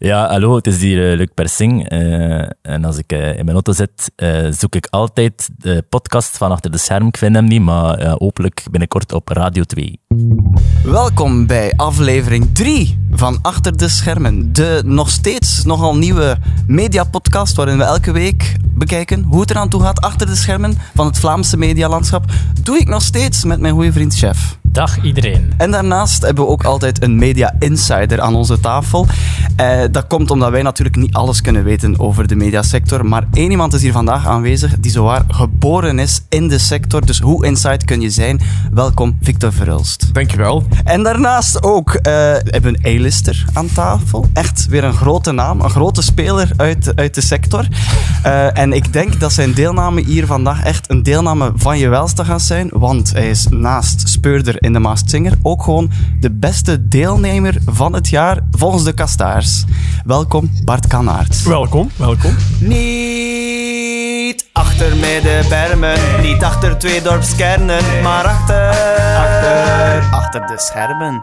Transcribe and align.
Ja, 0.00 0.28
hallo, 0.28 0.56
het 0.56 0.66
is 0.66 0.80
hier 0.80 1.10
uh, 1.10 1.16
Luc 1.16 1.28
Persing. 1.34 1.92
Uh, 1.92 2.40
en 2.62 2.84
als 2.84 2.98
ik 2.98 3.12
uh, 3.12 3.28
in 3.28 3.44
mijn 3.44 3.50
auto 3.50 3.72
zit, 3.72 4.12
zoek 4.58 4.74
ik 4.74 4.86
altijd 4.90 5.48
de 5.56 5.84
podcast 5.88 6.36
van 6.36 6.50
Achter 6.50 6.70
de 6.70 6.78
Scherm. 6.78 7.06
Ik 7.06 7.16
vind 7.16 7.34
hem 7.34 7.44
niet, 7.44 7.62
maar 7.62 8.10
hopelijk 8.10 8.62
binnenkort 8.70 9.12
op 9.12 9.28
Radio 9.28 9.62
2. 9.62 10.00
Welkom 10.84 11.46
bij 11.46 11.72
aflevering 11.76 12.48
3 12.52 13.06
van 13.10 13.38
Achter 13.42 13.76
de 13.76 13.88
Schermen. 13.88 14.52
De 14.52 14.82
nog 14.84 15.10
steeds 15.10 15.64
nogal 15.64 15.96
nieuwe 15.96 16.36
mediapodcast 16.66 17.56
waarin 17.56 17.78
we 17.78 17.84
elke 17.84 18.12
week 18.12 18.56
bekijken 18.74 19.22
hoe 19.22 19.40
het 19.40 19.50
eraan 19.50 19.68
toe 19.68 19.82
gaat 19.82 20.00
achter 20.00 20.26
de 20.26 20.36
schermen 20.36 20.74
van 20.94 21.06
het 21.06 21.18
Vlaamse 21.18 21.56
medialandschap. 21.56 22.24
Doe 22.62 22.78
ik 22.78 22.88
nog 22.88 23.02
steeds 23.02 23.44
met 23.44 23.60
mijn 23.60 23.74
goede 23.74 23.92
vriend 23.92 24.14
Chef. 24.14 24.57
Dag 24.72 25.02
iedereen. 25.02 25.52
En 25.56 25.70
daarnaast 25.70 26.22
hebben 26.22 26.44
we 26.44 26.50
ook 26.50 26.64
altijd 26.64 27.02
een 27.02 27.16
media 27.16 27.54
insider 27.58 28.20
aan 28.20 28.34
onze 28.34 28.60
tafel. 28.60 29.06
Eh, 29.56 29.80
dat 29.90 30.06
komt 30.06 30.30
omdat 30.30 30.50
wij 30.50 30.62
natuurlijk 30.62 30.96
niet 30.96 31.14
alles 31.14 31.40
kunnen 31.40 31.64
weten 31.64 32.00
over 32.00 32.26
de 32.26 32.36
mediasector. 32.36 33.06
Maar 33.06 33.24
één 33.32 33.50
iemand 33.50 33.74
is 33.74 33.82
hier 33.82 33.92
vandaag 33.92 34.26
aanwezig 34.26 34.78
die 34.78 34.90
zowaar 34.90 35.24
geboren 35.28 35.98
is 35.98 36.20
in 36.28 36.48
de 36.48 36.58
sector. 36.58 37.06
Dus 37.06 37.18
hoe 37.18 37.46
inside 37.46 37.84
kun 37.84 38.00
je 38.00 38.10
zijn? 38.10 38.40
Welkom, 38.72 39.18
Victor 39.20 39.52
Verhulst. 39.52 40.14
Dankjewel. 40.14 40.64
En 40.84 41.02
daarnaast 41.02 41.62
ook 41.62 41.94
uh, 41.94 42.00
hebben 42.02 42.72
we 42.72 42.78
een 42.82 42.96
A-lister 42.96 43.44
aan 43.52 43.68
tafel. 43.74 44.26
Echt 44.32 44.66
weer 44.66 44.84
een 44.84 44.92
grote 44.92 45.32
naam, 45.32 45.60
een 45.60 45.70
grote 45.70 46.02
speler 46.02 46.50
uit, 46.56 46.92
uit 46.96 47.14
de 47.14 47.20
sector. 47.20 47.66
Uh, 48.26 48.58
en 48.58 48.72
ik 48.72 48.92
denk 48.92 49.20
dat 49.20 49.32
zijn 49.32 49.52
deelname 49.52 50.04
hier 50.04 50.26
vandaag 50.26 50.64
echt 50.64 50.90
een 50.90 51.02
deelname 51.02 51.52
van 51.56 51.78
je 51.78 51.88
welste 51.88 52.24
gaat 52.24 52.42
zijn. 52.42 52.68
Want 52.72 53.12
hij 53.12 53.30
is 53.30 53.46
naast 53.50 54.08
speurder 54.08 54.57
in 54.58 54.72
de 54.72 54.78
Maast 54.78 55.10
Singer 55.10 55.32
ook 55.42 55.62
gewoon 55.62 55.90
de 56.20 56.30
beste 56.30 56.88
deelnemer 56.88 57.56
van 57.66 57.92
het 57.92 58.08
jaar 58.08 58.38
volgens 58.50 58.84
de 58.84 58.92
Kastaars. 58.92 59.64
Welkom, 60.04 60.50
Bart 60.64 60.86
Kanaert. 60.86 61.42
Welkom, 61.42 61.90
welkom. 61.96 62.36
Niet 62.60 64.48
achter 64.52 64.96
middenbermen, 64.96 65.98
niet 66.22 66.42
achter 66.44 66.78
twee 66.78 67.02
dorpskernen, 67.02 68.02
maar 68.02 68.24
achter, 68.24 68.68
achter, 69.16 70.02
achter 70.10 70.40
de 70.46 70.54
schermen. 70.56 71.22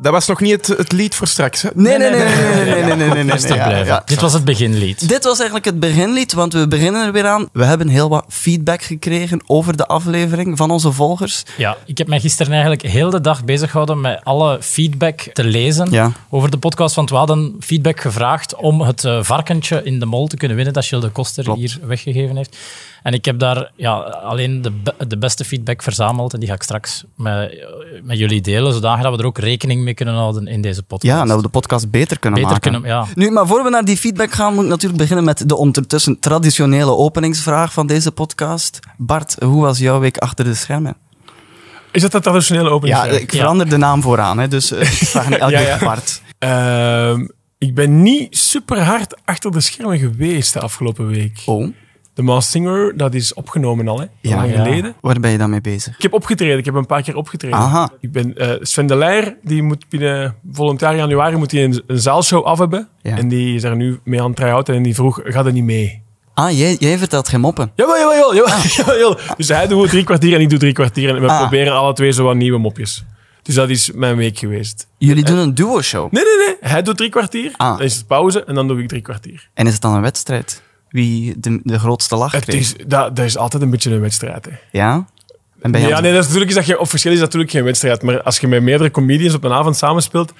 Dat 0.00 0.12
was 0.12 0.26
nog 0.26 0.40
niet 0.40 0.52
het, 0.52 0.66
het 0.66 0.92
lied 0.92 1.14
voor 1.14 1.26
straks, 1.26 1.62
hè? 1.62 1.68
Nee, 1.74 1.98
nee, 1.98 2.10
nee. 2.10 2.18
nee, 2.20 2.54
nee, 2.54 2.64
nee, 2.64 2.96
nee, 2.96 3.24
nee, 3.24 3.24
nee, 3.24 3.56
ja, 3.56 3.76
ja. 3.76 4.02
Dit 4.04 4.20
was 4.20 4.32
het 4.32 4.44
beginlied. 4.44 5.08
Dit 5.08 5.24
was 5.24 5.36
eigenlijk 5.36 5.64
het 5.64 5.80
beginlied, 5.80 6.32
want 6.32 6.52
we 6.52 6.68
beginnen 6.68 7.06
er 7.06 7.12
weer 7.12 7.26
aan. 7.26 7.48
We 7.52 7.64
hebben 7.64 7.88
heel 7.88 8.08
wat 8.08 8.24
feedback 8.28 8.82
gekregen 8.82 9.42
over 9.46 9.76
de 9.76 9.86
aflevering 9.86 10.56
van 10.56 10.70
onze 10.70 10.92
volgers. 10.92 11.42
Ja, 11.56 11.76
ik 11.86 11.98
heb 11.98 12.06
mij 12.06 12.20
gisteren 12.20 12.52
eigenlijk 12.52 12.82
heel 12.82 13.10
de 13.10 13.20
dag 13.20 13.44
bezig 13.44 13.70
gehouden 13.70 14.00
met 14.00 14.20
alle 14.24 14.58
feedback 14.60 15.20
te 15.20 15.44
lezen 15.44 16.14
over 16.30 16.50
de 16.50 16.58
podcast. 16.58 16.94
Want 16.94 17.10
we 17.10 17.16
hadden 17.16 17.56
feedback 17.60 18.00
gevraagd 18.00 18.54
om 18.54 18.80
het 18.80 19.04
uh, 19.04 19.22
varkentje 19.22 19.82
in 19.82 19.98
de 19.98 20.06
mol 20.06 20.26
te 20.26 20.36
kunnen 20.36 20.56
winnen 20.56 20.74
dat 20.74 20.84
Gilles 20.84 21.04
de 21.04 21.10
Koster 21.10 21.52
hier 21.54 21.78
weggegeven 21.82 22.36
heeft. 22.36 22.56
En 23.02 23.12
ik 23.12 23.24
heb 23.24 23.38
daar 23.38 23.70
ja, 23.76 23.94
alleen 24.00 24.62
de, 24.62 24.72
de 25.08 25.18
beste 25.18 25.44
feedback 25.44 25.82
verzameld 25.82 26.32
en 26.32 26.40
die 26.40 26.48
ga 26.48 26.54
ik 26.54 26.62
straks 26.62 27.04
met, 27.16 27.66
met 28.02 28.18
jullie 28.18 28.40
delen, 28.40 28.72
zodat 28.72 28.98
we 28.98 29.04
er 29.04 29.26
ook 29.26 29.38
rekening 29.38 29.82
mee 29.82 29.94
kunnen 29.94 30.14
houden 30.14 30.46
in 30.46 30.60
deze 30.60 30.82
podcast. 30.82 31.14
Ja, 31.14 31.24
dat 31.24 31.36
we 31.36 31.42
de 31.42 31.48
podcast 31.48 31.90
beter 31.90 32.18
kunnen 32.18 32.40
beter 32.40 32.54
maken. 32.54 32.72
Kunnen, 32.72 32.90
ja. 32.90 33.06
Nu, 33.14 33.30
maar 33.30 33.46
voor 33.46 33.64
we 33.64 33.70
naar 33.70 33.84
die 33.84 33.96
feedback 33.96 34.32
gaan, 34.32 34.54
moet 34.54 34.64
ik 34.64 34.70
natuurlijk 34.70 35.00
beginnen 35.00 35.24
met 35.24 35.48
de 35.48 35.56
ondertussen 35.56 36.18
traditionele 36.18 36.96
openingsvraag 36.96 37.72
van 37.72 37.86
deze 37.86 38.12
podcast. 38.12 38.78
Bart, 38.96 39.36
hoe 39.44 39.62
was 39.62 39.78
jouw 39.78 40.00
week 40.00 40.18
achter 40.18 40.44
de 40.44 40.54
schermen? 40.54 40.96
Is 41.92 42.02
dat 42.02 42.12
de 42.12 42.20
traditionele 42.20 42.70
openingsvraag? 42.70 43.12
Ja, 43.12 43.18
ik 43.18 43.30
verander 43.30 43.68
de 43.68 43.76
naam 43.76 44.02
vooraan, 44.02 44.38
hè, 44.38 44.48
dus 44.48 44.72
uh, 44.72 44.80
ik 44.80 44.86
vraag 44.86 45.28
niet 45.28 45.38
elke 45.48 45.60
ja, 45.60 45.78
Bart. 45.78 46.22
Uh, 46.44 47.28
ik 47.58 47.74
ben 47.74 48.02
niet 48.02 48.38
super 48.38 48.80
hard 48.80 49.16
achter 49.24 49.50
de 49.50 49.60
schermen 49.60 49.98
geweest 49.98 50.52
de 50.52 50.60
afgelopen 50.60 51.06
week. 51.06 51.42
Oh. 51.46 51.72
De 52.20 52.26
Maas 52.26 52.50
Singer, 52.50 52.96
dat 52.96 53.14
is 53.14 53.34
opgenomen 53.34 53.88
al, 53.88 54.00
hè? 54.00 54.06
Ja, 54.20 54.36
lang 54.36 54.52
geleden. 54.52 54.94
Waar 55.00 55.20
ben 55.20 55.30
je 55.30 55.38
dan 55.38 55.50
mee 55.50 55.60
bezig? 55.60 55.96
Ik 55.96 56.02
heb 56.02 56.12
opgetreden. 56.12 56.58
Ik 56.58 56.64
heb 56.64 56.74
een 56.74 56.86
paar 56.86 57.02
keer 57.02 57.16
opgetreden. 57.16 57.58
Aha. 57.58 57.90
Ik 58.00 58.12
ben, 58.12 58.34
uh, 58.36 58.50
Sven 58.60 58.86
de 58.86 58.96
Leijer, 58.96 59.36
die 59.42 59.62
moet 59.62 59.88
binnen 59.88 60.34
volgend 60.52 60.80
jaar 60.80 60.96
januari 60.96 61.36
moet 61.36 61.50
hij 61.50 61.64
een, 61.64 61.82
een 61.86 61.98
zaalshow 61.98 62.44
af 62.44 62.58
hebben. 62.58 62.88
Ja. 63.02 63.16
En 63.16 63.28
die 63.28 63.54
is 63.54 63.62
er 63.62 63.76
nu 63.76 64.00
mee 64.04 64.20
aan 64.20 64.26
het 64.26 64.36
try-outen 64.36 64.74
en 64.74 64.82
die 64.82 64.94
vroeg, 64.94 65.20
gaat 65.24 65.46
er 65.46 65.52
niet 65.52 65.64
mee? 65.64 66.02
Ah, 66.34 66.58
jij, 66.58 66.76
jij 66.78 66.98
vertelt 66.98 67.28
geen 67.28 67.40
moppen? 67.40 67.72
Jawel, 67.74 67.98
jawel, 67.98 68.34
jawel. 68.34 68.56
jawel, 68.76 68.94
ah. 68.94 68.98
jawel. 69.16 69.34
Dus 69.36 69.48
hij 69.48 69.66
doet 69.66 69.88
drie 69.88 70.04
kwartier 70.04 70.34
en 70.34 70.40
ik 70.40 70.48
doe 70.50 70.58
drie 70.58 70.72
kwartier. 70.72 71.08
En 71.14 71.20
we 71.20 71.28
Ah. 71.28 71.38
proberen 71.40 71.72
alle 71.72 71.92
twee 71.92 72.12
zo 72.12 72.24
wat 72.24 72.36
nieuwe 72.36 72.58
mopjes. 72.58 73.04
Dus 73.42 73.54
dat 73.54 73.68
is 73.68 73.90
mijn 73.92 74.16
week 74.16 74.38
geweest. 74.38 74.86
Jullie 74.98 75.24
doen 75.24 75.38
een 75.38 75.54
duo-show? 75.54 76.12
Nee, 76.12 76.24
nee, 76.24 76.46
nee. 76.46 76.56
Hij 76.60 76.82
doet 76.82 76.96
drie 76.96 77.10
kwartier, 77.10 77.52
Ah. 77.56 77.76
dan 77.76 77.86
is 77.86 77.96
het 77.96 78.06
pauze 78.06 78.44
en 78.44 78.54
dan 78.54 78.68
doe 78.68 78.82
ik 78.82 78.88
drie 78.88 79.02
kwartier. 79.02 79.48
En 79.54 79.66
is 79.66 79.72
het 79.72 79.82
dan 79.82 79.94
een 79.94 80.02
wedstrijd? 80.02 80.62
Wie 80.90 81.40
de, 81.40 81.60
de 81.62 81.78
grootste 81.78 82.16
lach 82.16 82.32
Het 82.32 82.44
kreeg? 82.44 82.60
is, 82.60 82.74
dat, 82.86 83.16
dat 83.16 83.24
is 83.24 83.36
altijd 83.36 83.62
een 83.62 83.70
beetje 83.70 83.90
een 83.90 84.00
wedstrijd, 84.00 84.44
hè. 84.44 84.52
Ja? 84.70 85.06
En 85.60 85.70
ben 85.70 85.80
je 85.80 85.88
Ja, 85.88 86.00
nee, 86.00 86.12
dat 86.12 86.20
is 86.20 86.26
natuurlijk, 86.26 86.50
is 86.50 86.56
dat 86.56 86.64
geen, 86.64 86.78
officieel 86.78 87.12
is 87.12 87.18
dat 87.18 87.26
natuurlijk 87.26 87.52
geen 87.52 87.64
wedstrijd. 87.64 88.02
Maar 88.02 88.22
als 88.22 88.38
je 88.38 88.48
met 88.48 88.62
meerdere 88.62 88.90
comedians 88.90 89.34
op 89.34 89.44
een 89.44 89.52
avond 89.52 89.76
samenspeelt, 89.76 90.32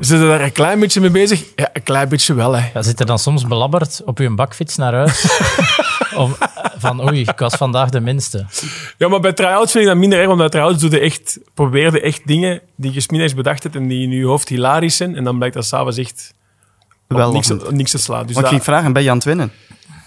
zit 0.00 0.20
je 0.20 0.26
daar 0.26 0.40
een 0.40 0.52
klein 0.52 0.80
beetje 0.80 1.00
mee 1.00 1.10
bezig? 1.10 1.44
Ja, 1.56 1.70
een 1.72 1.82
klein 1.82 2.08
beetje 2.08 2.34
wel, 2.34 2.56
hè. 2.56 2.70
Ja, 2.74 2.82
zit 2.82 3.00
er 3.00 3.06
dan 3.06 3.18
soms 3.18 3.46
belabberd 3.46 4.02
op 4.04 4.18
je 4.18 4.30
bakfiets 4.30 4.76
naar 4.76 4.92
huis? 4.94 5.26
Om, 6.16 6.36
van, 6.78 7.08
oei, 7.08 7.20
ik 7.20 7.38
was 7.38 7.54
vandaag 7.54 7.90
de 7.90 8.00
minste. 8.00 8.46
Ja, 8.96 9.08
maar 9.08 9.20
bij 9.20 9.32
try-outs 9.32 9.72
vind 9.72 9.84
ik 9.84 9.90
dat 9.90 9.98
minder 9.98 10.18
erg, 10.18 10.26
want 10.26 10.38
bij 10.38 10.48
try-outs 10.48 10.80
doe 10.80 10.90
je 10.90 10.98
echt, 11.00 11.38
probeerde 11.54 12.00
echt 12.00 12.20
dingen 12.26 12.60
die 12.76 12.92
je 12.92 13.00
's 13.00 13.08
middags 13.08 13.34
bedacht 13.34 13.62
hebt 13.62 13.74
en 13.74 13.88
die 13.88 14.02
in 14.02 14.10
je 14.10 14.24
hoofd 14.24 14.48
hilarisch 14.48 14.96
zijn. 14.96 15.16
En 15.16 15.24
dan 15.24 15.36
blijkt 15.36 15.54
dat 15.54 15.64
s'avonds 15.64 15.98
echt 15.98 16.34
Wel 17.08 17.32
niks, 17.32 17.50
op 17.50 17.70
niks 17.70 17.90
te 17.90 17.98
slaan. 17.98 18.26
Dus 18.26 18.34
Want 18.34 18.46
ik 18.46 18.52
ging 18.52 18.64
vragen, 18.64 18.92
ben 18.92 19.02
je 19.02 19.10
aan 19.10 19.16
het 19.16 19.24
winnen? 19.24 19.52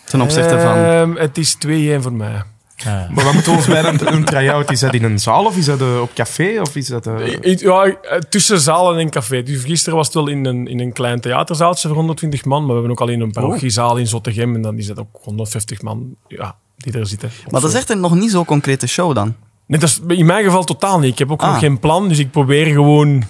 Ten 0.06 0.22
opzichte 0.22 0.60
van... 0.60 0.76
Ehm, 0.76 1.16
het 1.16 1.38
is 1.38 1.56
2-1 1.56 2.02
voor 2.02 2.14
mij. 2.14 2.44
Ja. 2.76 3.08
Maar 3.12 3.24
wat 3.24 3.34
moeten 3.34 3.52
we 3.52 3.58
ons 3.58 3.68
bij 3.68 3.84
een, 3.84 4.14
een 4.14 4.26
try-out? 4.26 4.72
Is 4.72 4.80
dat 4.80 4.94
in 4.94 5.04
een 5.04 5.20
zaal 5.20 5.46
of 5.46 5.58
is 5.58 5.66
dat 5.66 5.82
eh, 5.82 6.02
op 6.02 6.14
café? 6.14 6.62
Of 6.62 6.76
is 6.76 6.88
dat, 6.88 7.08
eh, 7.08 7.58
Ja, 7.60 7.84
eh, 7.86 8.18
tussen 8.18 8.60
zaal 8.60 8.94
en 8.94 9.00
een 9.00 9.10
café. 9.10 9.44
Dus 9.44 9.64
gisteren 9.64 9.98
was 9.98 10.06
het 10.06 10.16
wel 10.16 10.28
in 10.28 10.46
een, 10.46 10.68
in 10.68 10.80
een 10.80 10.92
klein 10.94 11.22
theaterzaaltje 11.22 11.88
voor 11.88 11.98
120 11.98 12.46
man, 12.46 12.60
maar 12.60 12.68
we 12.68 12.74
hebben 12.74 12.92
ook 12.92 13.02
al 13.02 13.08
in 13.08 13.22
een 13.22 13.32
parochiezaal 13.32 13.98
in 13.98 14.08
Zottegem 14.08 14.56
en 14.56 14.62
dan 14.62 14.78
is 14.78 14.88
dat 14.88 15.00
ook 15.00 15.20
150 15.24 15.82
man 15.82 16.16
ja, 16.28 16.56
die 16.78 16.94
er 16.94 17.08
zitten. 17.08 17.30
Maar 17.52 17.62
dat 17.62 17.70
is 17.70 17.76
echt 17.76 17.90
een 17.90 18.00
nog 18.00 18.16
niet 18.16 18.32
zo 18.32 18.46
concrete 18.46 18.88
show 18.88 19.16
dan. 19.16 19.36
Nee, 19.66 19.80
dat 19.80 19.90
is 19.90 20.00
in 20.18 20.26
mijn 20.26 20.44
geval 20.44 20.64
totaal 20.64 21.00
niet. 21.00 21.12
Ik 21.12 21.20
heb 21.20 21.32
ook 21.32 21.42
Ah. 21.42 21.50
nog 21.50 21.60
geen 21.60 21.80
plan, 21.80 22.08
dus 22.08 22.20
ik 22.20 22.32
probeer 22.32 22.66
gewoon... 22.66 23.24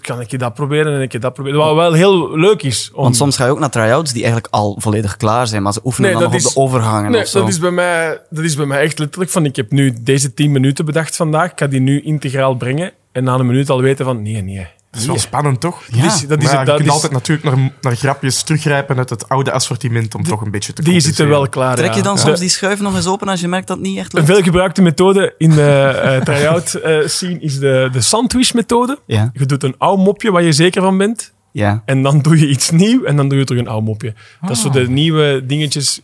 Kan 0.00 0.20
ik 0.20 0.30
je 0.30 0.38
dat 0.38 0.54
proberen 0.54 0.94
en 0.94 1.00
ik 1.00 1.12
je 1.12 1.18
dat 1.18 1.32
proberen? 1.32 1.58
Wat 1.58 1.74
wel 1.74 1.92
heel 1.92 2.36
leuk 2.38 2.62
is. 2.62 2.90
Om... 2.94 3.02
Want 3.02 3.16
soms 3.16 3.36
ga 3.36 3.44
je 3.44 3.50
ook 3.50 3.58
naar 3.58 3.70
try-outs 3.70 4.12
die 4.12 4.22
eigenlijk 4.22 4.54
al 4.54 4.76
volledig 4.78 5.16
klaar 5.16 5.46
zijn, 5.46 5.62
maar 5.62 5.72
ze 5.72 5.80
oefenen 5.84 6.10
Nee, 6.10 6.20
dan 6.20 6.30
nog 6.30 6.44
op 6.44 6.52
de 6.54 6.60
overgangen 6.60 7.10
Nee, 7.10 7.20
of 7.20 7.26
zo. 7.26 7.40
dat 7.40 7.48
is, 7.48 7.58
bij 7.58 7.70
mij, 7.70 8.20
dat 8.30 8.44
is 8.44 8.56
bij 8.56 8.66
mij 8.66 8.80
echt 8.80 8.98
letterlijk 8.98 9.30
van... 9.30 9.44
Ik 9.44 9.56
heb 9.56 9.70
nu 9.70 9.94
deze 10.00 10.34
10 10.34 10.52
minuten 10.52 10.84
bedacht 10.84 11.16
vandaag. 11.16 11.50
Ik 11.50 11.58
ga 11.58 11.66
die 11.66 11.80
nu 11.80 12.00
integraal 12.00 12.54
brengen. 12.54 12.92
En 13.12 13.24
na 13.24 13.34
een 13.34 13.46
minuut 13.46 13.70
al 13.70 13.80
weten 13.80 14.04
van... 14.04 14.22
Nee, 14.22 14.42
nee. 14.42 14.66
Dat 14.92 15.00
is 15.00 15.06
wel 15.06 15.18
spannend, 15.18 15.60
toch? 15.60 15.82
Ja. 15.92 16.02
Dat 16.02 16.12
is, 16.12 16.26
dat 16.26 16.38
is, 16.38 16.44
Maar 16.44 16.52
ja, 16.54 16.58
dat 16.64 16.66
je 16.66 16.74
kunt 16.74 16.86
is- 16.86 16.92
altijd 16.94 17.12
natuurlijk 17.12 17.46
naar, 17.56 17.70
naar 17.80 17.96
grapjes 17.96 18.42
teruggrijpen 18.42 18.96
uit 18.96 19.10
het 19.10 19.28
oude 19.28 19.52
assortiment 19.52 20.14
om 20.14 20.22
toch 20.22 20.40
een 20.40 20.50
beetje 20.50 20.72
te 20.72 20.82
die 20.82 21.00
zitten 21.00 21.28
wel 21.28 21.48
klaar, 21.48 21.76
Trek 21.76 21.92
je 21.94 22.02
dan 22.02 22.14
Ja. 22.14 22.20
soms 22.20 22.40
die 22.40 22.48
schuif 22.48 22.80
nog 22.80 22.94
eens 22.96 23.06
open 23.06 23.28
als 23.28 23.40
je 23.40 23.48
merkt 23.48 23.66
dat 23.66 23.76
het 23.76 23.86
niet 23.86 23.98
echt 23.98 24.12
Een 24.14 24.18
lukt? 24.20 24.32
veelgebruikte 24.32 24.82
methode 24.82 25.34
in 25.38 25.50
de 25.50 25.70
eh 26.02 26.20
try-out 26.20 26.74
eh, 26.74 27.06
scene 27.06 27.38
is 27.40 27.58
de, 27.58 27.88
de 27.92 28.00
sandwich-methode. 28.00 28.98
Ja, 29.06 29.30
Je 29.34 29.46
doet 29.46 29.62
een 29.62 29.74
oud 29.78 29.98
mopje 29.98 30.30
waar 30.30 30.42
je 30.42 30.52
zeker 30.52 30.82
van 30.82 30.98
bent. 30.98 31.32
ja. 31.52 31.82
En 31.84 32.02
dan 32.02 32.20
doe 32.20 32.38
je 32.38 32.48
iets 32.48 32.70
nieuw 32.70 33.04
en 33.04 33.16
dan 33.16 33.28
doe 33.28 33.38
je 33.38 33.44
terug 33.44 33.62
een 33.62 33.68
oud 33.68 33.82
mopje. 33.84 34.14
Dat 34.40 34.50
is 34.50 34.60
zo 34.60 34.68
Ah. 34.68 34.74
de 34.74 34.88
nieuwe 34.88 35.46
dingetjes... 35.46 36.00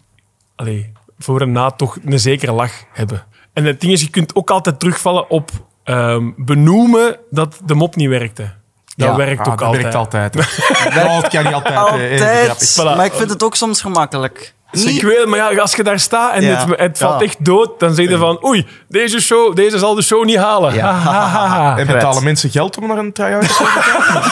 Allee, 0.57 0.93
voor 1.19 1.41
en 1.41 1.53
na 1.53 1.71
toch 1.71 1.99
een 2.05 2.21
zekere 2.21 2.53
lach 2.53 2.73
hebben. 2.93 3.25
En 3.53 3.65
het 3.65 3.81
ding 3.81 3.93
is, 3.93 4.01
je 4.01 4.11
kunt 4.11 4.35
ook 4.35 4.51
altijd 4.51 4.81
terugvallen 4.81 5.31
op 5.31 5.51
ehm, 5.85 6.31
benoemen 6.37 7.17
dat 7.31 7.61
de 7.67 7.75
mop 7.75 7.97
niet 7.97 8.09
werkte. 8.09 8.55
Dat 8.99 9.09
Ja. 9.09 9.17
werkt 9.17 9.41
Ah, 9.47 9.53
ook 9.53 9.59
dat 9.59 9.67
altijd. 9.67 9.83
werkt 9.83 9.97
altijd. 9.97 10.35
het 10.35 11.29
kan 11.33 11.45
niet 11.45 11.55
altijd. 11.55 11.75
eh, 11.77 12.11
Altijd! 12.13 12.79
Voilà. 12.81 12.97
Maar 12.97 13.05
ik 13.05 13.13
vind 13.13 13.31
het 13.31 13.43
ook 13.43 13.55
soms 13.57 13.81
gemakkelijk. 13.81 14.55
Niet- 14.73 14.87
ik 14.89 15.03
weet, 15.03 15.27
maar 15.27 15.39
ja, 15.39 15.61
als 15.61 15.75
je 15.75 15.83
daar 15.83 16.01
staat 16.01 16.33
en 16.33 16.43
Ja. 16.43 16.67
het, 16.67 16.79
het 16.81 16.99
valt 16.99 17.21
Ja. 17.21 17.27
echt 17.27 17.45
dood, 17.45 17.81
dan 17.81 17.95
zeg 17.95 18.09
je 18.09 18.17
van 18.17 18.45
oei, 18.45 18.67
deze, 18.89 19.21
show, 19.21 19.57
deze 19.57 19.79
zal 19.79 19.95
de 19.95 20.03
show 20.03 20.25
niet 20.25 20.37
halen. 20.37 20.75
Ja. 20.75 20.93
Ha, 20.93 21.11
ha, 21.13 21.27
ha, 21.27 21.47
ha. 21.47 21.79
En 21.79 21.87
betalen 21.87 22.25
mensen 22.25 22.51
geld 22.51 22.79
om 22.79 22.87
naar 22.87 22.99
een 22.99 23.13
try-out 23.13 23.43
te 23.43 23.49
gaan? 23.49 24.23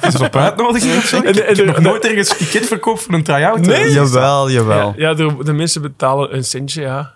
Is 0.08 0.12
het 0.12 0.22
op 0.22 0.36
uitnodiging 0.36 0.96
of 0.96 1.04
zo? 1.04 1.16
Ik, 1.16 1.36
ik 1.36 1.56
heb 1.56 1.66
nog 1.66 1.78
nooit 1.78 2.04
ergens 2.04 2.28
ticket 2.28 2.66
verkocht 2.66 3.02
voor 3.02 3.14
een 3.14 3.22
try-out. 3.22 3.58
Nee? 3.66 3.92
Jawel, 3.92 4.50
jawel. 4.50 4.92
Ja, 4.96 5.14
de, 5.14 5.36
de 5.44 5.52
mensen 5.52 5.82
betalen 5.82 6.34
een 6.36 6.44
centje, 6.44 6.80
ja. 6.82 7.12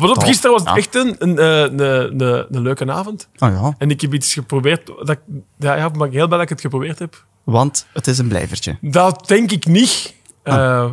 Maar 0.00 0.10
op, 0.10 0.22
gisteren 0.22 0.50
was 0.52 0.64
het 0.64 0.76
echt 0.76 0.94
een, 0.94 1.16
een, 1.18 1.38
eh, 1.38 1.60
een, 1.60 1.80
een, 1.80 2.46
een 2.50 2.62
leuke 2.62 2.92
avond. 2.92 3.28
Oh 3.38 3.48
ja, 3.48 3.74
En 3.78 3.90
ik 3.90 4.00
heb 4.00 4.14
iets 4.14 4.32
geprobeerd. 4.32 4.86
Dat, 4.86 5.08
ik- 5.10 5.20
ja, 5.58 5.74
ja, 5.74 5.88
maar 5.88 6.08
heel 6.08 6.26
blij 6.26 6.28
dat 6.38 6.40
ik 6.42 6.48
het 6.48 6.60
geprobeerd 6.60 6.98
heb. 6.98 7.24
want 7.44 7.86
het 7.92 8.06
is 8.06 8.18
een 8.18 8.28
blijvertje. 8.28 8.76
Dat 8.80 9.22
denk 9.26 9.50
ik 9.50 9.66
niet. 9.66 10.14
Eh, 10.42 10.92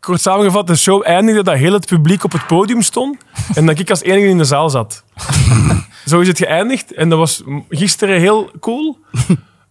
kort 0.00 0.20
samengevat, 0.20 0.66
de 0.66 0.76
show 0.76 1.02
eindigde 1.06 1.42
dat 1.42 1.54
heel 1.56 1.72
het 1.72 1.86
publiek 1.86 2.24
op 2.24 2.32
het 2.32 2.46
podium 2.46 2.82
stond 2.82 3.16
en 3.54 3.66
dat 3.66 3.78
ik 3.78 3.90
als 3.90 4.02
enige 4.02 4.26
in 4.26 4.38
de 4.38 4.44
zaal 4.44 4.70
zat. 4.70 5.04
Zo 6.06 6.20
is 6.20 6.28
het 6.28 6.38
geëindigd 6.38 6.92
en 6.94 7.08
dat 7.08 7.18
was 7.18 7.42
gisteren 7.68 8.20
heel 8.20 8.50
cool. 8.60 8.98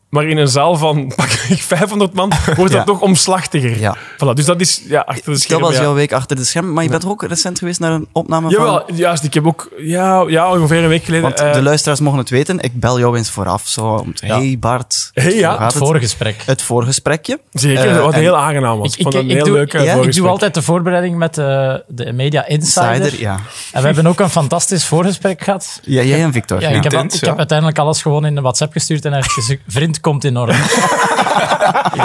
Maar 0.10 0.26
in 0.28 0.38
een 0.38 0.48
zaal 0.48 0.76
van 0.78 1.08
pak 1.16 1.30
ik 1.50 1.62
500 1.62 2.14
man 2.14 2.32
wordt 2.46 2.58
dat 2.58 2.72
Ja. 2.72 2.84
toch 2.84 3.02
omslachtiger. 3.02 3.80
Ja. 3.80 3.98
Voilà, 3.98 4.34
dus 4.34 4.46
dat 4.46 4.62
is 4.62 4.82
ja, 4.88 5.00
achter 5.02 5.24
de 5.26 5.32
Dat 5.32 5.40
schermen. 5.40 5.68
was 5.68 5.76
ja. 5.76 5.82
jouw 5.82 5.94
week 5.94 6.12
achter 6.14 6.36
de 6.36 6.44
schermen. 6.44 6.74
Maar 6.74 6.84
je 6.84 6.90
bent 6.90 7.06
ook 7.06 7.24
recent 7.24 7.58
geweest 7.60 7.80
naar 7.80 7.92
een 7.92 8.08
opname 8.12 8.42
van... 8.52 8.64
Jawel, 8.66 8.94
juist. 8.94 9.24
Ik 9.24 9.34
heb 9.34 9.48
ook 9.48 9.70
ja, 9.78 10.24
ja, 10.28 10.52
ongeveer 10.52 10.84
een 10.84 10.90
week 10.90 11.04
geleden... 11.04 11.26
Want 11.30 11.40
eh, 11.40 11.54
de 11.54 11.62
luisteraars 11.62 12.00
mogen 12.00 12.20
het 12.20 12.30
weten. 12.30 12.60
Ik 12.60 12.80
bel 12.80 13.00
jou 13.00 13.18
eens 13.18 13.30
vooraf. 13.30 13.68
Zo, 13.68 13.86
om 13.88 14.14
te- 14.16 14.26
Ja. 14.26 14.38
Hey 14.38 14.58
Bart. 14.60 15.10
Hey, 15.14 15.36
ja, 15.36 15.64
Het 15.64 15.74
voorgesprek. 15.74 16.42
Het 16.46 16.62
voorgesprekje. 16.62 17.40
zeker, 17.52 17.90
eh, 17.96 18.04
wat 18.04 18.14
heel 18.14 18.38
aangenaam 18.38 18.78
was. 18.78 18.92
Ik, 18.94 18.98
Ik, 18.98 19.02
vond 19.04 19.16
ik, 19.16 19.22
het 19.22 19.30
een 19.32 19.38
ik, 19.38 19.44
heel 19.44 19.46
doe, 19.54 19.56
leuk 19.56 19.72
ja, 19.72 19.94
ik 19.94 20.16
doe 20.16 20.28
altijd 20.28 20.54
de 20.54 20.62
voorbereiding 20.62 21.18
met 21.18 21.36
de, 21.36 21.84
de 21.88 22.14
Media 22.14 22.46
Insider. 22.48 23.20
Ja. 23.20 23.40
En 23.72 23.80
we 23.82 23.86
hebben 23.88 24.08
ook 24.08 24.20
een 24.20 24.30
fantastisch 24.30 24.86
voorgesprek 24.86 25.44
gehad. 25.44 25.80
ja. 25.84 26.02
Jij 26.04 26.24
en 26.24 26.34
Victor. 26.34 26.62
Ja, 26.62 26.70
Ja, 26.70 26.76
ik, 26.76 26.84
heb, 26.84 27.04
ik 27.14 27.22
heb 27.26 27.38
uiteindelijk 27.38 27.80
alles 27.80 28.02
gewoon 28.02 28.26
in 28.26 28.36
een 28.38 28.44
WhatsApp 28.44 28.72
gestuurd 28.72 29.06
en 29.06 29.12
hij 29.12 29.20
heeft 29.22 29.34
gezegd, 29.34 29.62
komt 30.00 30.24
in 30.24 30.38
orde. 30.38 30.54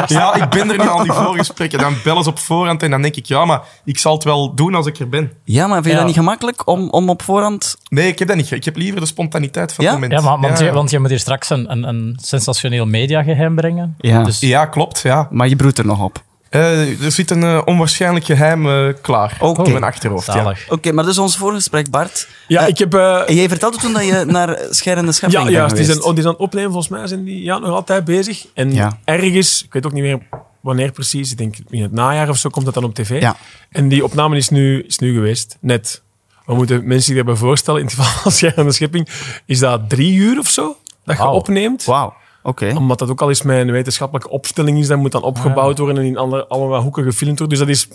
Ja, 0.07 0.35
ik 0.35 0.49
ben 0.49 0.71
er 0.71 0.79
niet 0.79 0.87
aan 0.89 1.03
die 1.03 1.13
voorgesprekken. 1.13 1.79
Dan 1.79 1.95
bellen 2.05 2.23
ze 2.23 2.29
op 2.31 2.39
voorhand 2.39 2.83
en 2.83 2.91
dan 2.91 3.03
denk 3.03 3.17
ik, 3.17 3.27
ja, 3.27 3.45
maar 3.45 3.61
ik 3.85 3.99
zal 3.99 4.15
het 4.15 4.25
wel 4.25 4.55
doen 4.55 4.75
als 4.75 4.87
ik 4.87 4.99
er 4.99 5.09
ben. 5.09 5.33
Ja, 5.45 5.67
maar 5.67 5.75
vind 5.75 5.85
je 5.85 5.91
Ja. 5.91 5.97
dat 5.97 6.07
niet 6.07 6.17
gemakkelijk 6.17 6.67
om, 6.69 6.91
om 6.91 7.09
op 7.11 7.23
voorhand... 7.23 7.77
Nee, 7.89 8.07
ik 8.09 8.19
heb 8.19 8.29
dat 8.29 8.37
niet. 8.37 8.51
Ik 8.51 8.65
heb 8.65 8.77
liever 8.77 9.01
de 9.01 9.07
spontaniteit 9.07 9.73
van 9.73 9.85
Ja? 9.85 9.91
het 9.91 10.01
moment. 10.01 10.21
Ja, 10.23 10.29
maar, 10.31 10.41
want, 10.41 10.59
ja. 10.59 10.65
Je, 10.65 10.73
want 10.73 10.91
je 10.91 10.99
moet 10.99 11.09
hier 11.11 11.19
straks 11.19 11.51
een, 11.51 11.71
een, 11.71 11.83
een 11.89 12.19
sensationeel 12.23 12.87
mediageheim 12.87 13.55
brengen. 13.55 13.95
Ja. 13.99 14.23
Dus, 14.23 14.41
Ja, 14.41 14.67
klopt, 14.67 15.01
ja. 15.01 15.29
Maar 15.31 15.49
je 15.49 15.57
broedt 15.57 15.79
er 15.79 15.87
nog 15.87 16.01
op. 16.03 16.23
Eh, 16.53 17.05
er 17.05 17.11
zit 17.13 17.31
een 17.31 17.43
eh, 17.43 17.63
onwaarschijnlijk 17.65 18.25
geheim 18.25 18.69
eh, 18.69 18.95
klaar 19.01 19.37
op 19.41 19.69
mijn 19.69 19.85
achterhoofd. 19.85 20.27
Ja. 20.27 20.55
Oké, 20.69 20.93
maar 20.93 21.05
dus 21.05 21.19
ons 21.19 21.37
voorgesprek, 21.37 21.91
Bart. 21.91 22.29
Ja, 22.49 22.67
ik 22.67 22.79
heb... 22.79 22.95
eh, 22.95 23.29
En 23.29 23.35
jij 23.35 23.49
vertelde 23.49 23.77
toen 23.77 23.93
dat 23.93 24.05
je 24.05 24.25
naar 24.39 24.59
Scherende 24.71 25.13
Schepping 25.13 25.43
ja, 25.43 25.49
bent 25.49 25.57
juist. 25.59 25.77
Die 25.77 25.85
zijn, 25.85 25.99
oh, 25.99 26.05
die 26.05 26.15
zijn 26.15 26.27
aan 26.27 26.33
het 26.33 26.41
opnemen, 26.41 26.71
volgens 26.73 26.93
mij 26.93 27.07
zijn 27.07 27.25
die 27.25 27.43
ja, 27.43 27.59
nog 27.59 27.71
altijd 27.75 28.05
bezig. 28.05 28.47
En 28.55 28.73
Ja. 28.75 28.99
ergens, 29.05 29.63
ik 29.65 29.73
weet 29.73 29.87
ook 29.87 29.93
niet 29.93 30.03
meer 30.03 30.19
wanneer 30.61 30.93
precies, 30.93 31.31
ik 31.31 31.39
denk 31.39 31.55
in 31.71 31.83
het 31.83 31.93
najaar 31.93 32.29
of 32.29 32.37
zo 32.37 32.51
komt 32.51 32.65
dat 32.65 32.75
dan 32.75 32.85
op 32.85 32.95
tv. 32.95 33.21
Ja. 33.21 33.37
En 33.71 33.89
die 33.89 34.05
opname 34.05 34.37
is 34.37 34.49
nu, 34.49 34.83
is 34.83 34.99
nu 34.99 35.15
geweest, 35.15 35.57
net. 35.61 36.03
We 36.47 36.55
moeten 36.55 36.77
mensen 36.87 37.03
zich 37.03 37.15
daarbij 37.15 37.35
voorstellen, 37.35 37.81
in 37.81 37.87
het 37.87 37.95
geval 37.95 38.13
van 38.23 38.33
Scherm 38.33 38.53
en 38.57 38.67
de 38.67 38.73
Schepping, 38.73 39.09
is 39.47 39.59
dat 39.59 39.89
drie 39.89 40.15
uur 40.15 40.39
of 40.39 40.49
zo, 40.49 40.77
dat 41.05 41.17
je 41.17 41.27
opneemt. 41.27 41.85
Wauw, 41.85 42.15
oké. 42.43 42.75
Omdat 42.77 42.99
dat 42.99 43.11
ook 43.11 43.21
al 43.21 43.29
eens 43.29 43.45
een 43.45 43.71
wetenschappelijke 43.71 44.31
opstelling 44.31 44.79
is, 44.79 44.87
dat 44.87 44.99
moet 44.99 45.13
dan 45.13 45.23
opgebouwd 45.23 45.79
worden 45.79 45.97
en 45.99 46.05
in 46.05 46.17
alle, 46.17 46.47
allemaal 46.47 46.83
hoeken 46.83 47.05
gefilmd 47.05 47.39
worden. 47.39 47.59
Dus 47.59 47.67
dat 47.67 47.77
is 47.77 47.89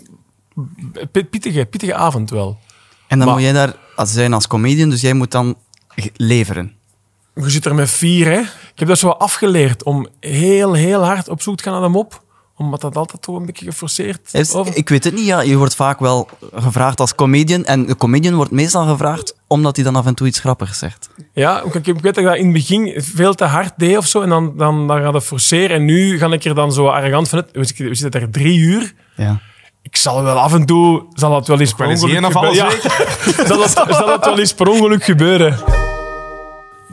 een 0.92 1.28
pittige, 1.30 1.66
pittige 1.66 1.94
avond 1.94 2.30
wel. 2.30 2.58
En 3.06 3.18
dan 3.18 3.26
maar- 3.26 3.36
moet 3.36 3.44
jij 3.44 3.52
daar 3.52 3.76
als 3.96 4.12
zijn 4.12 4.32
als 4.32 4.46
comedian, 4.46 4.90
dus 4.90 5.00
jij 5.00 5.12
moet 5.14 5.30
dan 5.30 5.56
leveren. 6.16 6.72
Je 7.34 7.50
zit 7.50 7.64
er 7.64 7.74
met 7.74 7.90
vier, 7.90 8.26
hè. 8.26 8.40
Ik 8.40 8.78
heb 8.78 8.88
dat 8.88 8.98
zo 8.98 9.08
afgeleerd 9.08 9.82
om 9.82 10.06
heel, 10.20 10.72
heel 10.72 11.04
hard 11.04 11.28
op 11.28 11.42
zoek 11.42 11.56
te 11.56 11.62
gaan 11.62 11.72
naar 11.72 11.82
de 11.82 11.88
mop. 11.88 12.22
Omdat 12.58 12.80
dat 12.80 12.96
altijd 12.96 13.22
toch 13.22 13.36
een 13.36 13.46
beetje 13.46 13.64
geforceerd 13.64 14.28
Is- 14.32 14.52
over... 14.54 14.76
ik 14.76 14.88
weet 14.88 15.04
het 15.04 15.14
niet, 15.14 15.26
ja. 15.26 15.40
Je 15.40 15.56
wordt 15.56 15.74
vaak 15.74 15.98
wel 16.00 16.28
gevraagd 16.54 17.00
als 17.00 17.14
comedian. 17.14 17.64
En 17.64 17.86
de 17.86 17.96
comedian 17.96 18.34
wordt 18.34 18.50
meestal 18.50 18.86
gevraagd 18.86 19.34
omdat 19.46 19.76
hij 19.76 19.84
dan 19.84 19.96
af 19.96 20.06
en 20.06 20.14
toe 20.14 20.26
iets 20.26 20.40
grappigs 20.40 20.78
zegt. 20.78 21.08
Ja, 21.32 21.62
ik, 21.62 21.74
ik 21.74 21.84
weet 21.84 22.02
dat 22.02 22.16
ik 22.16 22.24
dat 22.24 22.36
in 22.36 22.44
het 22.44 22.52
begin 22.52 22.94
veel 23.02 23.34
te 23.34 23.44
hard 23.44 23.72
deed 23.76 23.96
of 23.96 24.06
zo. 24.06 24.20
En 24.22 24.28
dan, 24.28 24.52
dan, 24.56 24.86
dan 24.86 25.00
gaat 25.02 25.14
het 25.14 25.24
forceren. 25.24 25.76
En 25.76 25.84
nu 25.84 26.18
ga 26.18 26.30
ik 26.32 26.44
er 26.44 26.54
dan 26.54 26.72
zo 26.72 26.86
arrogant 26.88 27.28
van. 27.28 27.42
We 27.52 27.64
zitten- 27.64 27.88
we 27.88 27.94
zitten 27.94 28.20
daar 28.20 28.30
drie 28.30 28.58
uur. 28.58 28.94
Ja. 29.16 29.40
Ik 29.82 29.96
zal 29.96 30.22
wel 30.22 30.38
af 30.38 30.54
en 30.54 30.66
toe... 30.66 31.06
Zal 31.14 31.30
dat 31.30 31.46
wel 31.46 31.60
eens 31.60 31.72
per 31.74 31.86
ongeluk 31.86 32.14
één 32.14 32.24
of 32.24 32.36
alles 32.36 32.58
gebeuren. 32.58 32.90
Ja. 33.36 33.46
zal, 33.48 33.58
dat, 33.58 33.70
zal 33.96 34.06
dat 34.06 34.24
wel 34.24 34.38
eens 34.38 34.54
per 34.54 34.68
ongeluk 34.68 35.04
gebeuren. 35.04 35.58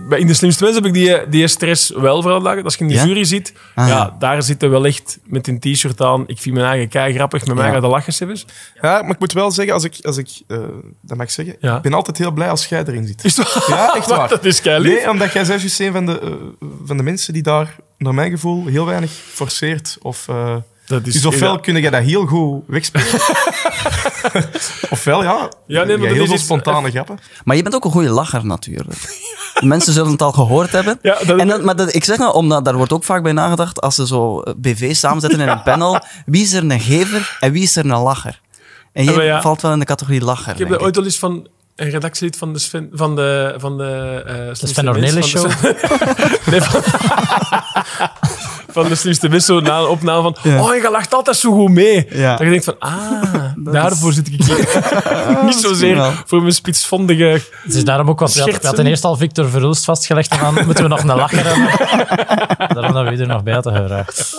Bij 0.10 0.20
In 0.20 0.28
de 0.28 0.34
slimste 0.34 0.64
mensen 0.64 0.84
heb 0.84 0.96
ik 0.96 1.02
die, 1.02 1.30
die 1.30 1.48
stress 1.48 1.90
wel 1.90 2.22
verlaagd. 2.22 2.64
Als 2.64 2.76
je 2.76 2.82
in 2.82 2.88
de 2.88 2.94
Ja? 2.94 3.06
jury 3.06 3.24
zit, 3.24 3.54
Ah, 3.76 3.88
ja, 3.88 3.96
ja. 3.96 4.16
daar 4.20 4.44
zitten 4.44 4.70
wel 4.70 4.86
echt 4.86 5.20
met 5.26 5.48
een 5.48 5.60
t-shirt 5.60 6.02
aan. 6.02 6.24
Ik 6.28 6.40
vind 6.40 6.56
mijn 6.56 6.68
eigen 6.68 6.88
kei 6.90 7.14
grappig. 7.14 7.46
Met 7.46 7.56
mij 7.56 7.66
Ja. 7.68 7.72
gaat 7.74 7.82
de 7.82 7.88
lachen. 7.88 8.36
Ja, 8.82 9.02
maar 9.02 9.12
ik 9.12 9.20
moet 9.20 9.34
wel 9.34 9.52
zeggen, 9.52 9.74
als 9.74 9.84
ik, 9.84 9.98
als 10.02 10.18
ik 10.18 10.30
eh, 10.48 10.58
dat 11.02 11.18
mag 11.18 11.26
ik 11.26 11.32
zeggen, 11.32 11.56
Ja. 11.60 11.76
ik 11.76 11.82
ben 11.82 11.94
altijd 11.94 12.18
heel 12.18 12.32
blij 12.32 12.50
als 12.50 12.66
jij 12.66 12.84
erin 12.86 13.08
zit. 13.08 13.24
Is? 13.24 13.36
Ja, 13.68 13.96
echt 13.96 14.08
waar. 14.16 14.30
Dat 14.30 14.46
is 14.46 14.62
kei 14.62 14.80
lief. 14.80 14.94
Nee, 14.96 15.10
omdat 15.10 15.32
jij 15.34 15.44
zelfs 15.44 15.80
een 15.80 15.92
van 15.92 16.06
de, 16.06 16.20
eh, 16.20 16.30
van 16.86 16.98
de 16.98 17.04
mensen 17.04 17.34
die 17.34 17.44
daar, 17.44 17.76
naar 17.98 18.14
mijn 18.14 18.32
gevoel, 18.32 18.66
heel 18.66 18.86
weinig 18.86 19.12
forceert. 19.12 19.98
Of, 20.02 20.28
eh 20.28 20.56
Dat 20.86 21.08
is, 21.08 21.14
dus 21.14 21.26
ofwel 21.26 21.60
kun 21.60 21.76
je 21.82 21.92
dat 21.92 22.04
heel 22.04 22.26
goed 22.26 22.64
wegspelen. 22.68 23.08
ofwel, 24.90 25.24
ja, 25.24 25.50
Ja, 25.68 25.84
nee, 25.84 25.98
maar 25.98 26.08
heel 26.08 26.22
is 26.22 26.26
veel 26.26 26.34
iets- 26.36 26.44
spontane 26.44 26.90
grappen. 26.90 27.20
Maar 27.44 27.56
je 27.56 27.62
bent 27.64 27.76
ook 27.76 27.86
een 27.86 27.92
goede 27.92 28.10
lacher 28.10 28.46
natuurlijk. 28.46 28.98
Mensen 29.64 29.94
zullen 29.94 30.12
het 30.12 30.22
al 30.22 30.32
gehoord 30.32 30.72
hebben. 30.72 31.00
Ja, 31.02 31.18
dat- 31.26 31.40
en 31.40 31.48
dat, 31.48 31.64
maar 31.64 31.76
dat, 31.76 31.96
ik 31.96 32.04
zeg 32.04 32.18
nou, 32.18 32.34
omdat 32.34 32.66
daar 32.66 32.76
wordt 32.76 32.94
ook 32.94 33.04
vaak 33.04 33.24
bij 33.24 33.32
nagedacht, 33.32 33.82
als 33.82 33.96
ze 33.96 34.08
zo 34.08 34.42
eh, 34.42 34.54
BV 34.58 34.96
samenzetten 34.96 35.40
in 35.40 35.48
een 35.48 35.62
panel, 35.64 36.00
wie 36.26 36.42
is 36.44 36.54
er 36.54 36.64
een 36.64 36.80
gever 36.80 37.38
en 37.40 37.52
wie 37.52 37.64
is 37.64 37.76
er 37.76 37.86
een 37.86 38.00
lacher? 38.00 38.42
En 38.94 39.04
Ja, 39.04 39.12
jij 39.12 39.26
ja. 39.26 39.42
valt 39.42 39.62
wel 39.62 39.72
in 39.72 39.80
de 39.80 39.86
categorie 39.86 40.22
lacher. 40.22 40.52
Ik 40.54 40.58
heb 40.60 40.70
dat 40.70 40.80
ooit 40.80 40.98
al 40.98 41.04
eens 41.04 41.20
van 41.20 41.48
een 41.76 41.90
redactielid 41.90 42.38
van 42.38 42.54
de 42.54 42.60
Sven, 42.60 42.90
van 42.94 43.16
de, 43.16 43.54
van 43.58 43.78
de, 43.78 44.24
eh, 44.28 44.34
slimste 44.36 44.68
Sven 44.68 44.90
Ornelis 44.90 45.32
van 45.32 45.50
de- 45.50 46.40
nee, 46.52 46.62
van, 46.62 46.82
van 48.76 48.88
de 48.88 48.96
slimste 48.96 49.30
mens, 49.30 49.46
zo 49.46 49.60
na 49.60 49.84
opname 49.86 50.22
van 50.22 50.36
Ja. 50.52 50.62
oh, 50.64 50.76
je 50.76 50.90
lacht 50.92 51.14
altijd 51.14 51.38
zo 51.38 51.52
goed 51.52 51.70
mee. 51.70 52.08
Ja. 52.10 52.30
Dat 52.36 52.40
je 52.40 52.50
denkt 52.50 52.66
van, 52.66 52.76
ah, 52.80 53.24
daarvoor 53.74 54.14
zit 54.14 54.28
ik 54.28 54.44
hier. 54.44 54.58
Niet 55.46 55.56
zozeer 55.56 56.24
voor 56.26 56.42
mijn 56.42 56.54
spitsvondige... 56.54 57.42
Het 57.64 57.74
is 57.74 57.84
daarom 57.86 58.10
ook, 58.10 58.20
want 58.20 58.34
we 58.34 58.40
hadden- 58.40 58.60
we 58.62 58.68
hadden 58.68 58.86
eerst 58.88 59.04
al 59.04 59.18
Victor 59.18 59.50
Verhulst 59.50 59.86
vastgelegd 59.86 60.32
en 60.32 60.40
dan 60.40 60.66
moeten 60.66 60.84
we 60.84 60.90
nog 60.90 61.00
een 61.00 61.16
lacher 61.16 61.46
hebben. 61.46 62.76
Daarom 62.76 62.94
dat 62.94 63.04
we 63.18 63.22
er 63.22 63.28
nog 63.28 63.44
bij 63.44 63.54
hadden 63.54 63.76
gevraagd. 63.76 64.36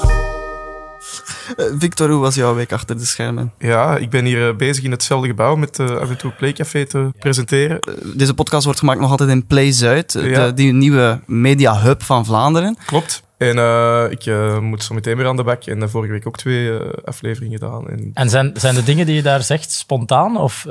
Eh, 1.57 1.65
Victor, 1.79 2.11
hoe 2.11 2.21
was 2.21 2.35
jouw 2.35 2.55
week 2.55 2.73
achter 2.73 2.99
de 2.99 3.05
schermen? 3.05 3.53
Ja, 3.59 3.97
ik 3.97 4.11
ben 4.11 4.25
hier 4.25 4.49
eh, 4.49 4.57
bezig 4.57 4.85
in 4.85 4.91
hetzelfde 4.91 5.29
gebouw 5.29 5.57
met 5.57 5.79
eh, 5.79 5.87
af 5.97 6.09
en 6.11 6.17
toe 6.17 6.31
Playcafé 6.33 6.87
te 6.87 7.11
presenteren. 7.19 7.79
Deze 8.15 8.35
podcast 8.35 8.65
wordt 8.65 8.79
gemaakt 8.79 9.01
nog 9.01 9.11
altijd 9.11 9.31
in 9.31 9.47
Play 9.47 9.73
Zuid, 9.73 10.13
Ja. 10.13 10.47
de, 10.47 10.55
die 10.55 10.73
nieuwe 10.73 11.21
media 11.27 11.81
hub 11.81 12.03
van 12.03 12.25
Vlaanderen. 12.25 12.77
Klopt. 12.87 13.23
En 13.39 13.59
eh, 13.59 14.05
ik 14.11 14.27
eh, 14.27 14.59
moet 14.59 14.83
zo 14.85 14.95
meteen 14.95 15.17
weer 15.17 15.27
aan 15.27 15.37
de 15.37 15.43
bak. 15.45 15.65
En 15.65 15.83
eh, 15.83 15.89
vorige 15.89 16.13
week 16.13 16.27
ook 16.27 16.37
twee 16.37 16.79
eh, 16.79 16.87
afleveringen 17.05 17.59
gedaan. 17.59 17.89
En 17.89 18.11
En 18.15 18.31
zijn, 18.31 18.53
zijn 18.55 18.75
de 18.75 18.83
dingen 18.83 19.07
die 19.07 19.15
je 19.15 19.23
daar 19.23 19.43
zegt 19.43 19.71
spontaan? 19.73 20.37
Of? 20.37 20.67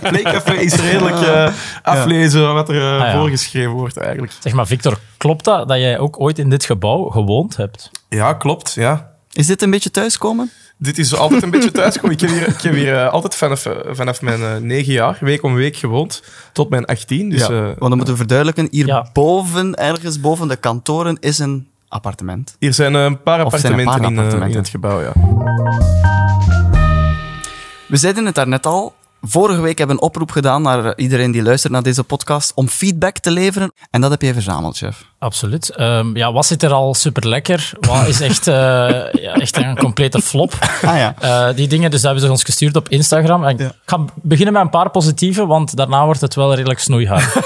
Playcafé 0.00 0.52
is 0.68 0.74
redelijk 0.74 1.20
eh, 1.20 1.52
aflezen 1.82 2.54
wat 2.54 2.68
er 2.68 2.74
Ah, 2.82 2.98
ja. 2.98 3.12
voorgeschreven 3.18 3.70
wordt 3.70 3.96
eigenlijk. 3.96 4.32
Zeg 4.40 4.52
maar, 4.52 4.66
Victor, 4.66 4.98
klopt 5.16 5.44
dat 5.44 5.68
dat 5.68 5.78
jij 5.78 5.98
ook 5.98 6.20
ooit 6.20 6.38
in 6.38 6.50
dit 6.50 6.64
gebouw 6.64 7.04
gewoond 7.04 7.56
hebt? 7.56 7.90
Ja, 8.08 8.32
klopt. 8.32 8.72
Ja. 8.72 9.10
Is 9.36 9.46
dit 9.46 9.62
een 9.62 9.70
beetje 9.70 9.90
thuiskomen? 9.90 10.50
Dit 10.78 10.98
is 10.98 11.14
altijd 11.16 11.42
een 11.42 11.50
beetje 11.50 11.70
thuiskomen. 11.72 12.10
Ik 12.12 12.20
heb 12.20 12.30
hier, 12.30 12.48
ik 12.48 12.60
heb 12.60 12.74
hier 12.74 12.94
eh, 13.04 13.12
altijd 13.12 13.34
vanaf, 13.34 13.66
eh, 13.66 13.72
vanaf 13.90 14.22
mijn 14.22 14.42
eh, 14.42 14.56
negen 14.56 14.92
jaar, 14.92 15.18
week 15.20 15.42
om 15.42 15.54
week 15.54 15.76
gewoond, 15.76 16.22
tot 16.52 16.68
mijn 16.70 16.84
18. 16.84 17.28
Dus, 17.30 17.40
ja. 17.40 17.46
eh, 17.46 17.62
Want 17.64 17.78
dan 17.78 17.96
moeten 17.96 18.12
we 18.12 18.16
verduidelijken, 18.16 18.68
hier 18.70 18.86
Ja. 18.86 19.08
boven, 19.12 19.74
ergens 19.74 20.20
boven 20.20 20.48
de 20.48 20.56
kantoren, 20.56 21.16
is 21.20 21.38
een 21.38 21.68
appartement. 21.88 22.56
hier 22.58 22.74
zijn 22.74 22.94
een 22.94 23.22
paar 23.22 23.44
Of 23.44 23.58
zijn 23.58 23.72
een 23.72 23.78
appartementen, 23.88 24.38
paar 24.38 24.48
in, 24.50 24.56
het 24.56 24.68
gebouw. 24.68 25.00
Ja. 25.00 25.12
We 27.88 27.96
zeiden 27.96 28.26
het 28.26 28.34
daarnet 28.34 28.66
al. 28.66 28.94
Vorige 29.28 29.60
week 29.60 29.78
hebben 29.78 29.96
we 29.96 30.02
een 30.02 30.08
oproep 30.08 30.30
gedaan 30.30 30.62
naar 30.62 30.96
iedereen 30.96 31.30
die 31.30 31.42
luistert 31.42 31.72
naar 31.72 31.82
deze 31.82 32.04
podcast 32.04 32.52
om 32.54 32.68
feedback 32.68 33.18
te 33.18 33.30
leveren. 33.30 33.72
En 33.90 34.00
dat 34.00 34.10
heb 34.10 34.22
jij 34.22 34.32
verzameld, 34.32 34.76
chef. 34.76 35.04
Absoluut. 35.18 35.70
Ehm, 35.70 36.16
ja, 36.16 36.32
wat 36.32 36.46
zit 36.46 36.62
er 36.62 36.72
al 36.72 36.94
super 36.94 37.28
lekker? 37.28 37.72
Wat 37.80 38.06
is 38.06 38.20
echt, 38.20 38.46
eh, 38.46 38.54
ja, 39.24 39.34
echt 39.34 39.56
een 39.56 39.76
complete 39.76 40.22
flop? 40.22 40.58
Ah 40.82 40.96
ja. 40.96 41.14
Eh, 41.18 41.56
die 41.56 41.68
dingen 41.68 41.90
dus 41.90 42.02
hebben 42.02 42.20
ze 42.20 42.30
ons 42.30 42.42
gestuurd 42.42 42.76
op 42.76 42.88
Instagram. 42.88 43.44
En 43.44 43.56
Ja. 43.58 43.66
Ik 43.66 43.74
ga 43.86 44.04
beginnen 44.14 44.52
met 44.52 44.62
een 44.62 44.70
paar 44.70 44.90
positieve, 44.90 45.46
want 45.46 45.76
daarna 45.76 46.04
wordt 46.04 46.20
het 46.20 46.34
wel 46.34 46.54
redelijk 46.54 46.80
snoeihard. 46.80 47.36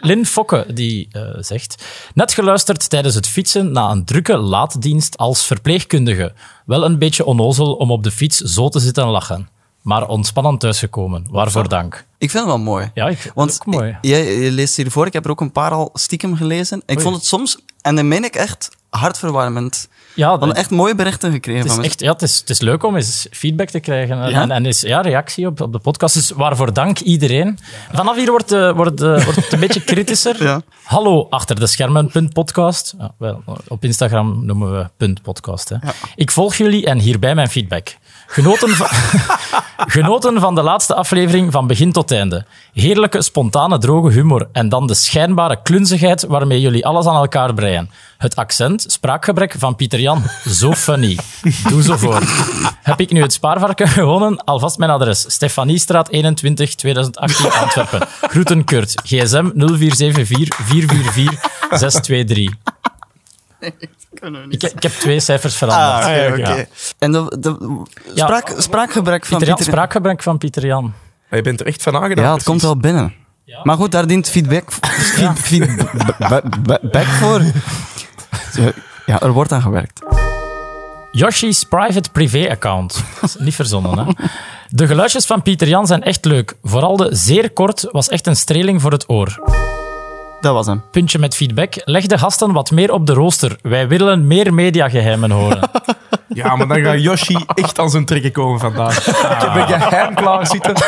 Lin 0.00 0.26
Fokke 0.34 0.66
die 0.74 1.08
eh, 1.12 1.22
zegt: 1.38 1.84
Net 2.14 2.32
geluisterd 2.32 2.90
tijdens 2.90 3.14
het 3.14 3.28
fietsen 3.28 3.72
na 3.72 3.90
een 3.90 4.04
drukke 4.04 4.36
laaddienst 4.36 5.16
als 5.16 5.44
verpleegkundige. 5.44 6.32
Wel 6.66 6.84
een 6.84 6.98
beetje 6.98 7.24
onnozel 7.24 7.74
om 7.74 7.90
op 7.90 8.02
de 8.02 8.10
fiets 8.10 8.38
zo 8.38 8.68
te 8.68 8.78
zitten 8.78 9.06
lachen. 9.06 9.48
Maar 9.88 10.08
ontspannen 10.08 10.58
thuisgekomen. 10.58 11.26
Waarvoor 11.30 11.68
dank. 11.68 12.04
Ik 12.18 12.30
vind 12.30 12.42
het 12.44 12.52
wel 12.52 12.62
mooi. 12.62 12.90
Ja, 12.94 13.08
ik 13.08 13.18
vind 13.18 13.34
Want 13.34 13.52
het 13.52 13.60
ook 13.60 13.74
mooi. 13.74 13.96
Je 14.00 14.48
leest 14.50 14.76
hiervoor, 14.76 15.06
ik 15.06 15.12
heb 15.12 15.24
er 15.24 15.30
ook 15.30 15.40
een 15.40 15.52
paar 15.52 15.70
al 15.70 15.90
stiekem 15.94 16.36
gelezen. 16.36 16.82
Ik 16.86 17.00
vond 17.00 17.14
het 17.16 17.24
soms, 17.24 17.58
en 17.82 17.96
dan 17.96 18.08
meen 18.08 18.24
ik 18.24 18.34
echt, 18.36 18.68
hartverwarmend. 18.90 19.88
Ja, 20.14 20.38
Van 20.38 20.54
echt 20.54 20.70
mooie 20.70 20.94
berichten 20.94 21.32
gekregen 21.32 21.62
Het 21.62 21.70
van 21.72 21.76
is, 21.84 21.88
mensen. 21.88 22.00
echt, 22.06 22.08
ja, 22.08 22.12
het, 22.12 22.22
is, 22.30 22.38
het 22.38 22.50
is 22.50 22.60
leuk 22.60 22.82
om 22.82 22.96
eens 22.96 23.26
feedback 23.30 23.68
te 23.68 23.80
krijgen 23.80 24.22
en, 24.22 24.30
Ja? 24.30 24.42
en, 24.42 24.50
en 24.50 24.66
eens 24.66 24.80
ja, 24.80 25.00
reactie 25.00 25.46
op, 25.46 25.60
op 25.60 25.72
de 25.72 25.78
podcast. 25.78 26.14
Dus 26.14 26.30
waarvoor 26.30 26.72
dank 26.72 26.98
iedereen. 26.98 27.58
Vanaf 27.92 28.16
hier 28.16 28.30
wordt, 28.30 28.52
eh, 28.52 28.72
wordt, 28.72 29.00
eh, 29.02 29.24
wordt 29.24 29.36
het 29.36 29.52
een 29.52 29.60
beetje 29.60 29.84
kritischer. 29.92 30.42
Ja. 30.42 30.60
Hallo, 30.82 31.26
achter 31.30 31.60
de 31.60 31.66
schermen, 31.66 32.10
punt 32.10 32.32
podcast. 32.32 32.94
Ja, 32.98 33.14
wel, 33.18 33.42
op 33.68 33.84
Instagram 33.84 34.44
noemen 34.46 34.78
we 34.78 34.88
punt 34.96 35.22
podcast. 35.22 35.68
Hè. 35.68 35.76
Ik 36.14 36.30
volg 36.30 36.54
jullie 36.54 36.86
en 36.86 36.98
hierbij 36.98 37.34
mijn 37.34 37.48
feedback. 37.48 37.96
Genoten 38.30 38.68
van, 38.68 38.86
genoten 39.96 40.40
van 40.40 40.54
de 40.54 40.62
laatste 40.62 40.94
aflevering 40.94 41.52
van 41.52 41.66
begin 41.66 41.92
tot 41.92 42.10
einde. 42.10 42.44
Heerlijke, 42.72 43.22
spontane, 43.22 43.78
droge 43.78 44.10
humor 44.10 44.48
en 44.52 44.68
dan 44.68 44.86
de 44.86 44.94
schijnbare 44.94 45.62
klunzigheid 45.62 46.24
waarmee 46.26 46.60
jullie 46.60 46.86
alles 46.86 47.06
aan 47.06 47.14
elkaar 47.14 47.54
breien. 47.54 47.90
Het 48.18 48.36
accent, 48.36 48.84
spraakgebrek 48.88 49.54
van 49.58 49.76
Pieter 49.76 50.00
Jan. 50.00 50.22
Zo 50.48 50.72
funny. 50.72 51.18
Doe 51.68 51.82
zo 51.82 51.96
voort. 51.96 52.24
Heb 52.82 53.00
ik 53.00 53.12
nu 53.12 53.22
het 53.22 53.32
spaarvarken 53.32 53.88
gewonnen? 53.88 54.44
Alvast 54.44 54.78
mijn 54.78 54.90
adres. 54.90 55.24
Stefaniestraat 55.28 56.08
21, 56.08 56.74
2018, 56.74 57.52
Antwerpen. 57.52 58.08
Groeten 58.20 58.64
Kurt. 58.64 58.94
GSM 59.04 59.50
0474 59.54 60.56
444 60.66 61.78
623. 61.78 62.54
Ik, 64.48 64.62
ik 64.62 64.82
heb 64.82 64.92
twee 64.92 65.20
cijfers 65.20 65.56
veranderd. 65.56 66.04
Ah, 66.04 66.32
oké, 66.32 66.50
Ja. 66.50 66.64
En 66.98 67.12
de, 67.12 67.36
de 67.38 67.82
spraak, 68.14 68.54
spraakgebrek 68.56 69.26
van 69.26 69.38
Pieter 69.38 69.46
Jan, 69.46 69.56
Pieter... 69.56 69.72
spraakgebrek 69.72 70.22
van 70.22 70.38
Pieter 70.38 70.66
Jan. 70.66 70.94
Je 71.30 71.42
bent 71.42 71.60
er 71.60 71.66
echt 71.66 71.82
van 71.82 71.96
aangedaan. 71.96 72.24
Ja, 72.24 72.34
het 72.34 72.42
komt 72.42 72.62
wel 72.62 72.76
binnen. 72.76 73.14
Maar 73.62 73.76
goed, 73.76 73.92
daar 73.92 74.06
dient 74.06 74.28
feedback, 74.28 74.72
feed, 74.72 75.38
feedback 75.38 77.04
voor. 77.04 77.42
Ja, 79.06 79.20
er 79.20 79.32
wordt 79.32 79.52
aan 79.52 79.62
gewerkt. 79.62 80.00
Yoshi's 81.12 81.64
private 81.64 82.10
privé-account. 82.10 83.04
Niet 83.38 83.54
verzonnen, 83.54 83.98
hè? 83.98 84.12
De 84.68 84.86
geluidjes 84.86 85.26
van 85.26 85.42
Pieter 85.42 85.68
Jan 85.68 85.86
zijn 85.86 86.02
echt 86.02 86.24
leuk. 86.24 86.54
Vooral 86.62 86.96
de 86.96 87.08
zeer 87.10 87.50
kort 87.50 87.88
was 87.90 88.08
echt 88.08 88.26
een 88.26 88.36
streling 88.36 88.80
voor 88.80 88.92
het 88.92 89.08
oor. 89.08 89.40
Dat 90.40 90.54
was 90.54 90.66
hem. 90.66 90.82
Puntje 90.90 91.18
met 91.18 91.34
feedback. 91.34 91.82
Leg 91.84 92.06
de 92.06 92.18
gasten 92.18 92.52
wat 92.52 92.70
meer 92.70 92.92
op 92.92 93.06
de 93.06 93.12
rooster. 93.12 93.58
Wij 93.62 93.88
willen 93.88 94.26
meer 94.26 94.54
mediageheimen 94.54 95.30
horen. 95.30 95.70
Ja, 96.34 96.56
maar 96.56 96.68
dan 96.68 96.82
gaat 96.82 97.02
Yoshi 97.02 97.44
echt 97.54 97.78
aan 97.78 97.90
zijn 97.90 98.04
trekken 98.04 98.32
komen 98.32 98.60
vandaag. 98.60 99.08
Ik 99.08 99.16
heb 99.16 99.54
een 99.54 99.82
geheim 99.82 100.14
klaar 100.14 100.46
zitten. 100.46 100.74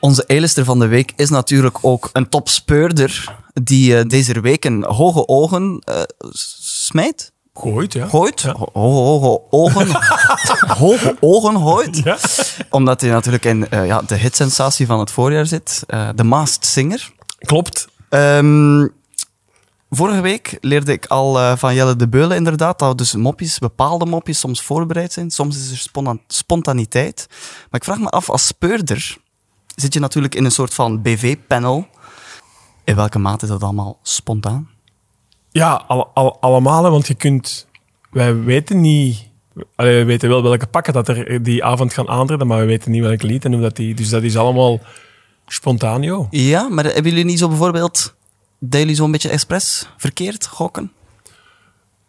Onze 0.00 0.24
A-lister 0.32 0.64
van 0.64 0.78
de 0.78 0.86
week 0.86 1.12
is 1.16 1.30
natuurlijk 1.30 1.78
ook 1.80 2.10
een 2.12 2.28
topspeurder 2.28 3.34
die 3.52 3.98
eh, 3.98 4.04
deze 4.06 4.40
week 4.40 4.64
een 4.64 4.84
hoge 4.84 5.28
ogen 5.28 5.82
eh, 5.84 6.00
smijt. 6.62 7.31
Gooit, 7.54 7.92
ja. 7.92 8.06
Gooit. 8.06 8.42
Ho- 8.42 8.68
Hoge, 8.72 9.42
ogen. 9.50 9.88
hoge 10.82 11.16
ogen 11.20 11.56
gooit. 11.60 11.96
Ja. 11.96 12.16
Omdat 12.70 13.00
hij 13.00 13.10
natuurlijk 13.10 13.44
in 13.44 13.68
eh, 13.70 13.86
ja, 13.86 14.02
de 14.02 14.14
hitsensatie 14.16 14.86
van 14.86 14.98
het 14.98 15.10
voorjaar 15.10 15.46
zit. 15.46 15.82
eh 15.86 16.08
The 16.08 16.24
Masked 16.24 16.66
Singer. 16.66 17.12
Klopt. 17.38 17.88
Ehm, 18.08 18.86
vorige 19.90 20.20
week 20.20 20.58
leerde 20.60 20.92
ik 20.92 21.06
al 21.06 21.38
eh, 21.38 21.56
van 21.56 21.74
Jelle 21.74 21.96
de 21.96 22.08
Beulen 22.08 22.36
inderdaad 22.36 22.78
dat 22.78 22.98
dus 22.98 23.14
mopjes, 23.14 23.58
bepaalde 23.58 24.06
mopjes 24.06 24.38
soms 24.38 24.62
voorbereid 24.62 25.12
zijn. 25.12 25.30
Soms 25.30 25.56
is 25.56 25.70
er 25.70 25.78
spona- 25.78 26.18
spontaniteit. 26.26 27.26
Maar 27.70 27.80
ik 27.80 27.84
vraag 27.84 27.98
me 27.98 28.08
af, 28.08 28.30
als 28.30 28.46
speurder 28.46 29.16
zit 29.74 29.94
je 29.94 30.00
natuurlijk 30.00 30.34
in 30.34 30.44
een 30.44 30.50
soort 30.50 30.74
van 30.74 31.02
BV-panel. 31.02 31.86
In 32.84 32.96
welke 32.96 33.18
mate 33.18 33.44
is 33.44 33.50
dat 33.50 33.62
allemaal 33.62 33.98
spontaan? 34.02 34.68
Ja, 35.52 35.84
al, 35.86 36.10
al- 36.14 36.40
allemaal, 36.40 36.84
hè, 36.84 36.90
want 36.90 37.06
je 37.06 37.14
kunt... 37.14 37.66
Wij 38.10 38.36
weten 38.42 38.80
niet... 38.80 39.30
Allee, 39.76 39.98
we 39.98 40.04
weten 40.04 40.28
wel 40.28 40.42
welke 40.42 40.66
pakken 40.66 40.92
dat 40.92 41.08
er 41.08 41.42
die 41.42 41.64
avond 41.64 41.92
gaan 41.92 42.08
aantreden, 42.08 42.46
maar 42.46 42.58
we 42.60 42.66
weten 42.66 42.90
niet 42.90 43.02
welk 43.02 43.22
lied 43.22 43.44
en 43.44 43.52
hoe 43.52 43.62
dat 43.62 43.76
die... 43.76 43.94
Dus 43.94 44.08
dat 44.08 44.22
is 44.22 44.36
allemaal 44.36 44.80
spontaan, 45.46 46.02
joh. 46.02 46.26
Ja, 46.30 46.68
maar 46.68 46.84
hebben 46.84 47.04
jullie 47.10 47.24
niet 47.24 47.38
zo 47.38 47.48
bijvoorbeeld 47.48 48.14
dat 48.58 48.80
jullie 48.80 48.94
zo'n 48.94 49.10
beetje 49.10 49.28
expres 49.28 49.88
verkeerd 49.96 50.46
gokken? 50.46 50.92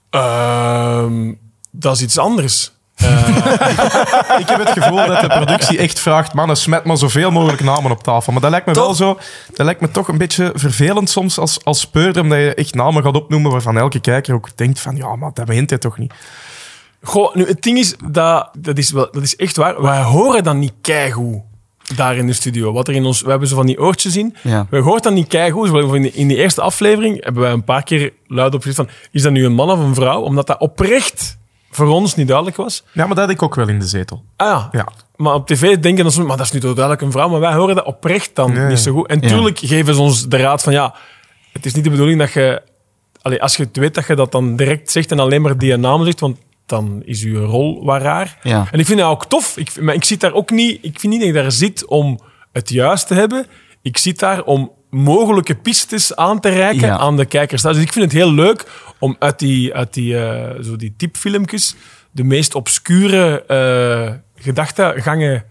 Ehm, 0.10 1.34
dat 1.72 1.96
is 1.96 2.02
iets 2.02 2.18
anders. 2.18 2.72
Ik 4.44 4.50
heb 4.50 4.60
het 4.60 4.70
gevoel 4.70 4.96
dat 4.96 5.22
de 5.22 5.28
productie 5.28 5.78
echt 5.78 6.00
vraagt, 6.00 6.34
mannen, 6.34 6.58
smet 6.58 6.84
maar 6.84 6.98
zoveel 6.98 7.32
mogelijk 7.32 7.64
namen 7.64 7.92
op 7.92 8.04
tafel. 8.04 8.32
Maar 8.32 8.42
dat 8.42 8.52
lijkt 8.52 8.66
me 8.66 8.74
wel 8.74 8.94
zo, 8.94 9.20
dat 9.54 9.66
lijkt 9.66 9.82
me 9.82 9.92
toch 9.92 10.08
een 10.08 10.18
beetje 10.18 10.52
vervelend 10.56 11.10
soms 11.10 11.40
als, 11.40 11.64
als 11.64 11.80
speurder, 11.80 12.22
omdat 12.22 12.38
je 12.38 12.54
echt 12.54 12.74
namen 12.74 13.04
gaat 13.04 13.16
opnoemen 13.16 13.52
waarvan 13.52 13.78
elke 13.78 14.00
kijker 14.00 14.34
ook 14.34 14.58
denkt 14.58 14.80
van, 14.80 14.96
ja, 14.96 15.16
maar 15.16 15.32
dat 15.34 15.46
begint 15.46 15.70
hij 15.70 15.80
toch 15.80 15.98
niet. 15.98 16.14
Goh, 17.02 17.36
nu, 17.36 17.48
het 17.48 17.62
ding 17.62 17.78
is, 17.78 17.96
dat, 18.06 18.50
dat, 18.58 18.78
is 18.78 18.92
wel, 18.92 19.08
dat 19.12 19.24
is 19.24 19.36
echt 19.36 19.56
waar. 19.56 19.82
Wij 19.82 20.02
horen 20.02 20.44
dan 20.44 20.60
niet 20.60 20.74
keigoed 20.82 21.42
daar 21.96 22.16
in 22.16 22.28
de 22.28 22.34
studio. 22.34 22.74
Wat 22.74 22.88
er 22.88 22.94
in 22.94 23.06
ons, 23.06 23.22
we 23.22 23.30
hebben 23.30 23.48
zo 23.48 23.56
van 23.56 23.66
die 23.66 23.80
oortjes 23.80 24.16
in. 24.16 24.36
Ja. 24.42 24.68
We 24.70 24.78
horen 24.78 25.02
dan 25.02 25.14
niet 25.14 25.28
keigoed. 25.28 25.68
Zo 25.68 25.94
In 25.94 26.02
die, 26.02 26.12
in 26.12 26.28
die 26.28 26.38
eerste 26.38 26.62
aflevering 26.62 27.24
hebben 27.24 27.42
wij 27.42 27.52
een 27.52 27.64
paar 27.64 27.84
keer 27.84 28.14
luid 28.28 28.54
opgezet 28.54 28.76
van, 28.76 28.90
is 29.12 29.22
dat 29.22 29.32
nu 29.32 29.46
een 29.46 29.54
man 29.54 29.70
of 29.70 29.80
een 29.80 29.96
vrouw? 29.96 30.22
Omdat 30.22 30.48
dat 30.48 30.60
oprecht 30.60 31.38
voor 31.76 31.88
ons 31.88 32.16
niet 32.16 32.28
duidelijk 32.28 32.58
was. 32.58 32.84
Ja, 32.92 33.06
maar 33.06 33.16
dat 33.16 33.26
had 33.26 33.34
ik 33.34 33.42
ook 33.44 33.56
wel 33.56 33.68
in 33.68 33.80
de 33.80 33.86
zetel. 33.86 34.24
Ah 34.36 34.48
ja. 34.48 34.70
Ja. 34.72 34.88
Maar 35.16 35.34
op 35.34 35.48
tv 35.48 35.78
denken 35.78 36.04
dan, 36.14 36.26
maar 36.26 36.38
dat 36.38 36.46
is 36.46 36.52
nu 36.52 36.60
toch 36.60 36.74
duidelijk 36.74 37.02
een 37.06 37.12
vrouw. 37.12 37.30
Maar 37.30 37.40
wij 37.40 37.54
horen 37.54 37.76
dat 37.76 37.86
oprecht 37.86 38.36
dan 38.36 38.54
Nee. 38.54 38.68
niet 38.68 38.80
zo 38.80 38.94
goed. 38.94 39.08
En 39.08 39.20
Ja. 39.22 39.28
tuurlijk 39.28 39.60
geven 39.60 39.96
ze 39.96 40.02
ons 40.02 40.28
de 40.28 40.38
raad 40.38 40.64
van, 40.64 40.74
ja, 40.74 40.96
het 41.54 41.66
is 41.66 41.74
niet 41.74 41.84
de 41.84 41.90
bedoeling 41.90 42.20
dat 42.20 42.32
je... 42.32 42.62
Allee, 43.22 43.42
als 43.42 43.56
je 43.56 43.64
het 43.64 43.78
weet 43.78 43.94
dat 43.94 44.08
je 44.08 44.16
dat 44.16 44.32
dan 44.32 44.56
direct 44.56 44.92
zegt 44.92 45.12
en 45.12 45.20
alleen 45.20 45.42
maar 45.42 45.58
die 45.58 45.78
naam 45.78 46.04
zegt, 46.04 46.20
want 46.20 46.38
dan 46.66 47.02
is 47.06 47.22
je 47.22 47.34
rol 47.38 47.86
wat 47.86 48.02
raar. 48.02 48.38
Ja. 48.44 48.68
En 48.72 48.80
ik 48.80 48.86
vind 48.86 49.00
dat 49.00 49.10
ook 49.10 49.26
tof. 49.26 49.58
Ik, 49.58 49.82
maar 49.82 49.96
ik 49.96 50.04
zit 50.04 50.20
daar 50.20 50.34
ook 50.34 50.52
niet... 50.52 50.80
Ik 50.82 51.00
vind 51.00 51.14
niet 51.14 51.22
dat 51.22 51.30
ik 51.30 51.36
daar 51.36 51.52
zit 51.52 51.86
om 51.86 52.20
het 52.52 52.70
juist 52.70 53.08
te 53.08 53.14
hebben. 53.14 53.46
Ik 53.82 53.98
zit 53.98 54.20
daar 54.20 54.44
om 54.44 54.72
mogelijke 54.94 55.56
pistes 55.56 56.16
aan 56.16 56.40
te 56.40 56.50
reiken 56.50 56.88
Ja. 56.88 56.98
aan 56.98 57.18
de 57.18 57.26
kijkers. 57.26 57.62
Dus 57.62 57.78
ik 57.78 57.92
vind 57.94 58.06
het 58.06 58.14
heel 58.14 58.34
leuk 58.34 58.66
om 59.00 59.16
uit 59.20 59.40
die, 59.40 59.74
uit 59.74 59.94
die, 59.94 60.18
eh, 60.18 60.64
zo 60.64 60.76
die 60.76 60.94
tipfilmpjes 60.98 61.76
de 62.12 62.24
meest 62.24 62.56
obscure 62.56 63.44
eh 63.48 64.12
gedachtegangen 64.44 65.44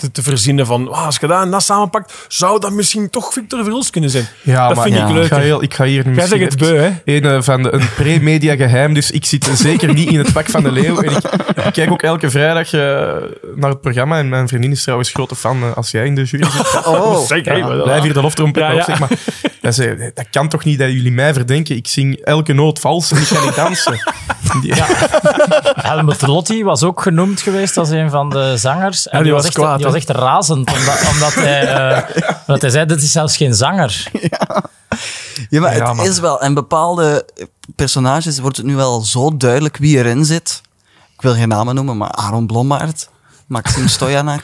te, 0.00 0.10
te 0.10 0.22
verzinnen 0.22 0.66
van 0.66 0.92
"Ah, 0.92 1.06
als 1.06 1.16
je 1.20 1.26
dat 1.26 1.42
en 1.42 1.50
dat 1.50 1.62
samenpakt, 1.62 2.24
zou 2.28 2.60
dat 2.60 2.72
misschien 2.72 3.10
toch 3.10 3.32
Victor 3.32 3.62
Verhulst 3.62 3.90
kunnen 3.90 4.10
zijn. 4.10 4.26
Ja, 4.42 4.66
dat 4.66 4.76
maar 4.76 4.84
vind 4.84 4.96
ja. 4.96 5.02
ik 5.02 5.08
Ik 5.08 5.14
leuk. 5.14 5.26
ga, 5.26 5.38
heel, 5.38 5.62
ik 5.62 5.74
ga 5.74 5.84
hier 5.84 6.10
Jij 6.14 6.26
zegt 6.26 6.42
het 6.44 6.58
beu, 6.58 6.76
hè? 6.78 6.90
Een 7.04 7.24
eh, 7.24 7.42
van 7.42 7.62
de, 7.62 7.72
een 7.74 7.88
pre-media 7.96 8.56
geheim, 8.56 8.94
dus 8.94 9.10
ik 9.10 9.24
zit 9.24 9.50
zeker 9.54 9.92
niet 9.94 10.08
in 10.10 10.18
het 10.18 10.32
pak 10.32 10.46
van 10.50 10.62
de 10.62 10.72
leeuw. 10.72 11.00
En 11.00 11.10
ik, 11.16 11.24
ik 11.66 11.72
kijk 11.72 11.90
ook 11.90 12.02
elke 12.02 12.30
vrijdag 12.30 12.72
eh, 12.72 12.80
naar 13.56 13.70
het 13.70 13.80
programma 13.80 14.18
en 14.18 14.28
mijn 14.28 14.48
vriendin 14.48 14.70
is 14.70 14.82
trouwens 14.82 15.10
grote 15.10 15.36
fan 15.36 15.62
eh, 15.62 15.76
als 15.76 15.90
jij 15.90 16.06
in 16.06 16.14
de 16.14 16.22
jury 16.24 16.50
zit. 16.50 16.86
Oh, 16.86 17.18
Zeker. 17.26 17.56
Ja, 17.56 17.66
blijf 17.82 18.02
hier 18.02 18.12
de 18.12 18.20
loftrompet 18.20 18.62
Ja, 18.62 18.74
op, 18.74 18.82
zeg 18.82 18.98
maar. 18.98 19.10
Dat, 19.60 19.74
zei, 19.74 20.10
dat 20.14 20.26
kan 20.30 20.48
toch 20.48 20.64
niet 20.64 20.78
dat 20.78 20.88
jullie 20.92 21.12
mij 21.12 21.32
verdenken? 21.34 21.76
Ik 21.76 21.88
zing 21.88 22.16
elke 22.16 22.52
noot 22.52 22.78
vals 22.78 23.10
en 23.12 23.16
ik 23.20 23.26
kan 23.28 23.44
niet 23.44 23.54
dansen. 23.54 23.98
Die- 24.62 24.72
Helmut 25.74 26.26
Lotti 26.26 26.64
was 26.64 26.82
ook 26.82 27.02
genoemd 27.02 27.40
geweest 27.40 27.76
als 27.76 27.90
een 27.90 28.10
van 28.10 28.30
de 28.30 28.52
zangers. 28.56 29.08
En 29.08 29.18
Ja, 29.18 29.24
die 29.24 29.32
was 29.32 29.44
echt, 29.44 29.54
kwaad, 29.54 29.76
die 29.76 29.86
was 29.86 29.94
echt 29.94 30.08
razend, 30.10 30.70
omdat, 30.72 31.00
omdat, 31.12 31.34
hij, 31.34 31.74
eh, 31.74 32.02
omdat 32.46 32.60
hij 32.62 32.70
zei, 32.70 32.86
dit 32.86 33.02
is 33.02 33.12
zelfs 33.12 33.36
geen 33.36 33.54
zanger. 33.54 34.10
Ja, 35.50 35.60
maar 35.60 35.76
Ja, 35.76 35.86
het 35.86 35.96
maar- 35.96 36.06
is 36.06 36.18
wel. 36.18 36.40
En 36.40 36.54
bepaalde 36.54 37.26
personages 37.76 38.38
wordt 38.38 38.56
het 38.56 38.66
nu 38.66 38.76
wel 38.76 39.00
zo 39.00 39.36
duidelijk 39.36 39.76
wie 39.76 39.96
erin 39.98 40.24
zit. 40.24 40.60
Ik 41.14 41.22
wil 41.22 41.34
geen 41.34 41.48
namen 41.48 41.74
noemen, 41.74 41.96
maar 41.96 42.10
Aaron 42.10 42.46
Blommaert, 42.46 43.08
Maxim 43.46 43.88
Stojanak, 43.88 44.42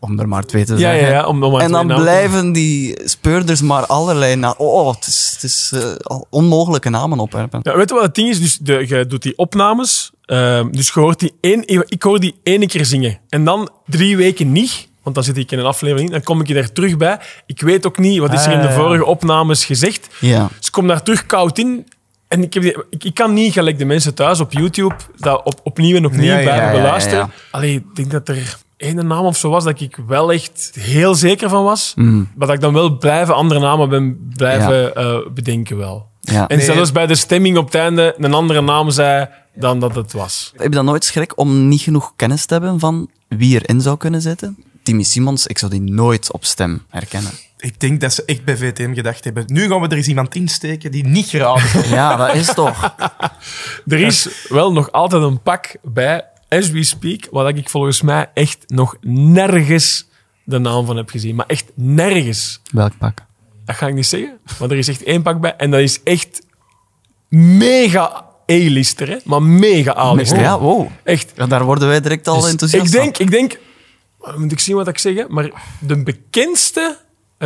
om 0.00 0.18
er 0.20 0.28
maar 0.28 0.44
twee 0.44 0.64
te 0.64 0.72
Ja, 0.72 0.78
zeggen. 0.78 1.00
ja, 1.06 1.12
ja. 1.12 1.26
Om, 1.26 1.42
en 1.42 1.50
dan 1.72 1.86
namen 1.86 2.02
blijven 2.02 2.52
die 2.52 2.98
speurders 3.04 3.60
maar 3.60 3.86
allerlei 3.86 4.36
na 4.36 4.54
Oh, 4.58 4.94
het 4.94 5.06
is, 5.06 5.30
het 5.34 5.42
is 5.42 5.72
eh, 5.74 6.18
onmogelijke 6.30 6.90
namen 6.90 7.18
opwerpen. 7.18 7.60
Ja, 7.62 7.76
weet 7.76 7.88
je 7.88 7.94
wat 7.94 8.04
het 8.04 8.14
ding 8.14 8.28
is? 8.28 8.40
Dus 8.40 8.58
de, 8.58 8.84
je 8.88 9.06
doet 9.06 9.22
die 9.22 9.38
opnames. 9.38 10.10
ehm, 10.24 10.70
dus 10.70 10.90
je 10.94 11.00
hoort 11.00 11.18
die 11.20 11.32
één, 11.40 11.62
ik 11.88 12.02
hoor 12.02 12.20
die 12.20 12.34
ene 12.42 12.66
keer 12.66 12.84
zingen. 12.84 13.18
En 13.28 13.44
dan 13.44 13.70
drie 13.86 14.16
weken 14.16 14.52
niet. 14.52 14.88
Want 15.02 15.14
dan 15.18 15.24
zit 15.24 15.36
ik 15.36 15.52
in 15.52 15.58
een 15.58 15.64
aflevering. 15.64 16.10
Dan 16.10 16.22
kom 16.22 16.40
ik 16.40 16.50
er 16.50 16.72
terug 16.72 16.96
bij. 16.96 17.18
Ik 17.46 17.60
weet 17.60 17.86
ook 17.86 17.98
niet 17.98 18.18
wat 18.18 18.32
is 18.32 18.46
er 18.46 18.52
in 18.52 18.60
de 18.60 18.68
Ah, 18.68 18.74
vorige 18.74 19.04
opnames 19.04 19.64
gezegd. 19.64 20.08
Ja. 20.20 20.48
Dus 20.58 20.66
ik 20.66 20.72
kom 20.72 20.86
daar 20.86 21.02
terug 21.02 21.26
koud 21.26 21.58
in. 21.58 21.86
En 22.28 22.42
ik, 22.42 22.54
heb 22.54 22.62
die, 22.62 22.76
ik, 22.90 23.04
ik 23.04 23.14
kan 23.14 23.32
niet, 23.34 23.52
gelijk 23.52 23.78
de 23.78 23.84
mensen 23.84 24.14
thuis 24.14 24.40
op 24.40 24.52
YouTube, 24.52 24.94
dat 25.16 25.40
op, 25.44 25.60
opnieuw 25.62 25.96
en 25.96 26.06
opnieuw 26.06 26.32
Ja, 26.34 26.40
blijven 26.42 26.72
beluisteren. 26.72 27.30
Allee, 27.50 27.74
ik 27.74 27.96
denk 27.96 28.10
dat 28.10 28.28
er 28.28 28.56
één 28.76 29.06
naam 29.06 29.24
of 29.24 29.36
zo 29.36 29.50
was 29.50 29.64
dat 29.64 29.80
ik 29.80 29.98
wel 30.06 30.32
echt 30.32 30.70
heel 30.80 31.14
zeker 31.14 31.48
van 31.48 31.64
was. 31.64 31.92
Mm. 31.96 32.28
Maar 32.34 32.46
dat 32.46 32.56
ik 32.56 32.62
dan 32.62 32.72
wel 32.72 32.98
blijven 32.98 33.34
andere 33.34 33.60
namen 33.60 33.88
ben 33.88 34.28
blijven 34.36 34.94
eh, 34.94 35.16
bedenken 35.34 35.76
wel. 35.76 36.08
Ja. 36.20 36.48
En 36.48 36.56
Nee. 36.56 36.66
zelfs 36.66 36.92
bij 36.92 37.06
de 37.06 37.14
stemming 37.14 37.56
op 37.56 37.64
het 37.64 37.74
einde 37.74 38.14
een 38.18 38.34
andere 38.34 38.60
naam 38.60 38.90
zei 38.90 39.28
dan 39.54 39.80
dat 39.80 39.94
het 39.94 40.12
was. 40.12 40.52
Heb 40.56 40.66
je 40.68 40.74
dan 40.74 40.84
nooit 40.84 41.04
schrik 41.04 41.38
om 41.38 41.68
niet 41.68 41.80
genoeg 41.80 42.12
kennis 42.16 42.46
te 42.46 42.52
hebben 42.54 42.78
van 42.78 43.10
wie 43.28 43.60
erin 43.62 43.80
zou 43.80 43.96
kunnen 43.96 44.22
zitten? 44.22 44.56
Timmy 44.82 45.02
Simons, 45.02 45.46
ik 45.46 45.58
zou 45.58 45.70
die 45.70 45.80
nooit 45.80 46.32
op 46.32 46.44
stem 46.44 46.82
herkennen. 46.90 47.30
Ik 47.58 47.80
denk 47.80 48.00
dat 48.00 48.12
ze 48.12 48.24
echt 48.24 48.44
bij 48.44 48.56
VTM 48.56 48.94
gedacht 48.94 49.24
hebben. 49.24 49.44
Nu 49.46 49.68
gaan 49.68 49.80
we 49.80 49.88
er 49.88 49.96
eens 49.96 50.06
iemand 50.08 50.34
insteken 50.34 50.90
die 50.90 51.04
niet 51.06 51.26
geraden. 51.26 51.88
Ja, 51.96 52.16
dat 52.16 52.34
is 52.34 52.54
toch. 52.54 52.94
Er 53.88 54.00
is 54.00 54.28
wel 54.48 54.72
nog 54.72 54.92
altijd 54.92 55.22
een 55.22 55.40
pak 55.42 55.76
bij, 55.82 56.24
as 56.48 56.70
we 56.70 56.82
speak, 56.82 57.26
waar 57.30 57.56
ik 57.56 57.68
volgens 57.68 58.02
mij 58.02 58.30
echt 58.34 58.64
nog 58.66 58.96
nergens 59.00 60.08
de 60.44 60.58
naam 60.58 60.86
van 60.86 60.96
heb 60.96 61.10
gezien. 61.10 61.34
Maar 61.34 61.46
echt 61.46 61.64
nergens. 61.74 62.60
Welk 62.70 62.98
pak? 62.98 63.24
Dat 63.64 63.76
ga 63.76 63.86
ik 63.86 63.94
niet 63.94 64.06
zeggen, 64.06 64.38
maar 64.58 64.70
er 64.70 64.76
is 64.76 64.88
echt 64.88 65.02
één 65.02 65.22
pak 65.22 65.40
bij. 65.40 65.56
En 65.56 65.70
dat 65.70 65.80
is 65.80 66.02
echt 66.02 66.46
mega 67.28 68.24
A-lister, 68.50 69.08
hè? 69.08 69.16
maar 69.24 69.42
mega 69.42 69.96
A-lister. 69.96 70.40
Ja, 70.40 70.58
wow. 70.58 70.88
Echt. 71.02 71.32
Ja, 71.36 71.46
daar 71.46 71.64
worden 71.64 71.88
wij 71.88 72.00
direct 72.00 72.28
al 72.28 72.40
Dus 72.40 72.50
enthousiast 72.50 72.86
ik 72.86 72.92
van. 72.92 73.02
denk, 73.02 73.18
ik 73.18 73.30
denk, 73.30 73.58
moet 74.36 74.52
ik 74.52 74.58
zien 74.58 74.76
wat 74.76 74.88
ik 74.88 74.98
zeg, 74.98 75.14
hè, 75.14 75.24
maar 75.28 75.50
de 75.80 76.02
bekendste 76.02 76.98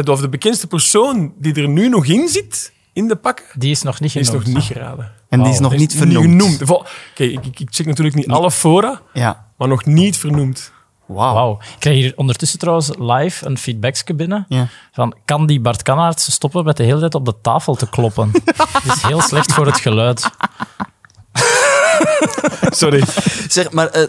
of 0.05 0.21
de 0.21 0.29
bekendste 0.29 0.67
persoon 0.67 1.35
die 1.39 1.55
er 1.55 1.69
nu 1.69 1.89
nog 1.89 2.07
in 2.07 2.29
zit, 2.29 2.73
in 2.93 3.09
de 3.09 3.17
pakken, 3.17 3.45
Die 3.55 3.71
is 3.71 3.83
nog 3.83 4.01
niet 4.01 4.13
die 4.13 4.21
is 4.23 4.29
genoemd. 4.29 4.47
nog 4.47 4.55
niet 4.55 4.65
geraden. 4.65 5.13
En 5.29 5.43
die 5.43 5.53
is 5.53 5.59
nog 5.59 5.71
Die 5.71 5.81
niet 5.81 5.93
is 5.93 5.99
vernoemd. 5.99 6.61
Vol- 6.63 6.85
Kijk, 7.15 7.31
ik, 7.33 7.47
ik- 7.47 7.61
ik 7.61 7.69
check 7.71 7.87
natuurlijk 7.87 8.17
niet 8.17 8.29
alle 8.29 8.51
fora, 8.51 9.01
Ja. 9.13 9.47
maar 9.57 9.69
nog 9.69 9.85
niet 9.85 10.17
vernoemd. 10.17 10.73
Wauw. 11.07 11.53
Ik 11.75 11.77
krijg 11.79 11.97
hier 11.97 12.13
ondertussen 12.17 12.59
trouwens 12.59 12.91
live 12.99 13.47
een 13.47 13.59
feedbackje 13.59 14.15
binnen. 14.15 14.45
Ja. 14.49 14.69
Van, 14.93 15.15
kan 15.25 15.47
die 15.47 15.61
Bart 15.61 15.83
Kanaerts 15.83 16.33
stoppen 16.33 16.65
met 16.65 16.77
de 16.77 16.83
hele 16.83 17.01
tijd 17.01 17.15
op 17.15 17.25
de 17.25 17.35
tafel 17.43 17.75
te 17.75 17.89
kloppen? 17.89 18.31
Dat 18.73 18.85
is 18.97 19.03
heel 19.03 19.21
slecht 19.21 19.53
voor 19.53 19.67
het 19.67 19.81
geluid. 19.81 20.31
Sorry. 22.71 23.03
Zeg, 23.49 23.71
maar 23.71 23.87
eh, 23.89 24.07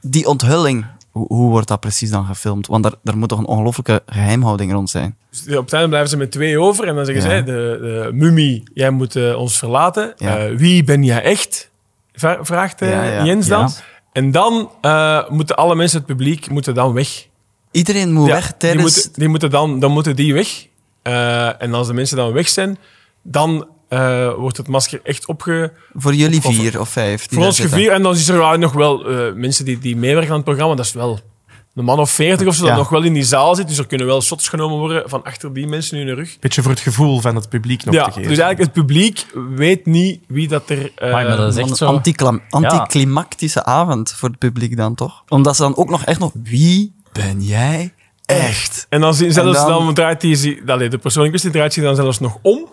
die 0.00 0.26
onthulling, 0.28 0.86
hoe, 1.14 1.26
hoe 1.28 1.50
wordt 1.50 1.68
dat 1.68 1.80
precies 1.80 2.10
dan 2.10 2.24
gefilmd? 2.24 2.66
Want 2.66 2.82
daar, 2.82 2.94
daar 3.02 3.16
moet 3.16 3.28
toch 3.28 3.38
een 3.38 3.46
ongelooflijke 3.46 4.02
geheimhouding 4.06 4.72
rond 4.72 4.90
zijn? 4.90 5.16
Dus 5.30 5.56
op 5.56 5.64
het 5.64 5.72
einde 5.72 5.88
blijven 5.88 6.10
ze 6.10 6.16
met 6.16 6.30
twee 6.30 6.60
over 6.60 6.88
en 6.88 6.94
dan 6.94 7.04
zeggen 7.04 7.24
Ja. 7.24 7.30
zij, 7.30 7.44
de, 7.44 7.52
de 7.80 8.10
mummie, 8.12 8.62
jij 8.74 8.90
moet 8.90 9.16
eh, 9.16 9.36
ons 9.36 9.58
verlaten. 9.58 10.14
Ja. 10.16 10.38
Eh, 10.38 10.56
wie 10.56 10.84
ben 10.84 11.04
jij 11.04 11.22
echt? 11.22 11.70
Vraagt 12.40 12.82
eh. 12.82 13.24
Jens 13.24 13.46
dan. 13.46 13.70
En 14.12 14.30
dan 14.30 14.70
moeten 15.28 15.56
alle 15.56 15.74
mensen, 15.74 15.98
het 15.98 16.06
publiek, 16.06 16.50
moeten 16.50 16.74
dan 16.74 16.92
weg. 16.92 17.26
Iedereen 17.70 18.12
moet 18.12 18.28
weg 18.28 18.46
die 18.46 18.56
tijdens... 18.56 18.94
moeten, 18.94 19.12
die 19.20 19.28
moeten 19.28 19.50
dan, 19.50 19.78
dan 19.78 19.92
moeten 19.92 20.16
die 20.16 20.34
weg. 20.34 20.66
En 21.58 21.74
als 21.74 21.86
de 21.86 21.94
mensen 21.94 22.16
dan 22.16 22.32
weg 22.32 22.48
zijn, 22.48 22.78
dan 23.22 23.68
eh, 23.94 24.34
wordt 24.34 24.56
het 24.56 24.68
masker 24.68 25.00
echt 25.02 25.26
opge... 25.26 25.72
Voor 25.94 26.14
jullie 26.14 26.44
Of- 26.44 26.54
vier 26.54 26.80
of 26.80 26.88
vijf. 26.88 27.26
die 27.26 27.38
Voor 27.38 27.46
ons 27.46 27.60
gevier. 27.60 27.90
En 27.92 28.02
dan 28.02 28.14
is 28.14 28.28
er 28.28 28.58
nog 28.58 28.72
wel 28.72 29.08
eh, 29.08 29.32
mensen 29.34 29.64
die, 29.64 29.78
die 29.78 29.96
meewerken 29.96 30.30
aan 30.30 30.36
het 30.36 30.44
programma. 30.44 30.74
Dat 30.74 30.84
is 30.84 30.92
wel 30.92 31.20
een 31.74 31.84
man 31.84 31.98
of 31.98 32.10
veertig 32.10 32.46
of 32.46 32.54
zo, 32.54 32.62
Ja. 32.62 32.68
dat 32.68 32.78
nog 32.78 32.88
wel 32.88 33.02
in 33.02 33.12
die 33.12 33.22
zaal 33.22 33.54
zit. 33.54 33.68
Dus 33.68 33.78
er 33.78 33.86
kunnen 33.86 34.06
wel 34.06 34.22
shots 34.22 34.48
genomen 34.48 34.78
worden 34.78 35.08
van 35.08 35.22
achter 35.22 35.52
die 35.54 35.66
mensen 35.66 35.98
in 35.98 36.06
hun 36.06 36.16
rug. 36.16 36.36
Beetje 36.40 36.62
voor 36.62 36.70
het 36.70 36.80
gevoel 36.80 37.20
van 37.20 37.34
het 37.34 37.48
publiek 37.48 37.84
nog 37.84 37.94
Ja, 37.94 38.00
te 38.04 38.06
dus 38.06 38.14
geven. 38.26 38.42
eigenlijk 38.44 38.74
het 38.76 38.86
publiek 38.86 39.26
weet 39.56 39.86
niet 39.86 40.20
wie 40.28 40.48
dat 40.48 40.70
er... 40.70 40.92
eh, 40.96 41.08
Amai, 41.08 41.28
maar 41.28 41.36
dat 41.36 41.52
is 41.52 41.58
echt 41.58 41.70
Een 41.70 41.76
zo. 41.76 41.86
anticlam- 41.86 42.40
anticlimactische 42.50 43.64
avond 43.64 44.12
voor 44.12 44.28
het 44.28 44.38
publiek 44.38 44.76
dan, 44.76 44.94
toch? 44.94 45.22
Omdat 45.28 45.56
ze 45.56 45.62
dan 45.62 45.76
ook 45.76 45.90
nog 45.90 46.04
echt 46.04 46.18
nog... 46.18 46.30
Wie 46.42 46.92
ben 47.12 47.42
jij 47.42 47.92
echt? 48.24 48.86
En 48.88 49.00
dan, 49.00 49.14
zien- 49.14 49.32
zelfs, 49.32 49.58
En 49.58 49.66
dan, 49.66 49.84
dan- 49.84 49.94
draait 49.94 50.20
die, 50.20 50.62
allee, 50.66 50.88
de 50.88 50.98
persoon 50.98 51.22
in 51.24 51.28
kwestie 51.28 51.50
draait 51.50 51.72
zich 51.72 51.82
dan 51.82 51.94
zelfs 51.96 52.20
nog 52.20 52.38
om. 52.42 52.68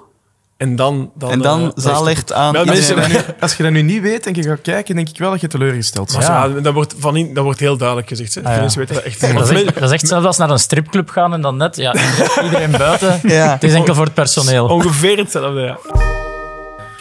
En 0.62 0.76
dan... 0.76 1.12
dan 1.16 1.32
En 1.32 1.40
dan 1.40 1.74
eh, 1.76 2.14
aan... 2.34 2.54
Wel, 2.54 2.66
iedereen- 2.66 2.96
mensen- 2.96 3.36
Als 3.40 3.56
je 3.56 3.64
dat 3.64 3.72
nu 3.72 3.82
niet 3.82 4.02
weet 4.02 4.26
en 4.26 4.36
je 4.36 4.44
gaat 4.44 4.62
kijken, 4.62 4.96
denk 4.96 5.10
ik 5.10 5.18
wel 5.18 5.32
dat 5.32 5.42
je 5.42 5.48
teleurgesteld 5.48 6.12
bent. 6.12 6.28
Maar 6.28 6.50
ja, 6.50 6.60
dat, 6.62 6.74
wordt 6.74 6.96
van 6.98 7.16
in, 7.16 7.34
dat 7.34 7.44
wordt 7.44 7.60
heel 7.60 7.78
duidelijk 7.78 8.08
gezegd. 8.08 8.36
Hè. 8.36 8.44
Ah, 8.44 8.54
ja. 8.54 8.60
Mensen 8.60 8.80
weten 8.80 8.96
dat 8.96 9.04
echt. 9.04 9.22
Dat 9.22 9.50
is, 9.52 9.64
echt, 9.64 9.74
dat 9.74 9.84
is 9.84 9.92
echt 9.92 10.08
zelfs 10.08 10.26
als 10.26 10.38
naar 10.38 10.50
een 10.50 10.60
stripclub 10.60 11.10
gaan 11.10 11.34
en 11.34 11.42
dan 11.42 11.58
net 11.58 11.76
ja, 11.76 11.96
iedereen, 12.44 12.72
buiten. 12.72 13.20
Ja. 13.24 13.52
Het 13.52 13.64
is 13.64 13.74
enkel 13.74 13.96
voor 13.96 14.06
het 14.06 14.14
personeel. 14.14 14.68
ongeveer 14.68 15.18
hetzelfde, 15.18 15.62
ja. 15.62 15.78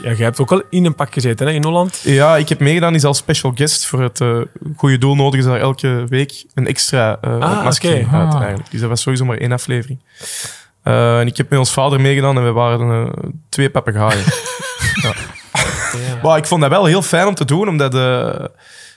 Ja, 0.02 0.12
jij 0.12 0.24
hebt 0.24 0.40
ook 0.40 0.50
wel 0.50 0.62
in 0.70 0.84
een 0.84 0.94
pak 0.94 1.12
gezeten 1.12 1.46
hè, 1.46 1.52
in 1.52 1.64
Holland. 1.64 2.00
Ja, 2.02 2.36
ik 2.36 2.48
heb 2.48 2.60
meegedaan 2.60 2.94
is 2.94 3.04
als 3.04 3.18
special 3.18 3.52
guest 3.54 3.86
voor 3.86 4.02
het 4.02 4.20
eh, 4.20 4.38
goede 4.76 4.98
doel 4.98 5.14
nodig 5.14 5.40
is 5.40 5.46
daar 5.46 5.60
elke 5.60 6.04
week 6.08 6.44
een 6.54 6.66
extra 6.66 7.18
eh 7.20 7.30
Ah, 7.30 7.64
uit 7.64 7.82
Ah. 8.12 8.34
eigenlijk. 8.40 8.70
Dus 8.70 8.80
dat 8.80 8.88
was 8.88 9.00
sowieso 9.02 9.24
maar 9.24 9.36
één 9.36 9.52
aflevering. 9.52 9.98
Eh, 10.82 11.20
en 11.20 11.26
ik 11.26 11.36
heb 11.36 11.50
met 11.50 11.58
ons 11.58 11.72
vader 11.72 12.00
meegedaan 12.00 12.36
en 12.36 12.44
we 12.44 12.52
waren 12.52 13.06
eh, 13.06 13.30
twee 13.48 13.70
papegaaien. 13.70 14.24
ja. 15.02 15.12
Maar 16.22 16.38
ik 16.38 16.46
vond 16.46 16.60
dat 16.60 16.70
wel 16.70 16.84
heel 16.84 17.02
fijn 17.02 17.26
om 17.26 17.34
te 17.34 17.44
doen, 17.44 17.68
omdat 17.68 17.94
eh, 17.94 18.44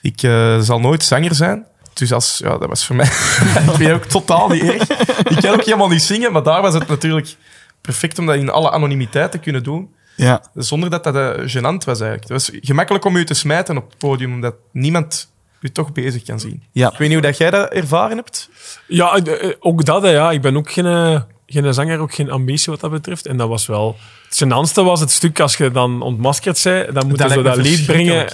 ik 0.02 0.22
eh, 0.22 0.58
zal 0.60 0.80
nooit 0.80 1.02
zanger 1.02 1.34
zijn. 1.34 1.66
Dus 1.92 2.12
als, 2.12 2.40
ja, 2.44 2.58
dat 2.58 2.68
was 2.68 2.86
voor 2.86 2.96
mij... 2.96 3.06
ik 3.72 3.76
weet 3.78 3.92
ook 3.92 4.04
totaal 4.04 4.48
niet 4.48 4.62
erg. 4.62 4.88
Ik 5.28 5.36
kan 5.36 5.52
ook 5.52 5.64
helemaal 5.64 5.88
niet 5.88 6.02
zingen, 6.02 6.32
maar 6.32 6.42
daar 6.42 6.62
was 6.62 6.74
het 6.74 6.88
natuurlijk 6.88 7.36
perfect 7.80 8.18
om 8.18 8.26
dat 8.26 8.36
in 8.36 8.50
alle 8.50 8.70
anonimiteit 8.70 9.30
te 9.30 9.38
kunnen 9.38 9.62
doen. 9.62 9.94
Ja. 10.16 10.42
Zonder 10.54 10.90
dat 10.90 11.04
dat 11.04 11.16
eh, 11.16 11.30
gênant 11.30 11.84
was 11.84 12.00
eigenlijk. 12.00 12.22
Het 12.22 12.30
was 12.30 12.50
gemakkelijk 12.60 13.04
om 13.04 13.16
u 13.16 13.24
te 13.24 13.34
smijten 13.34 13.76
op 13.76 13.88
het 13.88 13.98
podium, 13.98 14.32
omdat 14.32 14.54
niemand 14.72 15.32
u 15.60 15.70
toch 15.70 15.92
bezig 15.92 16.22
kan 16.22 16.40
zien. 16.40 16.62
Ja. 16.72 16.92
Ik 16.92 16.98
weet 16.98 17.08
niet 17.08 17.18
hoe 17.18 17.26
dat 17.26 17.36
jij 17.36 17.50
dat 17.50 17.70
ervaren 17.70 18.16
hebt. 18.16 18.48
Ja, 18.86 19.20
ook 19.60 19.84
dat. 19.84 20.02
Hè, 20.02 20.08
ja. 20.08 20.30
Ik 20.30 20.42
ben 20.42 20.56
ook 20.56 20.72
geen, 20.72 21.24
geen 21.46 21.74
zanger, 21.74 21.98
ook 21.98 22.14
geen 22.14 22.30
ambitie 22.30 22.72
wat 22.72 22.80
dat 22.80 22.90
betreft. 22.90 23.26
En 23.26 23.36
dat 23.36 23.48
was 23.48 23.66
wel... 23.66 23.96
Het 24.28 24.44
gênantste 24.44 24.74
was 24.84 25.00
het 25.00 25.10
stuk 25.10 25.40
als 25.40 25.56
je 25.56 25.70
dan 25.70 26.02
ontmaskerd 26.02 26.58
zei. 26.58 26.92
Dan 26.92 27.06
moet 27.06 27.18
je 27.18 27.28
zo 27.28 27.42
lijkt 27.42 27.42
me 27.42 27.48
dat 27.48 27.56
lied 27.66 27.86
brengen 27.86 28.26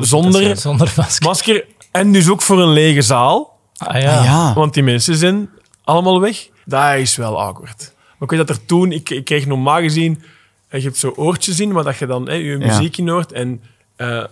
zonder 0.00 0.56
Zonder 0.56 0.92
masker. 0.96 1.26
masker. 1.26 1.64
En 1.90 2.12
dus 2.12 2.28
ook 2.28 2.42
voor 2.42 2.60
een 2.62 2.72
lege 2.72 3.02
zaal. 3.02 3.58
Ah, 3.76 4.00
ja. 4.02 4.18
Ah, 4.18 4.24
ja. 4.24 4.54
Want 4.54 4.74
die 4.74 4.82
mensen 4.82 5.16
zijn 5.16 5.50
allemaal 5.84 6.20
weg. 6.20 6.48
Dat 6.64 6.94
is 6.94 7.16
wel 7.16 7.40
awkward. 7.40 7.92
Maar 7.96 8.28
ik 8.30 8.30
weet 8.38 8.46
dat 8.46 8.56
er 8.56 8.64
toen... 8.64 8.92
Ik, 8.92 9.10
ik 9.10 9.24
kreeg 9.24 9.46
normaal 9.46 9.80
gezien... 9.80 10.22
eh, 10.68 10.80
Je 10.80 10.86
hebt 10.86 10.98
zo 10.98 11.12
oortjes 11.16 11.60
in, 11.60 11.72
waar 11.72 11.84
dat 11.84 11.96
je 11.98 12.06
dan 12.06 12.28
hè, 12.28 12.34
je 12.34 12.56
muziek 12.56 12.96
in 12.96 13.08
hoort. 13.08 13.32
En 13.32 13.62
eh, 13.96 14.24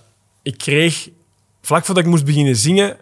ik 0.43 0.59
kreeg... 0.59 1.09
Vlak 1.63 1.85
voordat 1.85 2.05
ik 2.05 2.11
moest 2.11 2.25
beginnen 2.25 2.57
zingen... 2.57 2.97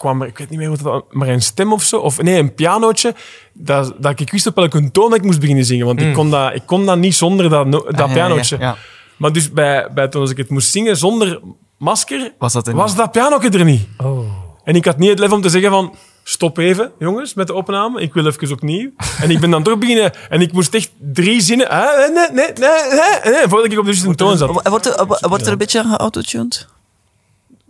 kwam 0.00 0.22
er... 0.22 0.28
Ik 0.28 0.38
weet 0.38 0.50
niet 0.50 0.58
meer 0.58 0.68
wat 0.68 0.78
dat 0.82 0.92
was, 0.92 1.02
maar 1.10 1.28
een 1.28 1.42
stem 1.42 1.72
of 1.72 1.82
zo. 1.82 1.98
Of 1.98 2.22
nee, 2.22 2.38
een 2.38 2.54
pianootje. 2.54 3.14
Dat, 3.52 3.94
dat 3.98 4.20
ik 4.20 4.30
wist 4.30 4.46
op 4.46 4.54
welke 4.54 4.90
toon 4.90 5.10
dat 5.10 5.18
ik 5.18 5.24
moest 5.24 5.40
beginnen 5.40 5.64
zingen. 5.64 5.86
Want 5.86 6.00
ik, 6.00 6.12
kon 6.14 6.30
dat, 6.30 6.54
ik 6.54 6.62
kon 6.66 6.86
dat 6.86 6.98
niet 6.98 7.14
zonder 7.14 7.48
dat, 7.50 7.72
dat 7.72 8.00
Ah, 8.00 8.12
pianootje. 8.12 8.56
ja, 8.58 8.64
ja. 8.66 8.76
Maar 9.16 9.32
dus 9.32 9.52
bij, 9.52 9.88
bij 9.94 10.08
toen 10.08 10.20
als 10.20 10.30
ik 10.30 10.36
het 10.36 10.50
moest 10.50 10.70
zingen 10.70 10.96
zonder 10.96 11.40
masker... 11.78 12.32
Was 12.38 12.52
dat 12.52 12.66
er 12.66 12.74
was 12.74 12.96
dat 12.96 13.12
pianootje 13.12 13.50
er 13.50 13.64
niet. 13.64 13.86
Oh. 13.98 14.18
En 14.64 14.74
ik 14.76 14.84
had 14.84 14.98
niet 14.98 15.10
het 15.10 15.18
lef 15.18 15.32
om 15.32 15.40
te 15.40 15.48
zeggen 15.48 15.70
van... 15.70 15.94
Stop 16.24 16.58
even, 16.58 16.92
jongens, 16.98 17.34
met 17.34 17.46
de 17.46 17.54
opname. 17.54 18.00
Ik 18.00 18.14
wil 18.14 18.26
even 18.26 18.52
opnieuw. 18.52 18.90
En 19.22 19.30
ik 19.30 19.40
ben 19.40 19.50
dan 19.50 19.62
toch 19.62 19.78
beginnen... 19.78 20.12
En 20.28 20.40
ik 20.40 20.52
moest 20.52 20.74
echt 20.74 20.90
drie 20.98 21.40
zinnen... 21.40 21.68
Ah, 21.68 21.96
nee, 21.98 22.08
nee, 22.08 22.28
nee, 22.32 22.52
nee, 22.54 23.32
nee, 23.32 23.48
voordat 23.48 23.72
ik 23.72 23.78
op 23.78 23.84
de 23.84 23.90
juiste 23.92 24.14
toon 24.14 24.36
zat. 24.38 24.48
Wo- 24.48 24.70
Wordt 24.70 24.86
er, 24.86 25.06
wo- 25.06 25.28
wordt 25.28 25.46
er 25.46 25.52
een 25.52 25.58
beetje 25.58 25.82
geautotuned? 25.84 26.68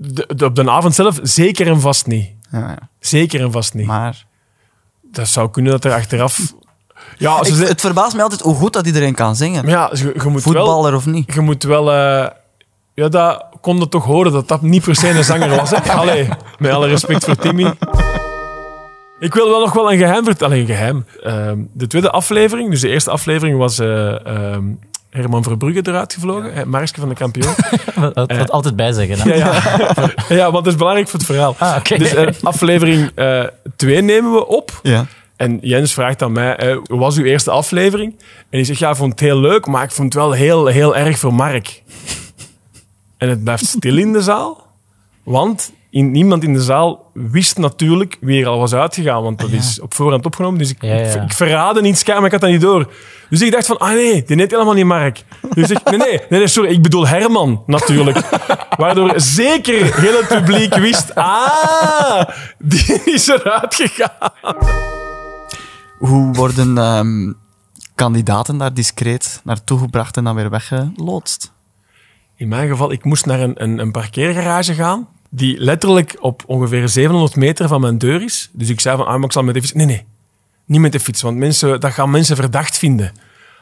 De, 0.03 0.29
de- 0.37 0.45
op 0.45 0.55
de 0.55 0.71
avond 0.71 0.95
zelf 0.95 1.19
zeker 1.23 1.67
en 1.67 1.81
vast 1.81 2.07
niet. 2.07 2.31
Ja, 2.51 2.59
ja. 2.59 2.79
Zeker 3.01 3.41
en 3.41 3.53
vast 3.53 3.75
niet. 3.75 3.87
Maar... 3.87 4.25
Dat 5.03 5.29
zou 5.29 5.51
kunnen 5.51 5.73
dat 5.73 5.85
er 5.85 5.93
achteraf... 5.93 6.39
Ja, 7.19 7.39
Ik, 7.43 7.55
het 7.55 7.81
verbaast 7.81 8.17
me 8.17 8.23
altijd 8.23 8.41
hoe 8.41 8.55
goed 8.55 8.73
dat 8.73 8.87
iedereen 8.87 9.15
kan 9.15 9.37
zingen. 9.37 9.65
maar 9.65 9.73
ja, 9.73 9.91
je, 9.93 9.99
je 10.23 10.29
moet 10.29 10.45
wel... 10.45 10.55
Voetballer 10.55 10.95
of 10.95 11.07
niet. 11.07 11.35
Je 11.35 11.41
moet 11.41 11.63
wel... 11.63 11.93
eh, 11.93 12.27
ja, 12.95 13.09
dat 13.09 13.47
kon 13.61 13.79
je 13.79 13.89
toch 13.89 14.05
horen 14.05 14.33
dat 14.33 14.49
dat 14.49 14.63
niet 14.63 14.83
per 14.85 14.97
se 14.97 15.09
een 15.09 15.25
zanger 15.25 15.49
was. 15.57 15.71
Hè? 15.71 15.93
Allee, 15.93 16.29
met 16.59 16.73
alle 16.73 16.87
respect 16.89 17.25
voor 17.25 17.37
Timmy. 17.37 17.73
Ik 19.19 19.35
wil 19.35 19.49
wel 19.51 19.61
nog 19.61 19.73
wel 19.73 19.93
een 19.93 19.99
geheim 19.99 20.25
vertellen. 20.25 20.53
Alleen 20.55 20.67
geheim. 20.67 21.05
Ehm, 21.23 21.59
de 21.73 21.87
tweede 21.87 22.11
aflevering, 22.11 22.71
dus 22.71 22.81
de 22.81 22.89
eerste 22.89 23.11
aflevering 23.11 23.59
was 23.59 23.79
eh, 23.79 24.27
ehm, 24.27 24.65
Herman 25.11 25.43
Verbrugge 25.43 25.81
eruit 25.83 26.15
gevlogen. 26.15 26.55
Ja. 26.55 26.87
Van 26.87 27.09
de 27.09 27.15
kampioen. 27.15 27.55
Dat, 27.95 28.15
dat, 28.15 28.29
dat 28.29 28.51
altijd 28.51 28.77
bijzeggen. 28.77 29.19
Hè? 29.19 29.35
ja, 29.37 29.53
ja. 29.79 30.13
ja, 30.37 30.51
want 30.51 30.65
dat 30.65 30.73
is 30.73 30.79
belangrijk 30.79 31.09
voor 31.09 31.19
het 31.19 31.29
verhaal. 31.29 31.55
Ah. 31.59 31.85
Dus 31.85 32.15
eh, 32.15 32.29
aflevering 32.43 33.11
2 33.77 34.01
nemen 34.01 34.33
we 34.33 34.47
op. 34.47 34.81
Ja. 34.83 35.07
En 35.41 35.59
Jens 35.63 35.93
vraagt 35.93 36.23
aan 36.23 36.33
mij, 36.33 36.57
eh, 36.57 36.77
hoe 36.85 36.99
was 36.99 37.17
uw 37.17 37.25
eerste 37.25 37.51
aflevering? 37.51 38.15
En 38.51 38.59
ik 38.59 38.65
zeg, 38.65 38.79
ja, 38.79 38.91
ik 38.91 38.97
vond 38.97 39.11
het 39.11 39.21
heel 39.21 39.41
leuk, 39.41 39.67
maar 39.67 39.83
ik 39.83 39.91
vond 39.91 40.15
het 40.15 40.23
wel 40.23 40.33
heel, 40.33 40.67
heel 40.67 40.97
erg 40.97 41.19
voor 41.19 41.35
Mark. 41.35 41.83
En 43.17 43.29
het 43.29 43.45
blijft 43.45 43.67
stil 43.67 43.97
in 43.97 44.13
de 44.13 44.23
zaal, 44.23 44.70
want 45.25 45.73
in, 45.91 46.11
niemand 46.11 46.45
in 46.45 46.53
de 46.53 46.63
zaal 46.63 47.11
wist 47.15 47.59
natuurlijk 47.59 48.17
wie 48.21 48.43
er 48.43 48.49
al 48.49 48.59
was 48.59 48.75
uitgegaan, 48.75 49.23
want 49.23 49.39
dat 49.39 49.51
is 49.51 49.81
op 49.81 49.95
voorhand 49.95 50.27
opgenomen. 50.27 50.59
Dus 50.59 50.71
ik, 50.71 50.83
Ja, 50.83 50.95
ja. 50.95 51.01
ik, 51.01 51.23
ik 51.23 51.33
verraadde 51.33 51.81
maar 52.07 52.25
ik 52.25 52.33
had 52.33 52.41
dat 52.41 52.51
niet 52.51 52.61
door. 52.61 52.93
Dus 53.29 53.41
ik 53.41 53.53
dacht 53.53 53.67
van, 53.67 53.79
ah 53.79 53.93
nee, 53.93 54.23
die 54.25 54.37
heet 54.37 54.51
helemaal 54.51 54.75
niet 54.75 54.85
Mark. 54.85 55.25
Dus 55.55 55.71
ik, 55.71 55.85
nee, 55.85 55.99
nee, 55.99 56.21
nee, 56.29 56.39
nee, 56.39 56.47
sorry, 56.47 56.71
ik 56.71 56.83
bedoel 56.83 57.07
Herman, 57.07 57.63
natuurlijk. 57.67 58.21
Waardoor 58.77 59.21
zeker 59.21 60.01
heel 60.01 60.17
het 60.19 60.29
publiek 60.29 60.75
wist, 60.75 61.15
ah, 61.15 62.29
die 62.59 63.03
is 63.05 63.27
eruit 63.29 63.75
gegaan. 63.75 64.55
Hoe 65.99 66.33
worden 66.33 66.79
ehm, 66.79 67.33
kandidaten 67.95 68.59
daar 68.59 68.75
discreet 68.75 69.41
naartoe 69.45 69.79
gebracht 69.79 70.17
en 70.17 70.25
dan 70.25 70.35
weer 70.35 70.51
weggeloodst? 70.51 71.53
In 72.41 72.49
mijn 72.49 72.69
geval, 72.69 72.93
ik 72.93 73.05
moest 73.05 73.27
naar 73.27 73.41
een, 73.41 73.63
een, 73.63 73.79
een 73.79 73.91
parkeergarage 73.91 74.75
gaan, 74.75 75.09
die 75.31 75.59
letterlijk 75.59 76.17
op 76.21 76.43
ongeveer 76.47 76.89
700 76.89 77.37
meter 77.37 77.69
van 77.69 77.81
mijn 77.81 77.99
deur 77.99 78.23
is. 78.23 78.51
Dus 78.53 78.69
ik 78.69 78.81
zei 78.81 78.97
van, 78.97 79.07
ah, 79.07 79.23
ik 79.23 79.33
zal 79.33 79.43
met 79.43 79.55
de 79.55 79.61
fiets... 79.61 79.73
Nee, 79.73 79.87
nee, 79.87 80.05
niet 80.65 80.81
met 80.81 80.93
de 80.93 81.01
fiets, 81.01 81.23
want 81.23 81.37
mensen, 81.37 81.81
dat 81.81 81.93
gaan 81.93 82.11
mensen 82.11 82.37
verdacht 82.37 82.79
vinden. 82.79 83.13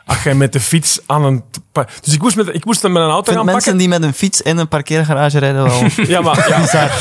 Als 0.08 0.22
jij 0.22 0.34
met 0.34 0.52
de 0.52 0.60
fiets 0.60 1.00
aan 1.06 1.24
een... 1.24 1.44
Dus 2.02 2.14
ik 2.14 2.22
moest, 2.22 2.36
met, 2.36 2.54
ik 2.54 2.64
moest 2.64 2.82
dan 2.82 2.92
met 2.92 3.02
een 3.02 3.08
auto 3.08 3.32
gaan 3.32 3.44
mensen 3.44 3.62
pakken. 3.62 3.78
die 3.78 3.88
met 3.88 4.02
een 4.02 4.14
fiets 4.14 4.42
in 4.42 4.58
een 4.58 4.68
parkeergarage 4.68 5.38
rijden 5.38 5.62
wel... 5.64 5.82
Ja, 6.06 6.20
maar... 6.20 6.48
Ja. 6.72 6.88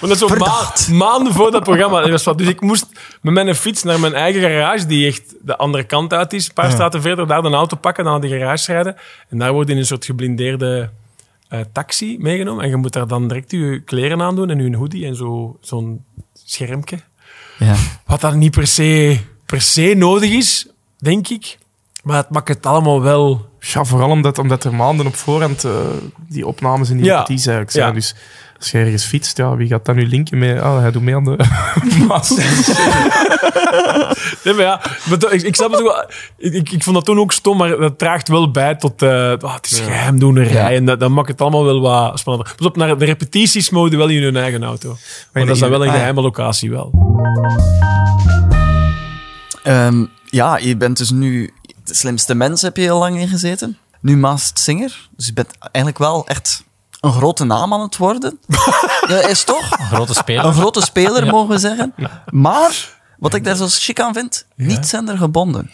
Maar 0.00 0.10
dat 0.10 0.10
is 0.10 0.18
zo 0.18 0.36
ma 0.36 0.72
maanden 0.96 1.32
voor 1.32 1.50
dat 1.50 1.62
programma. 1.62 2.00
Dat 2.00 2.10
was 2.10 2.24
wat. 2.24 2.38
Dus 2.38 2.46
ik 2.48 2.60
moest 2.60 2.86
met 3.20 3.34
mijn 3.34 3.54
fiets 3.54 3.82
naar 3.82 4.00
mijn 4.00 4.14
eigen 4.14 4.40
garage, 4.40 4.86
die 4.86 5.06
echt 5.06 5.34
de 5.42 5.56
andere 5.56 5.84
kant 5.84 6.12
uit 6.12 6.32
is. 6.32 6.46
Een 6.48 6.54
paar 6.54 6.70
straten 6.70 7.02
verder, 7.02 7.26
daar 7.26 7.44
een 7.44 7.54
auto 7.54 7.76
pakken, 7.76 8.04
dan 8.04 8.12
naar 8.20 8.30
de 8.30 8.38
garage 8.38 8.72
rijden. 8.72 8.96
En 9.28 9.38
daar 9.38 9.52
wordt 9.52 9.70
in 9.70 9.76
een 9.76 9.86
soort 9.86 10.04
geblindeerde 10.04 10.90
eh, 11.48 11.60
taxi 11.72 12.16
meegenomen. 12.20 12.64
En 12.64 12.70
je 12.70 12.76
moet 12.76 12.92
daar 12.92 13.06
dan 13.06 13.28
direct 13.28 13.50
je 13.50 13.82
kleren 13.84 14.22
aan 14.22 14.34
doen 14.36 14.50
en 14.50 14.70
je 14.70 14.76
hoodie 14.76 15.06
en 15.06 15.16
zo- 15.16 15.56
zo'n 15.60 16.04
schermpje. 16.44 16.98
Ja. 17.58 17.74
Wat 18.06 18.20
dan 18.20 18.38
niet 18.38 18.50
per 18.50 18.66
se 18.66 19.18
per 19.46 19.60
se 19.60 19.94
nodig 19.96 20.30
is, 20.30 20.66
denk 20.98 21.28
ik. 21.28 21.58
Maar 22.02 22.16
het 22.16 22.30
maakt 22.30 22.48
het 22.48 22.66
allemaal 22.66 23.02
wel... 23.02 23.48
Ja, 23.60 23.84
vooral 23.84 24.10
omdat, 24.10 24.38
omdat 24.38 24.64
er 24.64 24.74
maanden 24.74 25.06
op 25.06 25.14
voorhand 25.16 25.64
uh, 25.64 25.72
die 26.28 26.46
opnames 26.46 26.90
en 26.90 26.96
die 26.96 27.04
Ja. 27.04 27.12
repetities 27.16 27.46
eigenlijk 27.46 27.76
zijn. 27.76 27.86
Ja. 27.88 27.92
Dus 27.92 28.14
als 28.58 28.70
je 28.70 28.78
ergens 28.78 29.04
fietst, 29.04 29.36
ja, 29.36 29.56
wie 29.56 29.68
gaat 29.68 29.84
dan 29.84 29.94
nu 29.96 30.06
linken 30.06 30.38
met... 30.38 30.60
Ah, 30.60 30.78
hij 30.78 30.90
doet 30.90 31.02
mee 31.02 31.16
aan 31.16 31.24
de. 31.24 31.36
Nee, 34.44 34.54
maar 34.54 34.64
ja, 34.64 34.80
maar 35.08 35.32
ik, 35.32 35.42
ik 35.42 35.54
snap 35.56 35.70
het 35.70 35.80
ook 35.80 35.86
wel. 35.86 36.04
Ik, 36.36 36.52
ik, 36.54 36.70
ik 36.72 36.82
vond 36.82 36.96
dat 36.96 37.04
toen 37.04 37.18
ook 37.18 37.32
stom, 37.32 37.56
maar 37.56 37.76
dat 37.76 37.98
draagt 37.98 38.28
wel 38.28 38.50
bij 38.50 38.74
tot... 38.74 39.02
eh 39.02 39.32
ah, 39.40 39.54
het 39.54 39.70
is 39.70 39.80
geheimdoenerij 39.80 40.52
Ja. 40.52 40.70
en 40.70 40.84
dat, 40.84 41.00
dat 41.00 41.10
maakt 41.10 41.28
het 41.28 41.40
allemaal 41.40 41.64
wel 41.64 41.80
wat 41.80 42.18
spannender. 42.18 42.54
Pas 42.56 42.66
op, 42.66 42.76
naar 42.76 42.98
de 42.98 43.04
repetities 43.04 43.70
mogen 43.70 43.98
wel 43.98 44.08
in 44.08 44.22
hun 44.22 44.36
eigen 44.36 44.64
auto. 44.64 44.96
Maar 45.32 45.44
dat 45.46 45.54
is 45.54 45.60
dan 45.60 45.70
wel 45.70 45.82
een 45.82 45.88
Ah, 45.88 45.94
geheime 45.94 46.20
locatie 46.20 46.70
wel. 46.70 46.90
Ehm, 49.62 50.04
ja, 50.24 50.56
je 50.58 50.76
bent 50.76 50.96
dus 50.96 51.10
nu 51.10 51.50
de 51.84 51.94
slimste 51.94 52.34
mens, 52.34 52.62
heb 52.62 52.76
je 52.76 52.82
heel 52.82 52.98
lang 52.98 53.18
in 53.18 53.28
gezeten. 53.28 53.78
Nu 54.00 54.16
Masked 54.16 54.58
Singer. 54.58 55.08
Dus 55.16 55.26
je 55.26 55.32
bent 55.32 55.48
eigenlijk 55.60 55.98
wel 55.98 56.26
echt 56.26 56.64
een 57.00 57.12
grote 57.12 57.44
naam 57.44 57.72
aan 57.72 57.80
het 57.80 57.96
worden. 57.96 58.38
Dat 59.08 59.28
is 59.28 59.44
toch? 59.44 59.78
Een 59.78 59.86
grote 59.86 60.14
speler. 60.14 60.44
Een 60.44 60.52
grote 60.54 60.80
speler, 60.80 61.24
Ja. 61.24 61.30
mogen 61.30 61.48
we 61.48 61.58
zeggen. 61.58 61.94
Maar, 62.30 63.00
wat 63.18 63.34
ik 63.34 63.44
daar 63.44 63.56
zo 63.56 63.66
chic 63.68 64.00
aan 64.00 64.12
vind, 64.14 64.46
niet 64.56 64.86
zendergebonden. 64.86 65.70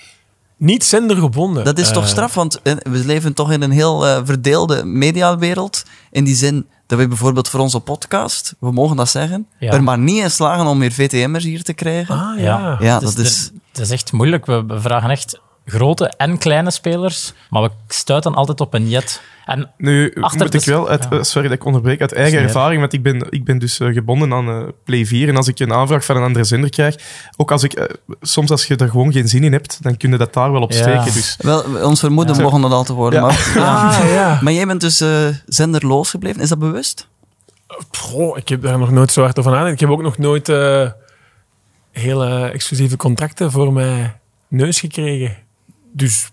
Niet 0.57 0.85
zendergebonden. 0.85 1.65
Dat 1.65 1.79
is 1.79 1.91
toch 1.93 2.03
Eh, 2.03 2.09
straf, 2.09 2.35
want 2.35 2.63
eh, 2.63 2.75
we 2.83 3.05
leven 3.05 3.35
toch 3.35 3.53
in 3.53 3.63
een 3.63 3.71
heel 3.71 4.07
eh, 4.07 4.21
verdeelde 4.25 4.85
mediawereld. 4.85 5.85
In 6.11 6.25
die 6.25 6.35
zin 6.35 6.67
dat 6.87 6.99
we 6.99 7.09
bijvoorbeeld 7.09 7.49
voor 7.49 7.61
onze 7.61 7.81
podcast, 7.81 8.55
we 8.59 8.73
mogen 8.73 8.97
dat 8.97 9.09
zeggen, 9.09 9.47
Ja. 9.59 9.73
er 9.73 9.83
maar 9.83 9.99
niet 9.99 10.23
in 10.23 10.31
slagen 10.31 10.67
om 10.67 10.79
meer 10.79 10.93
VTM'ers 10.93 11.45
hier 11.45 11.63
te 11.63 11.73
krijgen. 11.73 12.15
Ah, 12.19 12.41
ja. 12.41 12.77
Ja. 12.81 12.99
Dus 12.99 13.15
dat 13.15 13.25
is... 13.27 13.51
Het 13.73 13.79
is 13.81 13.91
echt 13.91 14.13
moeilijk. 14.13 14.47
We 14.47 14.65
vragen 14.81 15.11
echt 15.11 15.41
grote 15.71 16.07
en 16.17 16.39
kleine 16.39 16.71
spelers, 16.71 17.33
maar 17.51 17.63
we 17.63 17.71
stuiten 17.89 18.35
altijd 18.35 18.61
op 18.61 18.75
een 18.75 18.89
jet. 18.89 19.23
En 19.47 19.71
Nu 19.77 20.15
Achter 20.21 20.41
moet 20.45 20.55
ik 20.55 20.65
wel, 20.65 20.89
uit, 20.89 21.07
ja. 21.11 21.17
eh, 21.17 21.23
sorry 21.23 21.49
dat 21.49 21.57
ik 21.57 21.65
onderbreek, 21.65 22.01
uit 22.01 22.13
eigen 22.13 22.41
ervaring, 22.41 22.81
want 22.81 22.93
ik 22.93 23.03
ben, 23.03 23.27
ik 23.31 23.45
ben 23.45 23.59
dus 23.59 23.81
eh, 23.81 23.89
gebonden 23.93 24.33
aan 24.33 24.49
eh, 24.49 24.63
Play 24.85 25.07
4 25.07 25.29
en 25.29 25.37
als 25.37 25.49
ik 25.49 25.59
een 25.59 25.73
aanvraag 25.73 26.05
van 26.05 26.17
een 26.17 26.23
andere 26.23 26.45
zender 26.45 26.71
krijg, 26.71 26.95
ook 27.37 27.51
als 27.53 27.63
ik, 27.63 27.89
soms 28.21 28.51
als 28.51 28.65
je 28.67 28.77
er 28.77 28.89
gewoon 28.89 29.13
geen 29.13 29.29
zin 29.29 29.45
in 29.45 29.53
hebt, 29.53 29.83
dan 29.83 29.97
kun 29.97 30.11
je 30.11 30.17
dat 30.17 30.33
daar 30.35 30.53
wel 30.53 30.63
op 30.63 30.73
Ja. 30.73 30.79
steken. 30.79 31.13
Dus 31.13 31.37
Wel, 31.39 31.63
ons 31.85 32.01
vermoeden 32.01 32.37
Ja. 32.37 32.43
mogen 32.43 32.61
dat 32.61 32.73
al 32.73 32.85
te 32.85 32.93
worden. 32.93 33.21
Ja. 33.21 33.27
Maar, 33.27 33.53
Ah, 34.03 34.11
ja. 34.13 34.39
maar 34.43 34.53
jij 34.53 34.67
bent 34.67 34.81
dus 34.81 35.05
zenderloos 35.47 36.11
gebleven. 36.11 36.41
Is 36.43 36.49
dat 36.49 36.59
bewust? 36.59 37.09
Goh, 37.99 38.37
ik 38.37 38.49
heb 38.49 38.63
daar 38.63 38.79
nog 38.79 38.91
nooit 38.91 39.13
zo 39.13 39.23
hard 39.23 39.39
over 39.39 39.51
nagedacht. 39.51 39.75
Ik 39.75 39.81
heb 39.81 39.91
ook 39.91 40.03
nog 40.03 40.19
nooit 40.19 40.47
hele 41.93 42.51
exclusieve 42.51 42.97
contracten 42.97 43.51
voor 43.51 43.73
mijn 43.73 44.21
neus 44.49 44.81
gekregen. 44.81 45.37
Dus 45.93 46.31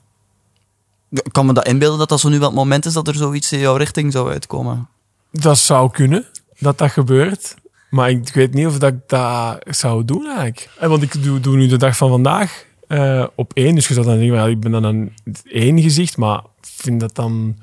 Ik 1.10 1.24
kan 1.32 1.46
me 1.46 1.54
dat 1.54 1.68
inbeelden 1.68 2.00
dat 2.00 2.10
dat 2.10 2.20
zo 2.20 2.30
nu 2.30 2.40
wel 2.40 2.48
het 2.48 2.58
moment 2.58 2.86
is 2.86 2.94
dat 2.94 3.08
er 3.08 3.16
zoiets 3.16 3.52
in 3.52 3.60
jouw 3.60 3.76
richting 3.76 4.12
zou 4.12 4.30
uitkomen. 4.32 4.88
dat 5.32 5.58
zou 5.58 5.92
kunnen, 5.92 6.26
dat 6.60 6.78
dat 6.78 6.92
gebeurt. 6.92 7.56
Maar 7.90 8.10
ik 8.10 8.34
weet 8.34 8.54
niet 8.54 8.68
of 8.68 8.78
dat 8.80 8.94
ik 8.94 9.00
dat 9.08 9.58
zou 9.66 10.06
doen 10.06 10.26
eigenlijk. 10.28 10.70
Eh, 10.80 10.90
Want 10.90 11.02
ik 11.02 11.24
doe, 11.24 11.40
doe 11.40 11.56
nu 11.56 11.68
de 11.68 11.78
dag 11.78 11.98
van 11.98 12.10
vandaag 12.10 12.66
eh, 12.88 13.26
op 13.36 13.52
één. 13.54 13.76
Dus 13.76 13.88
je 13.88 13.94
zou 13.94 14.06
dan 14.06 14.18
denken, 14.18 14.50
ik 14.50 14.60
ben 14.60 14.72
dan 14.72 14.84
een 14.84 15.14
één 15.44 15.82
gezicht. 15.82 16.18
Maar 16.18 16.38
ik 16.38 16.68
vind 16.76 17.00
dat 17.00 17.16
dan 17.16 17.58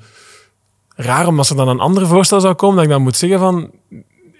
raar, 0.95 1.27
omdat 1.27 1.49
er 1.49 1.55
dan 1.55 1.67
een 1.67 1.79
ander 1.79 2.07
voorstel 2.07 2.39
zou 2.41 2.53
komen, 2.53 2.75
dat 2.75 2.85
ik 2.85 2.91
dan 2.91 3.01
moet 3.01 3.17
zeggen 3.17 3.39
van... 3.39 3.71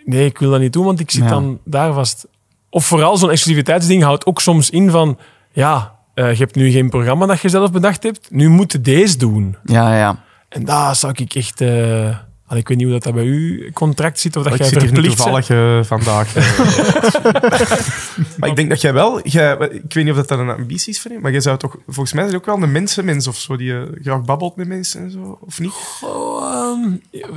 Nee, 0.06 0.26
ik 0.26 0.38
wil 0.38 0.50
dat 0.52 0.60
niet 0.60 0.74
doen, 0.74 0.86
want 0.86 1.00
ik 1.00 1.12
zit 1.12 1.24
Ja. 1.24 1.30
dan 1.30 1.60
daar 1.66 1.94
vast. 1.94 2.28
Of 2.70 2.86
vooral 2.86 3.18
zo'n 3.18 3.30
exclusiviteitsding 3.32 4.04
houdt 4.04 4.26
ook 4.26 4.42
soms 4.42 4.70
in 4.70 4.90
van... 4.90 5.18
Ja, 5.52 5.96
eh, 6.14 6.32
je 6.32 6.38
hebt 6.38 6.56
nu 6.56 6.72
geen 6.72 6.90
programma 6.90 7.26
dat 7.26 7.42
je 7.42 7.50
zelf 7.50 7.72
bedacht 7.72 8.04
hebt. 8.04 8.28
Nu 8.32 8.50
moet 8.50 8.72
je 8.72 8.82
deze 8.82 9.18
doen. 9.18 9.56
Ja, 9.64 9.98
ja. 9.98 10.24
En 10.50 10.66
daar 10.66 10.96
zou 10.96 11.14
ik 11.16 11.36
echt... 11.36 11.62
eh, 11.62 12.18
al, 12.48 12.58
ik 12.58 12.68
weet 12.68 12.78
niet 12.78 12.86
hoe 12.86 12.96
dat, 12.96 13.04
dat 13.04 13.14
bij 13.14 13.26
u 13.26 13.72
contract 13.74 14.20
zit, 14.20 14.36
of 14.36 14.44
dat 14.44 14.54
ik 14.54 14.60
jij 14.60 14.68
zit 14.68 14.82
hier 14.82 14.92
nu 14.92 14.96
verplicht 14.96 15.18
toevallig 15.18 15.50
eh, 15.50 15.84
vandaag. 15.84 16.34
maar 18.38 18.50
ik 18.50 18.56
denk 18.56 18.70
dat 18.70 18.82
jij 18.82 18.94
wel, 18.94 19.28
jij, 19.28 19.58
ik 19.58 19.94
weet 19.94 20.06
niet 20.06 20.14
of 20.14 20.26
dat 20.26 20.40
een 20.40 20.50
ambitie 20.50 20.94
is 20.94 21.02
voor 21.02 21.12
je, 21.12 21.20
maar 21.20 21.32
jij 21.32 21.42
zou 21.42 21.58
toch, 21.58 21.78
volgens 21.86 22.14
mij 22.14 22.24
zijn 22.24 22.36
ook 22.36 22.46
wel 22.46 22.62
een 22.62 22.72
mensenmens 22.72 23.28
of 23.28 23.36
zo, 23.36 23.56
die 23.56 23.74
eh, 23.74 23.82
graag 24.02 24.22
babbelt 24.22 24.56
met 24.56 24.68
mensen 24.68 25.02
en 25.02 25.12
zo, 25.12 25.38
of 25.42 25.60
niet? 25.60 25.72
Oh, 26.02 26.44
ehm, 26.54 26.94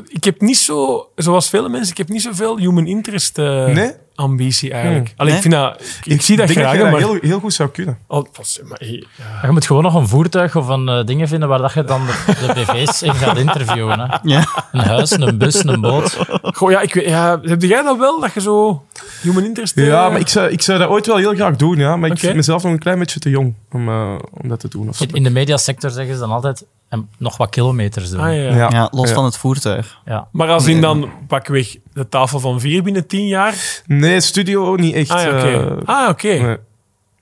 ik 0.08 0.24
heb 0.24 0.40
niet 0.40 0.58
zo, 0.58 1.08
zoals 1.14 1.48
vele 1.48 1.68
mensen, 1.68 1.90
ik 1.90 1.98
heb 1.98 2.08
niet 2.08 2.22
zoveel 2.22 2.58
human 2.58 2.86
interest 2.86 3.38
eh, 3.38 3.66
Nee? 3.66 3.92
Ambitie 4.16 4.72
eigenlijk. 4.72 5.06
Hmm. 5.08 5.14
Allee, 5.16 5.32
Nee? 5.32 5.42
ik, 5.42 5.50
vind 5.50 5.62
dat, 5.62 5.80
ik, 6.04 6.12
ik 6.12 6.22
zie 6.22 6.36
dat 6.36 6.46
denk 6.46 6.58
graag, 6.58 6.70
dat 6.72 6.84
je 6.84 6.90
maar... 6.90 7.00
dat 7.00 7.10
heel, 7.10 7.18
heel 7.20 7.40
goed 7.40 7.52
zou 7.54 7.68
kunnen. 7.68 7.98
Oh, 8.06 8.26
pas- 8.32 8.60
maar, 8.64 8.84
ja. 8.84 9.02
je 9.42 9.50
moet 9.50 9.66
gewoon 9.66 9.82
nog 9.82 9.94
een 9.94 10.08
voertuig 10.08 10.56
of 10.56 10.68
een 10.68 10.88
eh, 10.88 11.04
dingen 11.04 11.28
vinden 11.28 11.48
waar 11.48 11.58
dat 11.58 11.72
je 11.72 11.84
dan 11.84 12.06
de, 12.06 12.12
de 12.46 12.52
BV's 12.54 13.02
in 13.02 13.14
gaat 13.14 13.36
interviewen. 13.38 14.00
Hè. 14.00 14.16
ja. 14.22 14.44
Een 14.72 14.80
huis, 14.80 15.10
een 15.10 15.38
bus, 15.38 15.64
een 15.64 15.80
boot. 15.80 16.16
Goh, 16.42 16.70
ja, 16.70 16.80
ik 16.80 16.94
weet, 16.94 17.08
ja, 17.08 17.38
heb 17.42 17.62
jij 17.62 17.82
dat 17.82 17.98
wel, 17.98 18.20
dat 18.20 18.32
je 18.34 18.40
zo 18.40 18.84
human 19.22 19.44
interest... 19.44 19.76
eh, 19.76 19.86
Ja, 19.86 20.08
maar 20.08 20.20
ik 20.20 20.28
zou, 20.28 20.50
ik 20.50 20.62
zou 20.62 20.78
dat 20.78 20.88
ooit 20.88 21.06
wel 21.06 21.16
heel 21.16 21.34
graag 21.34 21.56
doen, 21.56 21.76
ja. 21.78 21.96
Maar 21.96 22.10
ik 22.10 22.18
vind 22.18 22.34
mezelf 22.34 22.62
nog 22.62 22.72
een 22.72 22.78
klein 22.78 22.98
beetje 22.98 23.20
te 23.20 23.30
jong 23.30 23.54
om, 23.72 23.88
eh, 23.88 24.14
om 24.30 24.48
dat 24.48 24.60
te 24.60 24.68
doen. 24.68 24.88
Of 24.88 24.96
zo. 24.96 25.04
In, 25.04 25.14
in 25.14 25.22
de 25.22 25.30
mediasector 25.30 25.90
zeggen 25.90 26.14
ze 26.14 26.20
dan 26.20 26.30
altijd 26.30 26.64
en 26.88 27.08
nog 27.18 27.36
wat 27.36 27.50
kilometers 27.50 28.10
doen. 28.10 28.20
Ah, 28.20 28.34
ja. 28.34 28.54
Ja. 28.54 28.68
ja, 28.70 28.88
los 28.92 29.08
Ja. 29.08 29.14
van 29.14 29.24
het 29.24 29.36
voertuig. 29.36 29.98
Ja. 30.04 30.28
Maar 30.32 30.48
als 30.48 30.66
in 30.66 30.80
dan 30.80 31.10
pakweg 31.26 31.76
de 31.92 32.08
tafel 32.08 32.40
van 32.40 32.60
vier 32.60 32.82
binnen 32.82 33.06
tien 33.06 33.26
jaar... 33.26 33.82
Nee, 33.86 34.20
studio 34.20 34.74
niet 34.74 34.94
echt. 34.94 35.10
Ah, 35.10 35.26
oké. 35.26 35.48
eh, 35.48 35.76
ah, 35.84 36.16
nee. 36.22 36.56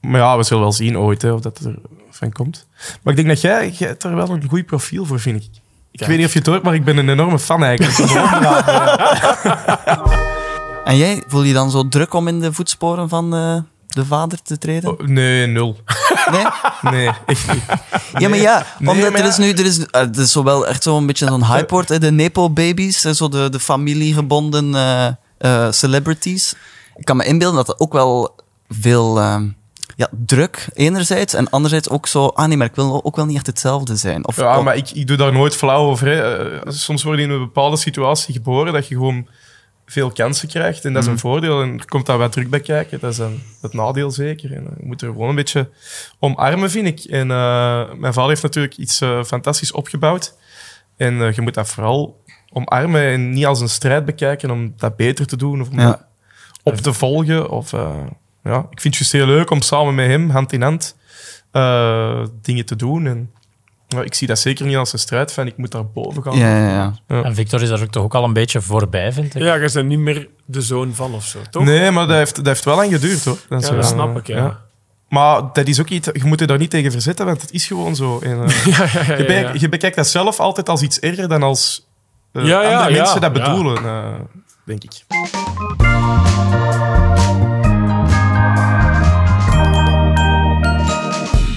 Maar 0.01 0.21
ja, 0.21 0.37
we 0.37 0.43
zullen 0.43 0.63
wel 0.63 0.73
zien 0.73 0.99
ooit 0.99 1.23
hè, 1.23 1.33
of 1.33 1.41
dat 1.41 1.59
er 1.59 1.75
van 2.11 2.33
komt. 2.33 2.67
Maar 3.03 3.13
ik 3.13 3.17
denk 3.17 3.29
dat 3.29 3.41
jij, 3.41 3.71
jij 3.71 3.89
hebt 3.89 4.03
er 4.05 4.15
wel 4.15 4.29
een 4.31 4.45
goed 4.49 4.67
profiel 4.67 5.05
voor, 5.05 5.21
vind 5.21 5.37
ik. 5.45 5.51
Ik 5.91 6.01
Ja. 6.01 6.07
weet 6.07 6.17
niet 6.17 6.27
of 6.27 6.33
je 6.33 6.39
het 6.39 6.49
hoort, 6.49 6.63
maar 6.63 6.75
ik 6.75 6.85
ben 6.85 6.97
een 6.97 7.09
enorme 7.09 7.39
fan 7.39 7.65
eigenlijk. 7.65 7.99
En 10.85 10.97
jij, 10.97 11.23
voel 11.27 11.43
je 11.43 11.53
dan 11.53 11.71
zo 11.71 11.89
druk 11.89 12.15
om 12.15 12.29
in 12.29 12.41
de 12.41 12.53
voetsporen 12.53 13.09
van 13.09 13.35
eh, 13.35 13.57
de 13.87 14.05
vader 14.05 14.43
te 14.43 14.59
treden? 14.59 14.91
Oh, 14.91 15.07
nee, 15.07 15.47
nul. 15.47 15.77
Nee? 16.31 16.47
Nee, 16.93 17.11
echt 17.27 17.47
niet. 17.53 17.63
Ja, 18.19 18.29
maar 18.29 18.39
ja, 18.39 18.67
Nee, 18.79 18.89
omdat 18.91 19.11
maar 19.11 19.21
er 19.21 19.27
ja. 19.27 19.31
is 19.31 19.37
nu, 19.37 19.53
er 19.53 19.65
is, 19.65 19.79
eh, 19.87 20.01
het 20.01 20.17
is 20.17 20.33
zo 20.33 20.43
wel 20.43 20.67
echt 20.67 20.83
zo'n 20.83 21.07
beetje 21.07 21.27
zo'n 21.27 21.45
hype 21.45 21.75
wordt, 21.75 21.89
hè, 21.89 21.99
de 21.99 22.11
Nepo-babies, 22.13 23.05
en 23.05 23.15
zo 23.17 23.29
de, 23.29 23.49
de 23.51 23.61
familiegebonden 23.61 24.75
eh, 24.75 25.07
eh, 25.39 25.73
celebrities. 25.73 26.55
Ik 26.97 27.05
kan 27.05 27.17
me 27.17 27.25
inbeelden 27.25 27.57
dat 27.57 27.69
er 27.69 27.79
ook 27.79 27.93
wel 27.93 28.35
veel 28.69 29.19
eh, 29.21 29.41
ja, 29.97 30.09
druk, 30.11 30.69
enerzijds, 30.75 31.35
en 31.35 31.51
anderzijds 31.51 31.89
ook 31.89 32.07
zo, 32.07 32.27
ah 32.27 32.47
nee, 32.49 32.57
maar 32.57 32.67
ik 32.67 32.75
wil 32.75 33.05
ook 33.05 33.17
wel 33.17 33.27
niet 33.27 33.37
echt 33.37 33.47
hetzelfde 33.47 33.97
zijn. 33.97 34.27
Of, 34.27 34.37
Ja, 34.37 34.61
maar 34.63 34.77
ik, 34.77 34.91
ik 34.91 35.07
doe 35.07 35.17
daar 35.17 35.33
nooit 35.33 35.57
flauw 35.57 35.89
over. 35.89 36.07
Hè. 36.07 36.39
Eh, 36.55 36.61
Soms 36.73 37.03
word 37.03 37.19
je 37.19 37.25
in 37.25 37.31
een 37.31 37.39
bepaalde 37.39 37.77
situatie 37.77 38.35
geboren 38.35 38.73
dat 38.73 38.89
je 38.89 38.95
gewoon 38.95 39.27
veel 39.87 40.11
kansen 40.11 40.49
krijgt. 40.49 40.85
En 40.85 40.93
dat 40.93 41.03
is 41.03 41.09
een 41.09 41.19
voordeel. 41.19 41.63
En 41.63 41.79
er 41.79 41.87
komt 41.87 42.07
daar 42.07 42.19
wat 42.19 42.33
druk 42.33 42.51
bij 42.51 42.61
kijken. 42.61 43.01
Dat 43.01 43.13
is 43.13 43.19
een, 43.19 43.43
het 43.61 43.73
nadeel 43.73 44.11
zeker. 44.11 44.53
En 44.53 44.65
eh, 44.67 44.73
je 44.79 44.87
moet 44.87 45.03
er 45.03 45.09
gewoon 45.09 45.29
een 45.29 45.35
beetje 45.35 45.71
omarmen, 46.19 46.71
vind 46.71 46.87
ik. 46.87 47.11
En 47.11 47.31
eh, 47.31 47.93
mijn 47.93 48.13
vader 48.13 48.29
heeft 48.29 48.43
natuurlijk 48.43 48.77
iets 48.77 49.01
eh, 49.01 49.25
fantastisch 49.25 49.73
opgebouwd. 49.73 50.37
En 50.97 51.15
je 51.35 51.41
moet 51.41 51.55
dat 51.55 51.69
vooral 51.69 52.23
omarmen 52.53 53.03
en 53.03 53.31
niet 53.31 53.47
als 53.47 53.61
een 53.61 53.69
strijd 53.69 54.05
bekijken 54.05 54.51
om 54.51 54.73
dat 54.77 54.97
beter 54.97 55.27
te 55.27 55.37
doen 55.37 55.61
of 55.61 55.69
om 55.69 55.79
Ja. 55.81 56.09
op 56.63 56.77
te 56.77 56.93
volgen. 56.93 57.51
Of, 57.51 57.71
ja, 58.43 58.59
ik 58.71 58.81
vind 58.81 58.83
het 58.83 58.97
juist 58.97 59.13
heel 59.13 59.27
leuk 59.27 59.51
om 59.51 59.61
samen 59.61 59.95
met 59.95 60.07
hem, 60.07 60.31
hand 60.31 60.53
in 60.53 60.63
hand, 60.63 60.97
dingen 62.43 62.65
te 62.65 62.77
doen. 62.77 63.07
En 63.07 63.31
ik 64.03 64.15
zie 64.15 64.27
dat 64.27 64.39
zeker 64.39 64.67
niet 64.67 64.77
als 64.77 64.93
een 64.93 64.99
strijd 64.99 65.33
van 65.33 65.47
ik 65.47 65.57
moet 65.57 65.71
daar 65.71 65.87
boven 65.87 66.23
gaan. 66.23 66.39
ja, 66.39 66.69
ja, 66.69 66.95
ja. 67.09 67.23
En 67.23 67.35
Victor 67.35 67.63
is 67.63 67.69
daar 67.69 67.83
ook 67.83 67.91
toch 67.91 68.03
ook 68.03 68.15
al 68.15 68.25
een 68.25 68.33
beetje 68.33 68.61
voorbij, 68.61 69.13
vind 69.13 69.35
ik. 69.35 69.43
Ja, 69.43 69.55
je 69.55 69.71
bent 69.73 69.89
niet 69.89 69.99
meer 69.99 70.29
de 70.45 70.63
zoon 70.63 70.95
van 70.95 71.15
of 71.15 71.25
zo, 71.25 71.39
toch? 71.51 71.65
Nee, 71.65 71.91
maar 71.91 72.07
dat 72.07 72.17
heeft, 72.17 72.37
dat 72.37 72.47
heeft 72.47 72.65
wel 72.65 72.77
lang 72.77 72.93
geduurd 72.93 73.25
hoor. 73.25 73.39
Dat 73.49 73.63
Ja, 73.63 73.69
dat 73.69 73.77
wel, 73.77 73.83
snap 73.83 74.19
ik, 74.19 74.27
ja. 74.27 74.63
Maar 75.09 75.43
dat 75.53 75.67
is 75.67 75.81
ook 75.81 75.89
iets, 75.89 76.09
je 76.13 76.25
moet 76.25 76.41
je 76.41 76.47
daar 76.47 76.59
niet 76.59 76.71
tegen 76.71 76.93
verzetten, 76.93 77.27
want 77.27 77.41
het 77.41 77.53
is 77.53 77.67
gewoon 77.67 77.97
zo. 77.97 78.19
En, 78.19 78.43
eh, 78.43 78.67
Ja, 78.77 78.87
ja, 78.93 79.25
ja, 79.25 79.53
je, 79.53 79.61
je 79.61 79.69
bekijkt 79.69 79.97
dat 79.97 80.07
zelf 80.07 80.41
altijd 80.41 80.69
als 80.69 80.83
iets 80.83 81.01
erger 81.01 81.29
dan 81.29 81.43
als 81.43 81.87
eh, 82.33 82.45
Ja, 82.45 82.63
ja, 82.63 82.73
andere 82.73 82.95
ja, 82.95 83.03
mensen 83.03 83.21
dat 83.21 83.37
ja. 83.37 83.43
bedoelen, 83.43 83.85
eh, 83.85 84.15
denk 84.65 84.85
ik. 84.85 85.05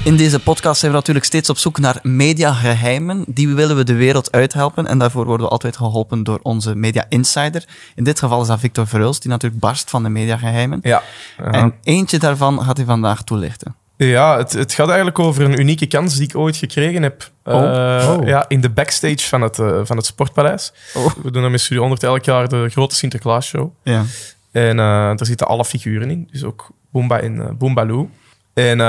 In 0.07 0.17
deze 0.17 0.39
podcast 0.39 0.79
zijn 0.79 0.91
we 0.91 0.97
natuurlijk 0.97 1.25
steeds 1.25 1.49
op 1.49 1.57
zoek 1.57 1.79
naar 1.79 1.99
mediageheimen. 2.03 3.23
Die 3.27 3.47
willen 3.55 3.75
we 3.75 3.83
de 3.83 3.95
wereld 3.95 4.31
uithelpen. 4.31 4.87
En 4.87 4.97
daarvoor 4.97 5.25
worden 5.25 5.45
we 5.45 5.51
altijd 5.51 5.77
geholpen 5.77 6.23
door 6.23 6.39
onze 6.41 6.75
media 6.75 7.05
insider. 7.09 7.65
In 7.95 8.03
dit 8.03 8.19
geval 8.19 8.41
is 8.41 8.47
dat 8.47 8.59
Victor 8.59 8.87
Verhulst, 8.87 9.21
die 9.21 9.31
natuurlijk 9.31 9.61
barst 9.61 9.89
van 9.89 10.03
de 10.03 10.09
mediageheimen. 10.09 10.79
Ja. 10.83 11.03
En 11.37 11.73
eentje 11.83 12.19
daarvan 12.19 12.63
gaat 12.63 12.77
hij 12.77 12.85
vandaag 12.85 13.23
toelichten. 13.23 13.75
Ja, 13.97 14.37
het, 14.37 14.53
het 14.53 14.73
gaat 14.73 14.87
eigenlijk 14.87 15.19
over 15.19 15.43
een 15.43 15.59
unieke 15.59 15.87
kans 15.87 16.15
die 16.15 16.27
ik 16.27 16.35
ooit 16.37 16.57
gekregen 16.57 17.03
heb. 17.03 17.29
Oh. 17.43 17.63
Eh, 17.63 18.17
Oh. 18.19 18.27
Ja, 18.27 18.45
in 18.47 18.61
de 18.61 18.69
backstage 18.69 19.27
van 19.27 19.41
het, 19.41 19.59
eh, 19.59 19.79
van 19.83 19.97
het 19.97 20.05
Sportpaleis. 20.05 20.73
Oh. 20.93 21.05
We 21.23 21.31
doen 21.31 21.41
dan 21.41 21.51
met 21.51 21.61
Studio 21.61 21.79
100 21.81 22.03
elk 22.03 22.23
jaar 22.23 22.47
de 22.47 22.69
grote 22.69 22.95
Sinterklaasshow. 22.95 23.71
Ja. 23.83 24.03
En 24.51 24.69
eh, 24.69 24.85
daar 24.85 25.25
zitten 25.25 25.47
alle 25.47 25.65
figuren 25.65 26.09
in. 26.09 26.27
Dus 26.31 26.43
ook 26.43 26.69
Boomba 26.91 27.19
en 27.19 27.41
eh 27.41 27.51
Boombaloo. 27.57 28.09
En 28.53 28.79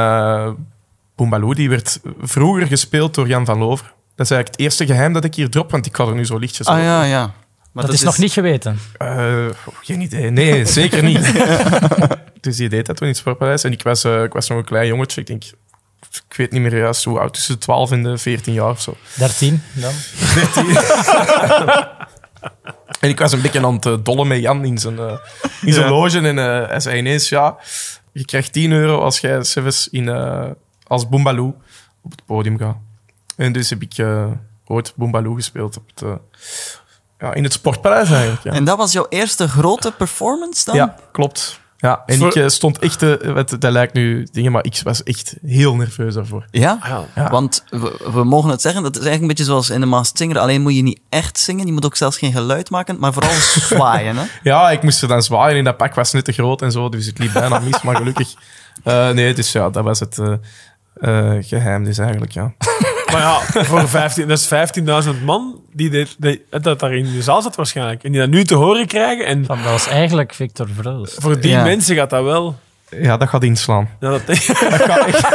Boombaloo 1.18 1.54
die 1.54 1.68
werd 1.68 2.00
vroeger 2.20 2.66
gespeeld 2.66 3.14
door 3.14 3.28
Jan 3.28 3.44
van 3.44 3.58
Lover. 3.58 3.92
Dat 4.14 4.26
is 4.26 4.32
eigenlijk 4.32 4.48
het 4.48 4.60
eerste 4.60 4.86
geheim 4.86 5.12
dat 5.12 5.24
ik 5.24 5.34
hier 5.34 5.50
drop, 5.50 5.70
want 5.70 5.86
ik 5.86 5.96
had 5.96 6.08
er 6.08 6.14
nu 6.14 6.26
zo 6.26 6.36
lichtjes 6.36 6.66
Ah 6.66 6.78
ja, 6.78 7.02
ja. 7.02 7.34
Maar 7.72 7.84
dat, 7.84 7.94
is, 7.94 8.02
nog 8.02 8.18
niet 8.18 8.32
geweten? 8.32 8.78
Uh, 9.02 9.46
geen 9.82 10.00
idee. 10.00 10.30
Nee, 10.30 10.64
zeker 10.80 11.02
niet. 11.02 11.32
dus 12.40 12.56
die 12.56 12.68
deed 12.68 12.86
dat 12.86 12.96
toen 12.96 13.06
in 13.06 13.12
het 13.12 13.22
Sportpaleis. 13.22 13.64
En 13.64 13.72
ik 13.72 13.82
was, 13.82 14.04
uh, 14.04 14.22
ik 14.22 14.32
was 14.32 14.48
nog 14.48 14.58
een 14.58 14.64
klein 14.64 14.86
jongetje. 14.86 15.20
Ik 15.20 15.26
denk, 15.26 15.44
ik 16.28 16.36
weet 16.36 16.52
niet 16.52 16.60
meer 16.62 16.78
juist 16.78 17.04
hoe 17.04 17.18
oud, 17.18 17.34
tussen 17.34 17.54
de 17.54 17.60
12 17.60 17.90
en 17.90 18.02
de 18.02 18.18
14 18.18 18.52
jaar 18.52 18.70
of 18.70 18.80
zo. 18.80 18.96
13 19.16 19.62
dan? 19.72 19.92
13. 20.34 20.76
en 23.00 23.08
ik 23.08 23.18
was 23.18 23.32
een 23.32 23.40
beetje 23.40 23.64
aan 23.64 23.74
het 23.74 23.86
uh, 23.86 23.96
dollen 24.02 24.26
met 24.26 24.40
Jan 24.40 24.64
in 24.64 24.78
zijn, 24.78 24.96
uh, 24.96 25.12
in 25.62 25.72
zijn 25.72 25.86
ja. 25.86 25.92
loge. 25.92 26.20
En 26.20 26.36
uh, 26.36 26.68
hij 26.68 26.80
zei 26.80 26.98
ineens, 26.98 27.28
ja, 27.28 27.56
je 28.12 28.24
krijgt 28.24 28.52
10 28.52 28.72
euro 28.72 29.00
als 29.00 29.18
jij 29.18 29.44
zelfs 29.44 29.88
in, 29.88 30.08
als 30.88 31.08
Boombaloo 31.08 31.56
op 32.02 32.10
het 32.10 32.24
podium 32.24 32.58
gaat. 32.58 32.76
En 33.36 33.52
dus 33.52 33.70
heb 33.70 33.82
ik 33.82 34.06
ooit 34.66 34.92
Boombaloo 34.96 35.34
gespeeld 35.34 35.76
op 35.76 35.90
het, 35.94 36.18
ja, 37.18 37.34
in 37.34 37.44
het 37.44 37.52
Sportpaleis 37.52 38.10
eigenlijk. 38.10 38.42
Ja. 38.42 38.52
En 38.52 38.64
dat 38.64 38.76
was 38.76 38.92
jouw 38.92 39.06
eerste 39.08 39.48
grote 39.48 39.92
performance 39.92 40.64
dan? 40.64 40.74
Ja, 40.74 40.96
klopt. 41.12 41.60
Ja, 41.80 42.02
en 42.06 42.20
ik 42.20 42.34
uh, 42.34 42.48
stond 42.48 42.78
echt, 42.78 43.00
dat 43.60 43.72
lijkt 43.72 43.94
nu 43.94 44.28
dingen, 44.32 44.52
maar 44.52 44.64
ik 44.64 44.80
was 44.84 45.02
echt 45.02 45.34
heel 45.46 45.74
nerveus 45.74 46.14
daarvoor. 46.14 46.44
Ja? 46.50 46.78
ja. 46.82 47.04
ja. 47.14 47.30
Want 47.30 47.64
we, 47.70 48.10
we, 48.12 48.24
mogen 48.24 48.50
het 48.50 48.60
zeggen, 48.60 48.82
dat 48.82 48.96
is 48.96 49.02
eigenlijk 49.02 49.22
een 49.22 49.36
beetje 49.36 49.52
zoals 49.52 49.70
in 49.70 49.80
de 49.80 49.86
Masked 49.86 50.18
Singer. 50.18 50.38
Alleen 50.38 50.62
moet 50.62 50.74
je 50.74 50.82
niet 50.82 51.00
echt 51.08 51.38
zingen, 51.38 51.66
je 51.66 51.72
moet 51.72 51.84
ook 51.84 51.96
zelfs 51.96 52.18
geen 52.18 52.32
geluid 52.32 52.70
maken, 52.70 52.98
maar 52.98 53.12
vooral 53.12 53.32
zwaaien. 53.70 54.16
Hè? 54.16 54.24
ja, 54.42 54.70
ik 54.70 54.82
moest 54.82 55.02
er 55.02 55.08
dan 55.08 55.22
zwaaien 55.22 55.58
en 55.58 55.64
dat 55.64 55.76
pak 55.76 55.94
was 55.94 56.12
net 56.12 56.24
te 56.24 56.32
groot 56.32 56.62
en 56.62 56.72
zo, 56.72 56.88
dus 56.88 57.06
ik 57.06 57.18
liep 57.18 57.32
bijna 57.32 57.58
mis, 57.58 57.82
maar 57.82 57.96
gelukkig. 57.96 58.34
Uh, 58.84 59.10
nee, 59.18 59.34
dus 59.34 59.52
ja, 59.52 59.70
dat 59.70 59.84
was 59.84 60.00
het 60.00 60.18
geheim 61.40 61.84
dus 61.84 61.98
eigenlijk, 61.98 62.32
ja. 62.32 62.52
Maar 63.12 63.20
ja, 63.20 63.64
voor 63.64 63.88
15, 63.88 64.28
dat 64.28 64.38
is 64.38 64.48
15.000 65.06 65.24
man 65.24 65.60
die, 65.72 65.90
dit, 65.90 66.16
die, 66.18 66.44
dat 66.50 66.80
daar 66.80 66.94
in 66.94 67.12
de 67.12 67.22
zaal 67.22 67.42
zat 67.42 67.56
waarschijnlijk. 67.56 68.04
En 68.04 68.12
die 68.12 68.20
dat 68.20 68.30
nu 68.30 68.44
te 68.44 68.54
horen 68.54 68.86
krijgen. 68.86 69.26
En 69.26 69.42
dat 69.42 69.62
was 69.64 69.86
eigenlijk 69.86 70.34
Victor 70.34 70.68
Vreus. 70.76 71.14
Voor 71.18 71.40
die 71.40 71.56
mensen 71.56 71.96
gaat 71.96 72.10
dat 72.10 72.24
wel... 72.24 72.56
Ja, 72.90 73.16
dat 73.16 73.28
gaat 73.28 73.42
inslaan. 73.42 73.88
Ja, 74.00 74.10
dat, 74.10 74.26
dat 74.26 74.36
gaat 74.36 75.06
echt... 75.06 75.28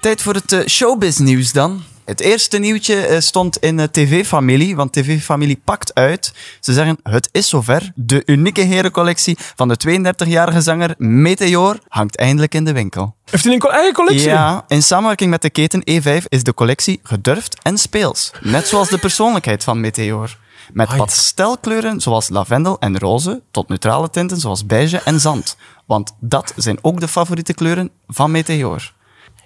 Tijd 0.00 0.22
voor 0.22 0.34
het 0.34 0.64
showbiz 0.70 1.18
nieuws 1.18 1.52
dan. 1.52 1.82
Het 2.06 2.20
eerste 2.20 2.58
nieuwtje 2.58 3.20
stond 3.20 3.56
in 3.58 3.90
TV-familie, 3.90 4.76
want 4.76 4.92
TV-familie 4.92 5.60
pakt 5.64 5.94
uit. 5.94 6.32
Ze 6.60 6.72
zeggen, 6.72 6.98
het 7.02 7.28
is 7.32 7.48
zover. 7.48 7.92
De 7.94 8.22
unieke 8.26 8.60
herencollectie 8.60 9.36
van 9.56 9.68
de 9.68 9.76
32-jarige 10.24 10.60
zanger 10.60 10.94
Meteor 10.98 11.78
hangt 11.88 12.16
eindelijk 12.16 12.54
in 12.54 12.64
de 12.64 12.72
winkel. 12.72 13.14
Heeft 13.24 13.44
hij 13.44 13.52
een 13.52 13.60
eigen 13.60 13.92
collectie? 13.92 14.28
Ja, 14.28 14.64
in 14.68 14.82
samenwerking 14.82 15.30
met 15.30 15.42
de 15.42 15.50
keten 15.50 15.82
E5 15.90 16.24
is 16.28 16.42
de 16.42 16.54
collectie 16.54 17.00
gedurfd 17.02 17.58
en 17.62 17.78
speels. 17.78 18.32
Net 18.40 18.66
zoals 18.66 18.88
de 18.88 18.98
persoonlijkheid 18.98 19.64
van 19.64 19.80
Meteor. 19.80 20.36
Met 20.72 20.96
pastelkleuren 20.96 22.00
zoals 22.00 22.28
lavendel 22.28 22.78
en 22.78 22.98
roze, 22.98 23.42
tot 23.50 23.68
neutrale 23.68 24.10
tinten 24.10 24.40
zoals 24.40 24.66
beige 24.66 25.00
en 25.04 25.20
zand. 25.20 25.56
Want 25.86 26.14
dat 26.20 26.52
zijn 26.56 26.78
ook 26.82 27.00
de 27.00 27.08
favoriete 27.08 27.54
kleuren 27.54 27.90
van 28.06 28.30
Meteor. 28.30 28.94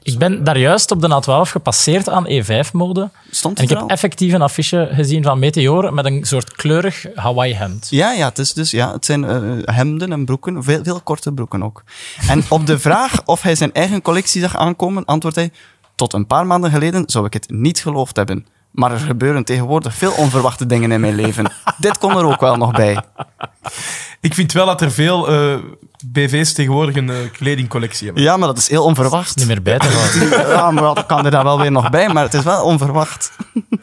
Ik 0.03 0.19
ben 0.19 0.45
daar 0.45 0.59
juist 0.59 0.91
op 0.91 1.01
de 1.01 1.23
A12 1.23 1.51
gepasseerd 1.51 2.09
aan 2.09 2.27
E5-mode. 2.29 3.11
Stond 3.31 3.59
en 3.59 3.65
ik 3.65 3.71
heb 3.71 3.83
effectief 3.87 4.33
een 4.33 4.43
affiche 4.43 4.89
gezien 4.93 5.23
van 5.23 5.39
Meteor 5.39 5.95
met 5.95 6.05
een 6.05 6.25
soort 6.25 6.53
kleurig 6.53 7.07
Hawaii-hemd. 7.15 7.87
Ja, 7.91 8.13
ja, 8.13 8.29
het, 8.29 8.39
is 8.39 8.53
dus, 8.53 8.71
ja, 8.71 8.93
het 8.93 9.05
zijn 9.05 9.23
uh, 9.23 9.63
hemden 9.65 10.13
en 10.13 10.25
broeken, 10.25 10.65
veel, 10.65 10.81
veel 10.83 11.01
korte 11.01 11.33
broeken 11.33 11.63
ook. 11.63 11.83
En 12.29 12.45
op 12.49 12.67
de 12.67 12.79
vraag 12.79 13.23
of 13.25 13.43
hij 13.43 13.55
zijn 13.55 13.73
eigen 13.73 14.03
collectie 14.03 14.41
zag 14.41 14.57
aankomen, 14.57 15.05
antwoordt 15.05 15.37
hij... 15.37 15.51
Tot 15.95 16.13
een 16.13 16.27
paar 16.27 16.47
maanden 16.47 16.71
geleden 16.71 17.03
zou 17.07 17.27
ik 17.27 17.33
het 17.33 17.51
niet 17.51 17.81
geloofd 17.81 18.17
hebben. 18.17 18.47
Maar 18.71 18.93
er 18.93 18.99
gebeuren 18.99 19.45
tegenwoordig 19.45 19.95
veel 19.95 20.13
onverwachte 20.13 20.67
dingen 20.67 20.93
in 20.93 21.01
mijn 21.01 21.15
leven. 21.15 21.53
Dit 21.79 21.99
kon 21.99 22.17
er 22.17 22.25
ook 22.25 22.41
wel 22.41 22.57
nog 22.57 22.71
bij. 22.71 23.03
Ik 24.21 24.35
vind 24.35 24.53
wel 24.53 24.67
dat 24.67 24.81
er 24.81 24.91
veel 24.91 25.33
uh, 25.33 25.59
BV's 26.07 26.53
tegenwoordig 26.53 26.97
een 26.97 27.09
uh, 27.09 27.17
kledingcollectie 27.33 28.07
hebben. 28.07 28.25
Ja, 28.25 28.37
maar 28.37 28.49
dat 28.49 28.59
is 28.59 28.69
heel 28.69 28.85
onverwacht. 28.85 29.37
Niet 29.37 29.47
meer 29.47 29.63
bij 29.63 29.79
te 29.79 29.87
houden. 29.87 30.49
ja, 30.57 30.71
maar 30.71 30.83
dat 30.83 31.07
kan 31.07 31.25
er 31.25 31.31
daar 31.31 31.45
wel 31.45 31.59
weer 31.59 31.73
nog 31.73 31.91
bij, 31.91 32.09
maar 32.09 32.23
het 32.25 32.35
is 32.35 32.43
wel 32.43 32.65
onverwacht. 32.65 33.33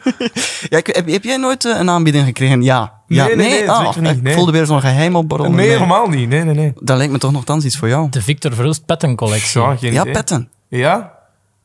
ja, 0.68 0.80
heb, 0.82 1.06
heb, 1.06 1.24
jij 1.24 1.36
nooit 1.36 1.64
uh, 1.64 1.78
een 1.78 1.90
aanbieding 1.90 2.24
gekregen? 2.24 2.62
Ja. 2.62 2.92
ja. 3.06 3.26
Nee, 3.26 3.36
nee, 3.36 3.48
nee, 3.48 3.68
oh, 3.68 3.96
niet. 3.96 4.22
Nee. 4.22 4.32
Ik 4.32 4.38
voelde 4.38 4.52
weer 4.52 4.66
zo'n 4.66 4.80
geheim 4.80 5.16
opborrelen. 5.16 5.54
Nee, 5.54 5.68
helemaal 5.68 6.08
niet. 6.08 6.28
Nee, 6.28 6.44
nee, 6.44 6.54
nee. 6.54 6.72
Dat 6.80 6.96
lijkt 6.96 7.12
me 7.12 7.18
toch 7.18 7.32
nogthans 7.32 7.64
iets 7.64 7.76
voor 7.76 7.88
jou. 7.88 8.08
De 8.10 8.22
Victor 8.22 8.54
Verhulst 8.54 8.86
pettencollectie. 8.86 9.60
Ja, 9.60 9.76
geen 9.76 9.92
ja 9.92 10.00
idee. 10.00 10.12
petten. 10.12 10.50
Ja? 10.68 11.12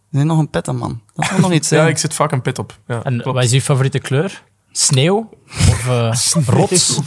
Nee, 0.09 0.23
nog 0.23 0.39
een 0.39 0.49
pettenman. 0.49 1.01
Dat 1.13 1.25
zal 1.25 1.39
nog 1.39 1.51
iets 1.51 1.67
zijn. 1.69 1.81
ja, 1.81 1.87
ik 1.87 1.97
zit 1.97 2.13
vaak 2.13 2.31
een 2.31 2.41
pet 2.41 2.59
op. 2.59 2.77
Ja, 2.87 3.03
en 3.03 3.21
klopt. 3.21 3.35
wat 3.37 3.43
is 3.43 3.51
uw 3.51 3.59
favoriete 3.59 3.99
kleur? 3.99 4.43
Sneeuw? 4.71 5.29
Of 5.47 5.85
uh, 5.87 6.13
rots? 6.45 6.99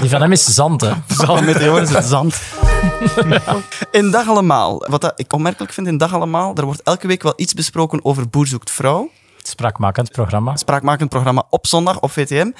Die 0.00 0.10
van 0.10 0.20
hem 0.20 0.32
is 0.32 0.44
zand, 0.44 0.80
hè? 0.80 0.92
Zand 1.06 1.44
met 1.44 1.58
de 1.58 1.80
is 1.80 1.90
het 1.90 2.04
zand. 2.04 2.40
In 3.90 4.10
Dag 4.10 4.28
Allemaal. 4.28 4.84
Wat 4.88 5.00
dat 5.00 5.12
ik 5.16 5.32
opmerkelijk 5.32 5.72
vind 5.72 5.86
in 5.86 5.96
Dag 5.96 6.14
Allemaal, 6.14 6.54
er 6.54 6.64
wordt 6.64 6.82
elke 6.82 7.06
week 7.06 7.22
wel 7.22 7.32
iets 7.36 7.54
besproken 7.54 8.04
over 8.04 8.28
Boer 8.28 8.46
zoekt 8.46 8.70
vrouw. 8.70 9.10
Spraakmakend 9.42 10.12
programma. 10.12 10.56
Spraakmakend 10.56 11.08
programma 11.10 11.46
op 11.50 11.66
zondag 11.66 12.00
op 12.00 12.10
VTM. 12.10 12.50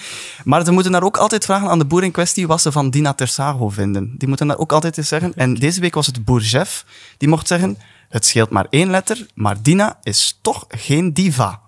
Maar 0.44 0.64
ze 0.64 0.70
moeten 0.70 0.92
daar 0.92 1.02
ook 1.02 1.16
altijd 1.16 1.44
vragen 1.44 1.68
aan 1.68 1.78
de 1.78 1.84
boer 1.84 2.04
in 2.04 2.10
kwestie 2.10 2.46
wat 2.46 2.60
ze 2.60 2.72
van 2.72 2.90
Dina 2.90 3.12
Tersago 3.12 3.68
vinden. 3.68 4.14
Die 4.18 4.28
moeten 4.28 4.46
daar 4.46 4.58
ook 4.58 4.72
altijd 4.72 4.98
eens 4.98 5.08
zeggen. 5.08 5.34
En 5.34 5.54
deze 5.54 5.80
week 5.80 5.94
was 5.94 6.06
het 6.06 6.24
boer 6.24 6.40
Jeff. 6.40 6.84
Die 7.18 7.28
mocht 7.28 7.46
zeggen, 7.46 7.78
het 8.08 8.26
scheelt 8.26 8.50
maar 8.50 8.66
één 8.70 8.90
letter, 8.90 9.26
maar 9.34 9.62
Dina 9.62 9.98
is 10.02 10.38
toch 10.42 10.64
geen 10.68 11.12
diva. 11.12 11.60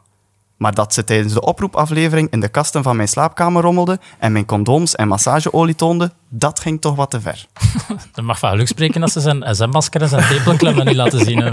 Maar 0.59 0.75
dat 0.75 0.95
ze 0.95 1.05
tijdens 1.05 1.33
de 1.33 1.41
oproepaflevering 1.41 2.31
in 2.31 2.41
de 2.41 2.49
kasten 2.49 2.83
van 2.83 2.97
mijn 2.97 3.09
slaapkamer 3.09 3.63
rommelde 3.63 3.99
en 4.19 4.33
mijn 4.33 4.47
condooms 4.47 4.95
en 4.95 5.09
massageolie 5.09 5.75
toonde, 5.75 6.13
dat 6.29 6.61
ging 6.61 6.81
toch 6.81 6.95
wat 6.95 7.11
te 7.11 7.21
ver. 7.21 7.47
Dat 8.13 8.25
mag 8.25 8.39
van 8.39 8.51
geluk 8.51 8.67
spreken 8.67 9.03
als 9.03 9.13
ze 9.13 9.21
zijn 9.21 9.55
SM-masker 9.55 10.03
en 10.03 10.09
zijn 10.09 10.29
tepelklemmen 10.29 10.87
niet 10.87 10.97
laten 10.97 11.25
zien. 11.25 11.39
Hè. 11.39 11.51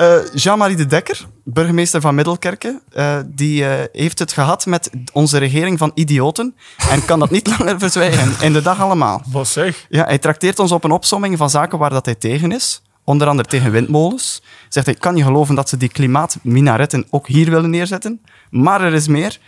Uh, 0.00 0.32
Jean-Marie 0.42 0.76
de 0.76 0.86
Dekker, 0.86 1.26
burgemeester 1.44 2.00
van 2.00 2.14
Middelkerken, 2.14 2.80
uh, 2.96 3.18
die 3.26 3.62
uh, 3.62 3.72
heeft 3.92 4.18
het 4.18 4.32
gehad 4.32 4.66
met 4.66 4.90
onze 5.12 5.38
regering 5.38 5.78
van 5.78 5.90
idioten 5.94 6.54
en 6.90 7.04
kan 7.04 7.18
dat 7.18 7.30
niet 7.30 7.48
langer 7.58 7.78
verzwijgen. 7.78 8.34
In 8.40 8.52
de 8.52 8.62
dag 8.62 8.80
allemaal. 8.80 9.22
Wat 9.26 9.48
zeg? 9.48 9.86
Ja, 9.88 10.04
hij 10.04 10.18
trakteert 10.18 10.58
ons 10.58 10.72
op 10.72 10.84
een 10.84 10.90
opsomming 10.90 11.38
van 11.38 11.50
zaken 11.50 11.78
waar 11.78 11.90
dat 11.90 12.04
hij 12.04 12.14
tegen 12.14 12.52
is. 12.52 12.82
Onder 13.08 13.28
andere 13.28 13.48
tegen 13.48 13.70
windmolens. 13.70 14.42
Zegt 14.68 14.86
hij, 14.86 14.94
ik 14.94 15.00
kan 15.00 15.14
niet 15.14 15.24
geloven 15.24 15.54
dat 15.54 15.68
ze 15.68 15.76
die 15.76 15.88
klimaatminaretten 15.88 17.06
ook 17.10 17.28
hier 17.28 17.50
willen 17.50 17.70
neerzetten. 17.70 18.20
Maar 18.50 18.80
er 18.80 18.94
is 18.94 19.08
meer. 19.08 19.38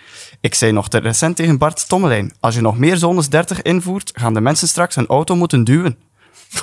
Ik 0.40 0.54
zei 0.54 0.72
nog 0.72 0.88
te 0.88 0.98
recent 0.98 1.36
tegen 1.36 1.58
Bart 1.58 1.88
Tommelijn, 1.88 2.32
als 2.40 2.54
je 2.54 2.60
nog 2.60 2.78
meer 2.78 2.96
zones 2.96 3.28
30 3.28 3.62
invoert, 3.62 4.10
gaan 4.14 4.34
de 4.34 4.40
mensen 4.40 4.68
straks 4.68 4.96
een 4.96 5.06
auto 5.06 5.36
moeten 5.36 5.64
duwen. 5.64 5.98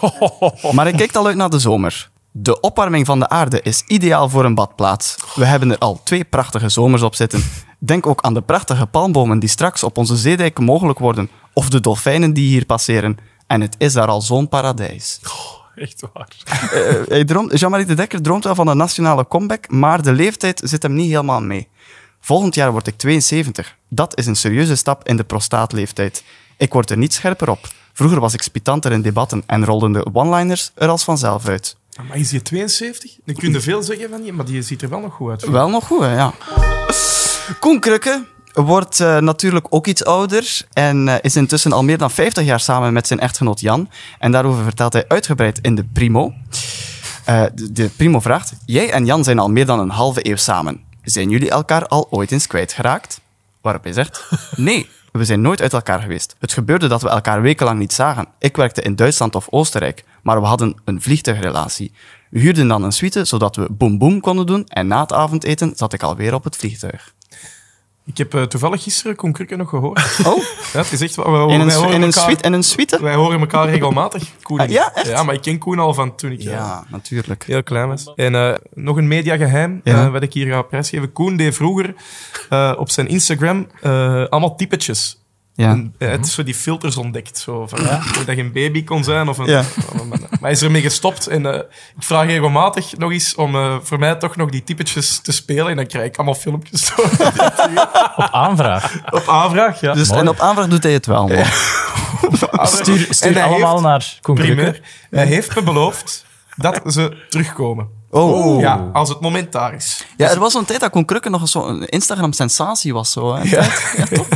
Maar 0.75 0.85
hij 0.85 0.93
kijkt 0.93 1.15
al 1.15 1.25
uit 1.27 1.35
naar 1.35 1.49
de 1.49 1.59
zomer. 1.59 2.09
De 2.31 2.59
opwarming 2.59 3.05
van 3.05 3.19
de 3.19 3.29
aarde 3.29 3.61
is 3.61 3.83
ideaal 3.87 4.29
voor 4.29 4.45
een 4.45 4.55
badplaats. 4.55 5.15
We 5.35 5.45
hebben 5.45 5.71
er 5.71 5.77
al 5.77 6.01
twee 6.03 6.23
prachtige 6.23 6.69
zomers 6.69 7.01
op 7.01 7.15
zitten. 7.15 7.43
Denk 7.79 8.07
ook 8.07 8.21
aan 8.21 8.33
de 8.33 8.41
prachtige 8.41 8.85
palmbomen 8.85 9.39
die 9.39 9.49
straks 9.49 9.83
op 9.83 9.97
onze 9.97 10.15
zeedijk 10.15 10.59
mogelijk 10.59 10.99
worden. 10.99 11.29
Of 11.53 11.69
de 11.69 11.79
dolfijnen 11.79 12.33
die 12.33 12.47
hier 12.47 12.65
passeren. 12.65 13.17
En 13.47 13.61
het 13.61 13.75
is 13.77 13.93
daar 13.93 14.07
al 14.07 14.21
zo'n 14.21 14.49
paradijs. 14.49 15.19
Echt 15.85 16.03
waar. 16.13 16.29
Uh, 17.09 17.49
Jean-Marie 17.49 17.85
de 17.85 17.93
Dekker 17.93 18.21
droomt 18.21 18.43
wel 18.43 18.55
van 18.55 18.67
een 18.67 18.77
nationale 18.77 19.27
comeback, 19.27 19.69
maar 19.69 20.01
de 20.01 20.13
leeftijd 20.13 20.61
zit 20.63 20.83
hem 20.83 20.93
niet 20.93 21.09
helemaal 21.09 21.41
mee. 21.41 21.67
Volgend 22.19 22.55
jaar 22.55 22.71
word 22.71 22.87
ik 22.87 22.97
72. 22.97 23.75
Dat 23.89 24.17
is 24.17 24.25
een 24.25 24.35
serieuze 24.35 24.75
stap 24.75 25.07
in 25.07 25.17
de 25.17 25.23
prostaatleeftijd. 25.23 26.23
Ik 26.57 26.73
word 26.73 26.89
er 26.89 26.97
niet 26.97 27.13
scherper 27.13 27.49
op. 27.49 27.67
Vroeger 27.93 28.19
was 28.19 28.33
ik 28.33 28.41
spitanter 28.41 28.91
in 28.91 29.01
debatten 29.01 29.43
en 29.45 29.65
rolden 29.65 29.91
de 29.91 30.05
one-liners 30.13 30.71
er 30.75 30.87
als 30.87 31.03
vanzelf 31.03 31.47
uit. 31.47 31.77
Maar 32.07 32.17
is 32.17 32.29
die 32.29 32.41
72? 32.41 33.17
Dan 33.25 33.35
kun 33.35 33.51
je 33.51 33.61
veel 33.61 33.83
zeggen 33.83 34.09
van 34.09 34.21
die, 34.21 34.33
maar 34.33 34.45
die 34.45 34.61
ziet 34.61 34.81
er 34.81 34.89
wel 34.89 34.99
nog 34.99 35.13
goed 35.13 35.29
uit. 35.29 35.47
Wel 35.47 35.69
nog 35.69 35.85
goed, 35.85 36.01
hè, 36.01 36.15
ja. 36.15 36.33
Koen 37.59 37.79
Krukke 37.79 38.25
wordt 38.65 38.99
uh, 38.99 39.17
natuurlijk 39.17 39.65
ook 39.69 39.87
iets 39.87 40.05
ouder 40.05 40.61
en 40.73 41.07
uh, 41.07 41.15
is 41.21 41.35
intussen 41.35 41.71
al 41.71 41.83
meer 41.83 41.97
dan 41.97 42.11
50 42.11 42.45
jaar 42.45 42.59
samen 42.59 42.93
met 42.93 43.07
zijn 43.07 43.19
echtgenoot 43.19 43.59
Jan. 43.59 43.89
En 44.19 44.31
daarover 44.31 44.63
vertelt 44.63 44.93
hij 44.93 45.05
uitgebreid 45.07 45.59
in 45.61 45.75
de 45.75 45.83
Primo. 45.83 46.33
Uh, 47.29 47.43
de, 47.53 47.71
de, 47.71 47.89
Primo 47.89 48.19
vraagt, 48.19 48.53
jij 48.65 48.91
en 48.91 49.05
Jan 49.05 49.23
zijn 49.23 49.39
al 49.39 49.49
meer 49.49 49.65
dan 49.65 49.79
een 49.79 49.89
halve 49.89 50.29
eeuw 50.29 50.35
samen. 50.35 50.83
Zijn 51.03 51.29
jullie 51.29 51.49
elkaar 51.49 51.87
al 51.87 52.07
ooit 52.09 52.31
eens 52.31 52.47
kwijtgeraakt? 52.47 53.21
Waarop 53.61 53.83
hij 53.83 53.93
zegt, 53.93 54.29
nee, 54.55 54.89
we 55.11 55.25
zijn 55.25 55.41
nooit 55.41 55.61
uit 55.61 55.73
elkaar 55.73 56.01
geweest. 56.01 56.35
Het 56.39 56.53
gebeurde 56.53 56.87
dat 56.87 57.01
we 57.01 57.09
elkaar 57.09 57.41
wekenlang 57.41 57.79
niet 57.79 57.93
zagen. 57.93 58.27
Ik 58.39 58.55
werkte 58.55 58.81
in 58.81 58.95
Duitsland 58.95 59.35
of 59.35 59.47
Oostenrijk, 59.49 60.03
maar 60.21 60.41
we 60.41 60.47
hadden 60.47 60.75
een 60.85 61.01
vliegtuigrelatie. 61.01 61.91
We 62.29 62.39
huurden 62.39 62.67
dan 62.67 62.83
een 62.83 62.91
suite, 62.91 63.25
zodat 63.25 63.55
we 63.55 63.67
boem 63.71 63.97
boem 63.97 64.19
konden 64.19 64.45
doen 64.45 64.67
en 64.67 64.87
na 64.87 65.01
het 65.01 65.13
avondeten 65.13 65.73
zat 65.75 65.93
ik 65.93 66.03
alweer 66.03 66.33
op 66.33 66.43
het 66.43 66.55
vliegtuig. 66.55 67.15
Ik 68.07 68.17
heb 68.17 68.35
uh, 68.35 68.41
toevallig 68.41 68.83
gisteren 68.83 69.15
Koen 69.15 69.31
Krukke 69.31 69.55
nog 69.55 69.69
gehoord. 69.69 70.19
Oh? 70.25 70.37
Ja, 70.73 70.79
het 70.79 70.91
is 70.91 71.01
echt... 71.01 71.15
We, 71.15 71.23
een, 71.23 71.49
in, 71.91 72.01
een 72.01 72.13
suite, 72.13 72.43
in 72.43 72.53
een 72.53 72.63
suite? 72.63 73.01
Wij 73.01 73.15
horen 73.15 73.39
elkaar 73.39 73.69
regelmatig. 73.69 74.23
Koen, 74.41 74.59
ah, 74.59 74.69
ja, 74.69 74.93
echt? 74.93 75.07
Ja, 75.07 75.23
maar 75.23 75.35
ik 75.35 75.41
ken 75.41 75.57
Koen 75.57 75.79
al 75.79 75.93
van 75.93 76.15
toen 76.15 76.31
ik 76.31 76.41
ja, 76.41 76.83
natuurlijk. 76.89 77.43
heel 77.43 77.63
klein 77.63 77.87
was. 77.87 78.13
En 78.15 78.33
uh, 78.33 78.53
nog 78.73 78.97
een 78.97 79.07
mediageheim, 79.07 79.81
ja. 79.83 80.05
uh, 80.05 80.11
wat 80.11 80.21
ik 80.21 80.33
hier 80.33 80.53
ga 80.53 80.61
prijsgeven. 80.61 81.11
Koen 81.11 81.37
deed 81.37 81.55
vroeger 81.55 81.95
op 82.77 82.89
zijn 82.89 83.07
Instagram 83.07 83.67
allemaal 84.29 84.55
typetjes. 84.55 85.25
Ja. 85.57 85.69
En, 85.71 85.93
het 85.97 86.25
is 86.25 86.33
zo 86.33 86.43
die 86.43 86.53
filters 86.53 86.97
ontdekt. 86.97 87.37
Zo, 87.37 87.67
van, 87.67 87.83
ja. 87.83 88.03
Dat 88.25 88.35
je 88.35 88.41
een 88.41 88.51
baby 88.51 88.83
kon 88.83 89.03
zijn. 89.03 89.29
Of 89.29 89.37
een, 89.37 89.45
ja. 89.45 89.63
maar 90.19 90.39
hij 90.41 90.51
is 90.51 90.61
ermee 90.61 90.81
gestopt. 90.81 91.27
En 91.27 91.45
uh, 91.45 91.53
ik 91.55 92.03
vraag 92.03 92.25
regelmatig 92.25 92.97
nog 92.97 93.11
eens 93.11 93.35
om 93.35 93.55
uh, 93.55 93.75
voor 93.81 93.99
mij 93.99 94.15
toch 94.15 94.35
nog 94.35 94.49
die 94.49 94.63
typetjes 94.63 95.19
te 95.19 95.31
spelen. 95.31 95.67
En 95.67 95.75
dan 95.75 95.85
krijg 95.85 96.05
ik 96.05 96.15
allemaal 96.15 96.35
filmpjes 96.35 96.89
door. 96.95 97.05
op 98.15 98.29
aanvraag? 98.31 98.95
Op 99.11 99.27
aanvraag, 99.27 99.81
ja. 99.81 99.93
Dus, 99.93 100.09
en 100.09 100.29
op 100.29 100.39
aanvraag 100.39 100.67
doet 100.67 100.83
hij 100.83 100.93
het 100.93 101.05
wel. 101.05 101.31
Ja. 101.31 101.45
stuur 102.63 103.07
stuur 103.09 103.41
allemaal 103.41 103.71
heeft, 103.71 103.83
naar 103.83 104.17
Koen 104.21 104.35
Primair, 104.35 104.81
Hij 105.09 105.25
heeft 105.25 105.55
me 105.55 105.63
beloofd 105.63 106.25
dat 106.55 106.81
ze 106.85 107.25
terugkomen. 107.29 107.87
Oh. 108.09 108.59
Ja, 108.59 108.89
als 108.93 109.09
het 109.09 109.19
moment 109.19 109.51
daar 109.51 109.73
is. 109.73 110.05
Ja, 110.17 110.29
er 110.29 110.39
was 110.39 110.53
een 110.53 110.65
tijd 110.65 110.79
dat 110.79 110.91
Koen 110.91 111.05
Krukke 111.05 111.29
nog 111.29 111.49
zo'n 111.49 111.85
Instagram-sensatie 111.85 112.93
was. 112.93 113.11
Zo, 113.11 113.35
hè? 113.35 113.41
Ja. 113.43 113.67
ja, 113.97 114.05
toch? 114.05 114.27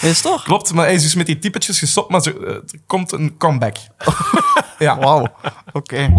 Is 0.00 0.20
toch? 0.20 0.42
Klopt, 0.42 0.72
maar 0.72 0.84
hij 0.84 0.94
is 0.94 1.02
dus 1.02 1.14
met 1.14 1.26
die 1.26 1.38
typetjes 1.38 1.78
gestopt, 1.78 2.10
maar 2.10 2.22
er, 2.26 2.48
er 2.48 2.62
komt 2.86 3.12
een 3.12 3.36
comeback. 3.36 3.76
ja. 4.78 4.98
Wauw, 4.98 5.26
oké. 5.72 6.12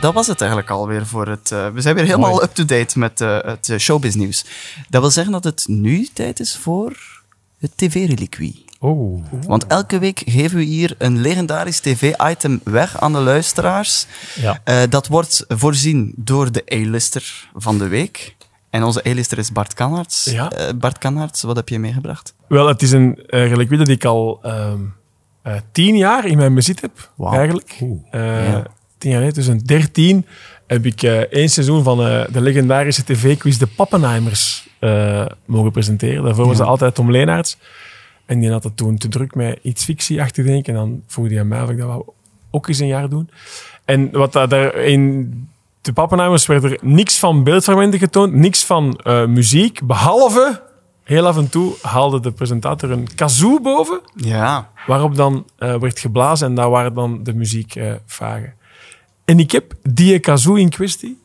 Dat 0.00 0.14
was 0.14 0.26
het 0.26 0.40
eigenlijk 0.40 0.70
alweer 0.70 1.06
voor 1.06 1.28
het... 1.28 1.50
Uh, 1.50 1.68
we 1.68 1.80
zijn 1.80 1.94
weer 1.94 2.04
helemaal 2.04 2.42
up-to-date 2.42 2.98
met 2.98 3.20
uh, 3.20 3.38
het 3.42 3.72
showbiz-nieuws. 3.78 4.44
Dat 4.88 5.00
wil 5.00 5.10
zeggen 5.10 5.32
dat 5.32 5.44
het 5.44 5.64
nu 5.68 6.08
tijd 6.12 6.40
is 6.40 6.56
voor 6.56 7.22
het 7.58 7.70
tv-reliquie. 7.76 8.64
Oh. 8.78 9.24
Want 9.46 9.66
elke 9.66 9.98
week 9.98 10.22
geven 10.26 10.58
we 10.58 10.64
hier 10.64 10.94
een 10.98 11.20
legendarisch 11.20 11.80
tv-item 11.80 12.60
weg 12.64 13.00
aan 13.00 13.12
de 13.12 13.18
luisteraars. 13.18 14.06
Ja. 14.34 14.86
Dat 14.86 15.06
wordt 15.06 15.44
voorzien 15.48 16.12
door 16.16 16.52
de 16.52 16.64
A-lister 16.72 17.48
van 17.54 17.78
de 17.78 17.88
week. 17.88 18.36
En 18.76 18.82
onze 18.82 19.08
A-lister 19.08 19.38
is 19.38 19.52
Bart 19.52 19.74
Kannaerts. 19.74 20.24
Ja. 20.24 20.52
Uh, 20.52 20.68
Bart 20.74 20.98
Kannaerts, 20.98 21.42
wat 21.42 21.56
heb 21.56 21.68
je 21.68 21.78
meegebracht? 21.78 22.34
Wel, 22.48 22.66
het 22.66 22.82
is 22.82 22.92
een 22.92 23.18
uh, 23.18 23.48
reliquie 23.48 23.78
dat 23.78 23.88
ik 23.88 24.04
al 24.04 24.40
um, 24.44 24.94
uh, 25.46 25.54
tien 25.72 25.96
jaar 25.96 26.26
in 26.26 26.36
mijn 26.36 26.54
bezit 26.54 26.80
heb, 26.80 27.10
wow. 27.14 27.34
eigenlijk. 27.34 27.76
Ja. 28.12 28.66
Tien 28.98 29.10
jaar 29.10 29.20
geleden, 29.20 29.34
dus 29.34 29.46
in 29.46 29.58
dertien, 29.58 30.26
heb 30.66 30.86
ik 30.86 31.02
één 31.02 31.48
seizoen 31.48 31.82
van 31.82 31.98
de 32.32 32.40
legendarische 32.40 33.04
tv-quiz 33.04 33.56
De 33.56 33.66
Pappenheimers 33.66 34.68
mogen 35.44 35.70
presenteren. 35.70 36.24
Daarvoor 36.24 36.46
was 36.46 36.58
het 36.58 36.66
altijd 36.66 36.94
Tom 36.94 37.10
Leenaerts. 37.10 37.56
En 38.26 38.38
die 38.38 38.50
had 38.50 38.64
het 38.64 38.76
toen 38.76 38.98
te 38.98 39.08
druk 39.08 39.34
met 39.34 39.58
iets 39.62 39.84
fictie 39.84 40.20
achter 40.20 40.44
te 40.44 40.50
denken. 40.50 40.74
En 40.74 40.80
dan 40.80 41.02
vroeg 41.06 41.28
hij 41.28 41.40
aan 41.40 41.48
mij 41.48 41.62
of 41.62 41.70
ik 41.70 41.78
dat 41.78 41.86
wou 41.86 42.04
ook 42.50 42.68
eens 42.68 42.78
een 42.78 42.86
jaar 42.86 43.08
doen. 43.08 43.30
En 43.84 44.10
wat 44.10 44.32
dat 44.32 44.50
daar 44.50 44.74
in 44.74 45.48
de 45.86 45.92
Pappenheimers 45.92 46.46
werd 46.46 46.64
er 46.64 46.78
niks 46.82 47.18
van 47.18 47.44
beeldfragmenten 47.44 47.98
getoond, 47.98 48.32
niks 48.32 48.64
van 48.64 49.00
uh, 49.04 49.24
muziek, 49.26 49.80
behalve 49.86 50.62
heel 51.04 51.26
af 51.26 51.36
en 51.36 51.48
toe 51.48 51.74
haalde 51.82 52.20
de 52.20 52.30
presentator 52.32 52.90
een 52.90 53.08
kazoo 53.14 53.60
boven, 53.60 54.00
Ja. 54.14 54.70
waarop 54.86 55.14
dan 55.16 55.46
uh, 55.58 55.74
werd 55.78 55.98
geblazen 55.98 56.48
en 56.48 56.54
daar 56.54 56.70
waren 56.70 56.94
dan 56.94 57.22
de 57.22 57.34
muziekvragen. 57.34 58.54
en 59.24 59.38
ik 59.38 59.50
heb 59.52 59.72
die 59.82 60.18
kazoo 60.18 60.54
in 60.54 60.68
kwestie 60.68 61.20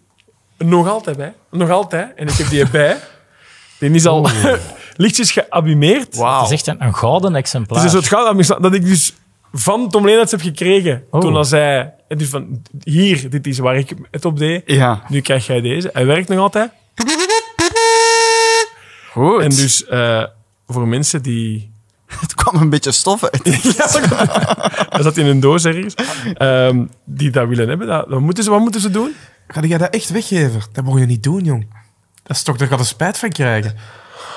nog 0.58 0.88
altijd 0.90 1.18
bij, 1.18 1.34
nog 1.52 1.70
altijd, 1.70 2.16
en 2.16 2.28
ik 2.28 2.34
heb 2.34 2.50
die 2.50 2.70
bij. 2.70 2.98
Die 3.80 3.92
is 3.92 4.06
al 4.06 4.30
lichtjes 4.96 5.32
geabimeerd. 5.32 6.16
Wauw. 6.16 6.42
Het 6.42 6.52
is 6.52 6.52
echt 6.52 6.68
een, 6.68 6.86
een 6.86 6.96
gouden 6.96 7.36
exemplaar. 7.36 7.78
Het 7.78 7.88
is 7.88 7.94
een 7.94 8.04
soort 8.04 8.14
gouden 8.14 8.62
dat 8.62 8.74
ik 8.74 8.86
dus 8.86 9.14
van 9.52 9.90
Tom 9.90 10.06
Leenaerts 10.06 10.32
heb 10.32 10.42
gekregen. 10.42 11.04
Oh. 11.10 11.22
Toen 11.22 11.36
als 11.36 11.52
hij... 11.52 11.94
Dus 12.08 12.30
van, 12.30 12.62
hier, 12.84 13.30
dit 13.30 13.48
is 13.48 13.58
waar 13.60 13.76
ik 13.76 13.94
het 14.12 14.26
op 14.26 14.38
deed. 14.38 14.64
Ja. 14.66 15.04
Nu 15.08 15.22
krijg 15.22 15.46
jij 15.46 15.62
deze. 15.62 15.90
Hij 15.94 16.06
werkt 16.06 16.30
nog 16.30 16.40
altijd. 16.40 16.72
Goed. 19.12 19.42
En 19.42 19.50
dus 19.50 19.86
uh, 19.90 20.24
voor 20.68 20.88
mensen 20.88 21.22
die... 21.22 21.72
Het 22.22 22.34
kwam 22.34 22.62
een 22.62 22.70
beetje 22.70 22.92
stof 22.92 23.24
uit. 23.24 23.64
ja, 23.78 23.88
dat 24.90 25.04
zat 25.04 25.18
in 25.18 25.26
een 25.26 25.40
doos 25.40 25.66
ergens. 25.66 25.96
Um, 26.38 26.90
die 27.06 27.32
dat 27.32 27.48
willen 27.48 27.68
hebben. 27.68 27.88
Dat, 27.88 28.08
wat, 28.08 28.20
moeten 28.20 28.44
ze, 28.44 28.50
wat 28.50 28.60
moeten 28.60 28.82
ze 28.82 28.90
doen? 28.90 29.16
Ga 29.48 29.62
jij 29.62 29.78
dat 29.78 29.94
echt 29.94 30.10
weggeven? 30.10 30.62
Dat 30.72 30.86
mag 30.86 31.00
je 31.00 31.06
niet 31.06 31.24
doen, 31.24 31.44
jong. 31.44 31.68
Dat 32.24 32.36
is 32.36 32.44
toch, 32.44 32.58
daar 32.58 32.68
gaat 32.68 32.80
er 32.80 32.86
spijt 32.86 33.18
van 33.18 33.30
krijgen. 33.30 33.76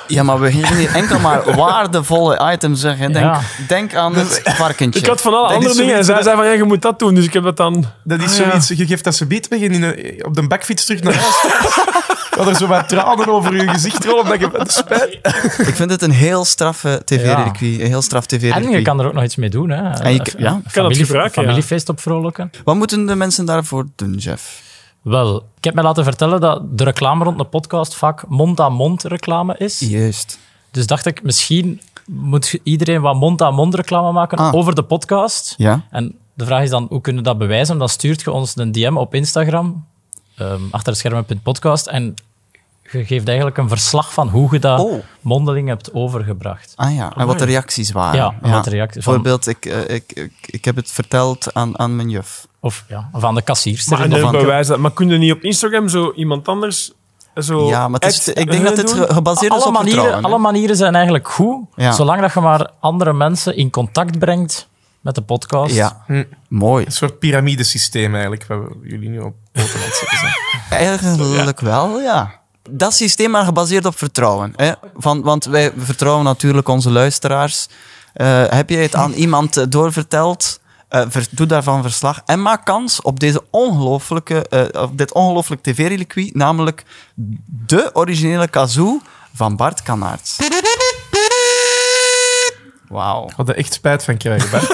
Ja, 0.06 0.22
maar 0.22 0.40
we 0.40 0.52
geven 0.52 0.76
hier 0.76 0.94
enkel 0.94 1.18
maar 1.18 1.54
waardevolle 1.56 2.52
items 2.52 2.80
zeggen. 2.80 3.12
Denk, 3.12 3.24
Ja. 3.24 3.40
denk 3.68 3.94
aan 3.94 4.14
het 4.14 4.40
varkentje. 4.44 5.00
Ik 5.00 5.06
had 5.06 5.20
van 5.20 5.32
alle 5.34 5.48
Dat 5.48 5.56
andere 5.56 5.74
dingen. 5.74 5.94
En 5.96 6.04
zij 6.04 6.14
dat- 6.14 6.24
zei 6.24 6.36
van, 6.36 6.44
ja, 6.44 6.52
je 6.52 6.64
moet 6.64 6.82
dat 6.82 6.98
doen. 6.98 7.14
Dus 7.14 7.24
ik 7.24 7.32
heb 7.32 7.42
dat 7.42 7.56
dan... 7.56 7.84
Dat 8.04 8.18
is 8.22 8.30
Ah, 8.32 8.38
ja. 8.38 8.44
zoiets, 8.60 8.68
je 8.68 8.86
geeft 8.86 9.04
dat 9.04 9.14
ze 9.14 9.26
beet 9.26 9.48
weg 9.48 9.60
en 9.60 9.72
in 9.72 9.82
een- 9.82 10.24
op 10.26 10.34
de 10.34 10.46
bakfiets 10.46 10.84
terug 10.84 11.02
naar 11.02 11.14
huis. 11.14 11.42
Dat 12.36 12.46
er 12.46 12.54
zo 12.56 12.66
wat 12.66 12.88
tranen 12.88 13.28
over 13.28 13.56
je 13.56 13.68
gezicht 13.68 14.04
rollen, 14.04 14.22
omdat 14.22 14.40
je 14.40 14.50
de 14.50 14.64
spijt... 14.66 15.18
Ik 15.68 15.74
vind 15.74 15.90
het 15.90 16.02
een 16.02 16.10
heel 16.10 16.44
straffe 16.44 17.02
tv-reliquie. 17.04 17.80
Een 17.82 17.86
heel 17.86 18.02
straf 18.02 18.22
En 18.26 18.38
tv-reliquie. 18.38 18.76
je 18.76 18.82
kan 18.82 19.00
er 19.00 19.06
ook 19.06 19.12
nog 19.12 19.22
iets 19.24 19.36
mee 19.36 19.48
doen. 19.50 19.70
Hè. 19.70 19.90
En 19.90 20.12
je 20.12 20.22
kan- 20.22 20.34
ja. 20.42 20.60
Het 20.64 20.72
familie- 20.72 21.04
gebruiken, 21.04 21.42
ja. 21.42 21.48
Familiefeest 21.48 21.88
opvrolijken. 21.88 22.50
Wat 22.64 22.74
moeten 22.74 23.06
de 23.06 23.14
mensen 23.14 23.44
daarvoor 23.44 23.86
doen, 23.96 24.14
Jeff? 24.14 24.62
Wel, 25.04 25.36
ik 25.58 25.64
heb 25.64 25.74
mij 25.74 25.84
laten 25.84 26.04
vertellen 26.04 26.40
dat 26.40 26.78
de 26.78 26.84
reclame 26.84 27.24
rond 27.24 27.38
de 27.38 27.44
podcast 27.44 27.94
vaak 27.94 28.28
mond-aan-mond 28.28 29.02
reclame 29.02 29.56
is. 29.58 29.78
Juist. 29.78 30.38
Dus 30.70 30.86
dacht 30.86 31.06
ik, 31.06 31.22
misschien 31.22 31.80
moet 32.06 32.58
iedereen 32.62 33.00
wat 33.00 33.14
mond-aan-mond 33.14 33.74
reclame 33.74 34.12
maken 34.12 34.38
Ah. 34.38 34.54
over 34.54 34.74
de 34.74 34.82
podcast. 34.82 35.54
Ja. 35.56 35.84
En 35.90 36.14
de 36.34 36.44
vraag 36.44 36.62
is 36.62 36.70
dan, 36.70 36.86
hoe 36.88 37.00
kunnen 37.00 37.22
we 37.22 37.28
dat 37.28 37.38
bewijzen? 37.38 37.78
Dan 37.78 37.88
stuurt 37.88 38.20
je 38.20 38.30
ons 38.32 38.56
een 38.56 38.72
DM 38.72 38.96
op 38.96 39.14
Instagram, 39.14 39.84
um, 40.38 40.68
achter 40.70 40.92
de 40.92 40.98
schermen.podcast, 40.98 41.86
en 41.86 42.14
je 42.92 43.04
geeft 43.04 43.26
eigenlijk 43.28 43.58
een 43.58 43.68
verslag 43.68 44.12
van 44.12 44.28
hoe 44.28 44.48
je 44.52 44.58
dat 44.58 44.80
Oh. 44.80 45.02
mondeling 45.20 45.68
hebt 45.68 45.94
overgebracht. 45.94 46.72
Ah 46.76 46.94
ja, 46.94 47.12
en 47.16 47.26
wat 47.26 47.38
de 47.38 47.44
reacties 47.44 47.90
waren. 47.92 48.16
Ja, 48.20 48.34
en 48.42 48.50
wat 48.50 48.64
de 48.64 48.70
reacties- 48.70 49.04
van- 49.04 49.12
Bijvoorbeeld, 49.22 49.46
ik, 49.46 49.66
eh, 49.66 49.94
ik, 49.94 50.12
ik, 50.12 50.32
ik 50.46 50.64
heb 50.64 50.76
het 50.76 50.90
verteld 50.90 51.54
aan, 51.54 51.78
aan 51.78 51.96
mijn 51.96 52.08
juf. 52.10 52.46
Of, 52.64 52.84
ja, 52.88 53.08
of 53.12 53.24
aan 53.24 53.34
de 53.34 53.42
kassierster. 53.42 53.98
Maar, 53.98 54.10
en 54.10 54.20
van- 54.20 54.32
bewijs 54.32 54.66
dat. 54.66 54.78
maar 54.78 54.90
kun 54.92 55.08
je 55.08 55.18
niet 55.18 55.32
op 55.32 55.40
Instagram 55.42 55.88
zo 55.88 56.12
iemand 56.12 56.48
anders... 56.48 56.92
Zo 57.34 57.68
Ja, 57.68 57.88
maar 57.88 58.00
het 58.00 58.12
is, 58.12 58.28
at 58.28 58.38
ik 58.38 58.50
denk 58.50 58.64
dat 58.64 58.76
dit 58.76 58.88
doen? 58.88 58.96
ge- 59.06 59.12
gebaseerd 59.14 59.52
is 59.52 59.58
alle, 59.58 59.66
op 59.66 59.72
manieren, 59.72 60.00
vertrouwen. 60.02 60.30
alle 60.32 60.38
manieren 60.42 60.76
zijn 60.76 60.94
eigenlijk 60.94 61.28
goed, 61.28 61.64
Ja. 61.74 61.92
zolang 61.92 62.20
dat 62.20 62.32
je 62.32 62.40
maar 62.40 62.70
andere 62.80 63.12
mensen 63.12 63.56
in 63.56 63.70
contact 63.70 64.18
brengt 64.18 64.68
met 65.00 65.14
de 65.14 65.20
podcast. 65.22 65.74
Ja, 65.74 66.02
Hm. 66.06 66.24
mooi. 66.48 66.84
Een 66.84 66.92
soort 66.92 67.18
piramidesysteem 67.18 68.12
eigenlijk, 68.12 68.44
waar 68.46 68.62
we 68.62 68.74
jullie 68.82 69.08
nu 69.08 69.18
op 69.18 69.34
poten 69.52 69.74
aan 69.74 69.80
het 69.80 69.94
zetten 69.94 70.18
zijn. 70.18 70.32
Eigenlijk 70.80 71.60
wel, 71.60 72.00
ja. 72.00 72.40
Dat 72.70 72.94
systeem 72.94 73.30
maar 73.30 73.44
gebaseerd 73.44 73.86
op 73.86 73.98
vertrouwen. 73.98 74.52
Hè? 74.56 74.72
Van, 74.96 75.22
want 75.22 75.44
wij 75.44 75.72
vertrouwen 75.76 76.24
natuurlijk 76.24 76.68
onze 76.68 76.90
luisteraars. 76.90 77.66
Eh, 78.12 78.42
heb 78.48 78.70
je 78.70 78.76
het 78.76 78.94
aan 78.94 79.12
iemand 79.12 79.56
eh, 79.56 79.64
doorverteld? 79.68 80.60
Eh, 80.94 81.02
ver- 81.08 81.26
doe 81.30 81.46
daarvan 81.46 81.82
verslag 81.82 82.20
en 82.26 82.42
maak 82.42 82.64
kans 82.64 83.02
op, 83.02 83.20
deze 83.20 83.42
ongelooflijke, 83.50 84.48
eh, 84.48 84.82
op 84.82 84.98
dit 84.98 85.12
ongelooflijk 85.12 85.62
tv-reliquie, 85.62 86.30
namelijk 86.36 86.84
de 87.66 87.90
originele 87.92 88.48
kazoo 88.48 89.00
van 89.34 89.56
Bart 89.56 89.82
Kanaerts. 89.82 90.38
Wauw. 92.88 93.24
Ik 93.28 93.32
had 93.36 93.48
er 93.48 93.56
echt 93.56 93.72
spijt 93.72 94.04
van 94.04 94.16
krijgen, 94.16 94.50
Bart. 94.50 94.68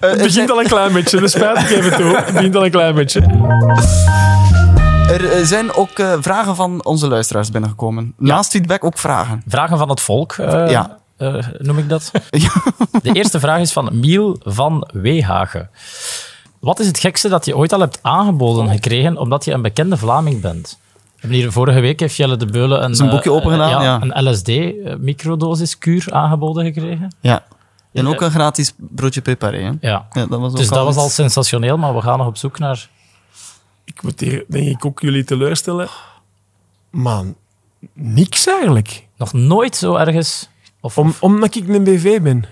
Het 0.00 0.22
begint 0.22 0.50
al 0.50 0.60
een 0.60 0.66
klein 0.66 0.92
beetje, 0.92 1.20
de 1.20 1.28
spijt 1.28 1.58
ik 1.58 1.70
even 1.70 1.96
toe. 1.96 2.16
Het 2.16 2.32
begint 2.34 2.56
al 2.56 2.64
een 2.64 2.70
klein 2.70 2.94
beetje. 2.94 3.20
Er 5.08 5.30
eh, 5.32 5.44
zijn 5.44 5.74
ook 5.74 5.90
eh, 5.98 6.12
vragen 6.20 6.56
van 6.56 6.84
onze 6.84 7.08
luisteraars 7.08 7.50
binnengekomen. 7.50 8.14
Naast 8.18 8.50
feedback 8.50 8.84
ook 8.84 8.98
vragen. 8.98 9.42
Vragen 9.48 9.78
van 9.78 9.88
het 9.88 10.00
volk, 10.00 10.32
eh, 10.32 10.70
Ja. 10.70 10.98
Eh, 11.16 11.46
noem 11.58 11.78
ik 11.78 11.88
dat. 11.88 12.10
Ja. 12.30 12.62
De 13.02 13.12
eerste 13.12 13.40
vraag 13.40 13.60
is 13.60 13.72
van 13.72 13.98
Miel 13.98 14.36
van 14.42 14.88
Weehagen. 14.92 15.70
Wat 16.60 16.80
is 16.80 16.86
het 16.86 16.98
gekste 16.98 17.28
dat 17.28 17.44
je 17.44 17.56
ooit 17.56 17.72
al 17.72 17.80
hebt 17.80 17.98
aangeboden 18.02 18.68
gekregen 18.68 19.16
omdat 19.16 19.44
je 19.44 19.52
een 19.52 19.62
bekende 19.62 19.96
Vlaming 19.96 20.40
bent? 20.40 20.78
Hier 21.20 21.52
vorige 21.52 21.80
week 21.80 22.00
heeft 22.00 22.16
Jelle 22.16 22.36
de 22.36 22.46
Beulen 22.46 22.84
een, 22.84 23.00
een 23.00 23.10
boekje 23.10 23.30
eh, 23.30 23.36
opengedaan, 23.36 23.82
ja. 23.82 24.02
een 24.02 24.30
LSD-microdosis-kuur 24.30 26.12
aangeboden 26.12 26.64
gekregen. 26.64 27.14
ja. 27.20 27.44
En 27.92 28.06
ook 28.06 28.20
een 28.20 28.30
gratis 28.30 28.72
broodje 28.76 29.20
preparé. 29.20 29.62
Hè? 29.62 29.70
Ja. 29.80 30.06
Ja, 30.10 30.26
dat 30.26 30.40
was 30.40 30.50
ook 30.50 30.56
Dus 30.56 30.68
dat 30.68 30.84
was 30.84 30.96
al 30.96 31.08
sensationeel, 31.08 31.76
maar 31.78 31.94
we 31.94 32.00
gaan 32.02 32.18
nog 32.18 32.26
op 32.26 32.36
zoek 32.36 32.58
naar... 32.58 32.88
Ik 33.84 34.02
moet 34.02 34.20
hier, 34.20 34.44
denk 34.48 34.68
ik, 34.68 34.84
ook 34.84 35.00
jullie 35.00 35.24
teleurstellen. 35.24 35.88
Man, 36.90 37.34
niks 37.92 38.46
eigenlijk. 38.46 39.06
Nog 39.16 39.32
nooit 39.32 39.76
zo 39.76 39.94
ergens... 39.94 40.48
Of, 40.86 40.98
Om, 40.98 41.14
omdat 41.20 41.54
ik 41.54 41.68
een 41.68 41.84
BV 41.84 42.20
ben. 42.20 42.44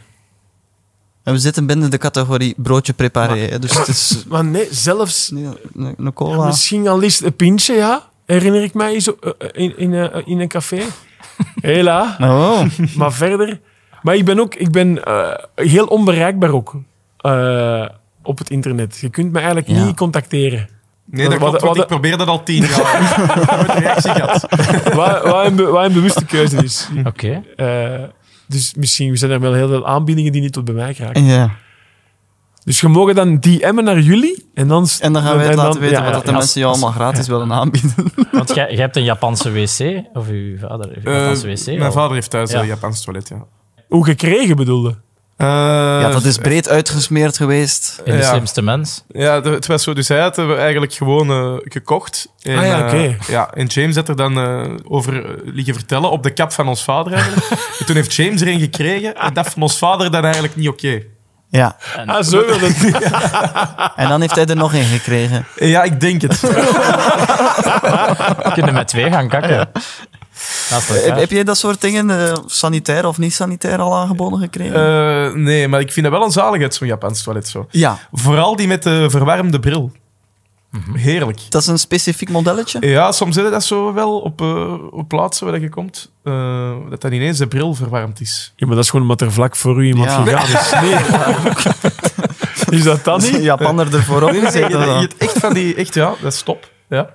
En 1.22 1.32
we 1.32 1.38
zitten 1.38 1.66
binnen 1.66 1.90
de 1.90 1.98
categorie 1.98 2.54
broodje 2.56 2.92
preparé. 2.92 3.38
hè, 3.38 3.58
Dus 3.58 3.78
het 3.78 3.88
is 3.88 4.22
Maar 4.28 4.44
nee, 4.44 4.68
zelfs... 4.70 5.30
nee, 5.30 5.44
een, 5.74 5.94
een 5.98 6.12
cola. 6.12 6.46
Misschien 6.46 6.88
al 6.88 7.02
eens 7.02 7.22
een 7.22 7.36
pintje, 7.36 7.74
ja. 7.74 8.08
herinner 8.26 8.62
ik 8.62 8.74
mij, 8.74 9.00
zo, 9.00 9.16
uh, 9.20 9.32
in, 9.52 9.78
in, 9.78 9.92
uh, 9.92 10.06
in 10.24 10.40
een 10.40 10.48
café. 10.48 10.80
Hela. 11.60 12.16
Oh. 12.20 12.64
Maar 12.96 13.12
verder... 13.12 13.60
Maar 14.02 14.14
ik 14.14 14.24
ben 14.24 14.40
ook 14.40 14.54
ik 14.54 14.70
ben, 14.70 15.00
heel 15.54 15.86
onbereikbaar 15.86 16.50
ook 16.50 16.74
op 18.22 18.38
het 18.38 18.50
internet. 18.50 18.98
Je 19.00 19.08
kunt 19.08 19.32
me 19.32 19.38
eigenlijk 19.38 19.68
ja. 19.68 19.84
niet 19.84 19.96
contacteren. 19.96 20.68
Nee, 21.04 21.28
dat 21.28 21.38
klopt, 21.38 21.62
wat, 21.62 21.76
ik 21.76 21.86
probeer 21.86 22.16
dat 22.16 22.28
al 22.28 22.42
tien 22.42 22.64
jaar. 22.64 23.56
Nooit 23.56 23.78
reactie 23.78 24.10
gehad. 24.10 24.46
wat, 24.94 25.22
wat, 25.22 25.46
een, 25.46 25.56
wat 25.56 25.84
een 25.84 25.92
bewuste 25.92 26.24
keuze 26.24 26.56
is. 26.56 26.88
Oké. 27.04 27.42
Okay. 27.56 28.10
Dus 28.54 28.74
misschien 28.74 29.16
zijn 29.16 29.30
er 29.30 29.40
wel 29.40 29.52
heel 29.52 29.68
veel 29.68 29.86
aanbiedingen 29.86 30.32
die 30.32 30.40
niet 30.40 30.52
tot 30.52 30.64
bij 30.64 30.74
mij 30.74 30.94
geraken. 30.94 31.24
Ja. 31.24 31.56
Dus 32.64 32.80
je 32.80 32.88
mogen 32.88 33.14
dan 33.14 33.40
DM'en 33.40 33.84
naar 33.84 34.00
jullie 34.00 34.50
en 34.54 34.68
dan... 34.68 34.88
En 35.00 35.12
dan 35.12 35.22
gaan 35.22 35.36
wij 35.36 35.46
het 35.46 35.56
laten 35.56 35.80
weten 35.80 36.02
ja, 36.02 36.10
wat 36.10 36.20
ja, 36.20 36.26
de 36.26 36.32
mensen 36.32 36.60
je 36.60 36.66
allemaal 36.66 36.90
gratis 36.90 37.26
willen 37.26 37.52
aanbieden. 37.52 37.94
Want 38.32 38.54
jij, 38.54 38.70
jij 38.70 38.80
hebt 38.80 38.96
een 38.96 39.04
Japanse 39.04 39.50
wc, 39.50 40.04
of 40.12 40.28
uw 40.28 40.58
vader 40.58 40.88
heeft 40.88 41.06
een 41.06 41.12
Japanse 41.12 41.46
wc? 41.46 41.66
Uh, 41.66 41.78
mijn 41.78 41.92
vader 41.92 42.14
heeft 42.14 42.30
thuis 42.30 42.52
een 42.52 42.66
Japans 42.66 43.04
toilet, 43.04 43.28
ja. 43.28 43.46
Hoe 43.88 44.04
gekregen 44.04 44.56
bedoelde? 44.56 44.98
Uh, 45.38 45.48
ja, 45.48 46.08
dat 46.08 46.24
is 46.24 46.38
breed 46.38 46.68
uitgesmeerd 46.68 47.36
geweest. 47.36 48.00
In 48.04 48.12
de 48.12 48.18
ja. 48.18 48.28
slimste 48.28 48.62
mens. 48.62 49.04
Ja, 49.08 49.42
het 49.42 49.66
was 49.66 49.82
zo. 49.82 49.92
Dus 49.92 50.08
hij 50.08 50.20
had 50.20 50.36
we 50.36 50.54
eigenlijk 50.54 50.92
gewoon 50.92 51.30
uh, 51.30 51.60
gekocht. 51.64 52.28
En, 52.42 52.58
ah 52.58 52.66
ja, 52.66 52.78
oké. 52.78 52.86
Okay. 52.86 53.06
Uh, 53.06 53.16
ja, 53.28 53.50
en 53.54 53.66
James 53.66 53.94
had 53.94 54.08
er 54.08 54.16
dan 54.16 54.38
over 54.88 55.38
liggen 55.44 55.74
vertellen 55.74 56.10
op 56.10 56.22
de 56.22 56.30
kap 56.30 56.52
van 56.52 56.68
ons 56.68 56.84
vader 56.84 57.12
eigenlijk. 57.12 57.46
en 57.78 57.86
toen 57.86 57.96
heeft 57.96 58.14
James 58.14 58.40
erin 58.40 58.60
gekregen 58.60 59.16
en 59.16 59.34
dat 59.34 59.48
van 59.48 59.62
ons 59.62 59.78
vader 59.78 60.10
dan 60.10 60.24
eigenlijk 60.24 60.56
niet 60.56 60.68
oké. 60.68 60.86
Okay. 60.86 61.06
Ja. 61.54 61.76
En, 61.96 62.08
ah, 62.08 62.22
zo 62.22 62.46
wil 62.46 62.58
het. 62.60 62.84
en 64.02 64.08
dan 64.08 64.20
heeft 64.20 64.34
hij 64.34 64.46
er 64.46 64.56
nog 64.56 64.72
in 64.72 64.84
gekregen. 64.84 65.46
Ja, 65.56 65.82
ik 65.82 66.00
denk 66.00 66.22
het. 66.22 66.40
We 68.44 68.50
kunnen 68.52 68.74
met 68.74 68.88
twee 68.88 69.10
gaan 69.10 69.28
kakken. 69.28 69.70
Heb, 70.68 71.16
heb 71.16 71.30
je 71.30 71.44
dat 71.44 71.58
soort 71.58 71.80
dingen, 71.80 72.08
uh, 72.10 72.32
sanitair 72.46 73.06
of 73.06 73.18
niet 73.18 73.34
sanitair, 73.34 73.78
al 73.78 73.96
aangeboden 73.96 74.38
gekregen? 74.38 74.76
Uh, 74.76 75.34
nee, 75.34 75.68
maar 75.68 75.80
ik 75.80 75.92
vind 75.92 76.06
dat 76.06 76.14
wel 76.14 76.24
een 76.24 76.32
zaligheid, 76.32 76.74
zo'n 76.74 76.86
Japans 76.86 77.22
toilet. 77.22 77.48
Zo. 77.48 77.66
Ja. 77.70 77.98
Vooral 78.12 78.56
die 78.56 78.66
met 78.66 78.82
de 78.82 79.10
verwarmde 79.10 79.60
bril. 79.60 79.92
Mhm. 80.70 80.94
Heerlijk. 80.94 81.40
Dat 81.48 81.62
is 81.62 81.68
een 81.68 81.78
specifiek 81.78 82.28
modelletje? 82.28 82.86
Ja, 82.88 83.12
soms 83.12 83.36
is 83.36 83.50
dat 83.50 83.64
zo 83.64 83.92
wel 83.92 84.18
op, 84.18 84.40
uh, 84.40 84.74
op 84.90 85.08
plaatsen 85.08 85.46
waar 85.46 85.60
je 85.60 85.68
komt, 85.68 86.12
uh, 86.24 86.72
dat 86.90 87.00
dan 87.00 87.12
ineens 87.12 87.38
de 87.38 87.46
bril 87.46 87.74
verwarmd 87.74 88.20
is. 88.20 88.52
Ja, 88.56 88.66
maar 88.66 88.74
dat 88.74 88.84
is 88.84 88.90
gewoon 88.90 89.04
omdat 89.04 89.20
er 89.20 89.32
vlak 89.32 89.56
voor 89.56 89.82
u 89.82 89.86
iemand 89.86 90.10
ja. 90.10 90.22
gegaan 90.22 90.48
is. 90.48 90.72
Nee. 92.70 92.78
is 92.78 92.84
dat 92.84 93.04
dan 93.04 93.20
niet? 93.20 93.42
Japaner 93.42 93.94
ervoor 93.94 94.22
op. 94.22 94.30
Nee, 94.30 94.40
nee, 94.40 94.68
je, 94.68 94.76
het 94.76 95.16
echt 95.16 95.38
van 95.38 95.54
die, 95.54 95.74
echt 95.74 95.94
ja, 95.94 96.14
dat 96.20 96.32
is 96.32 96.42
top. 96.42 96.70
Ja. 96.88 97.08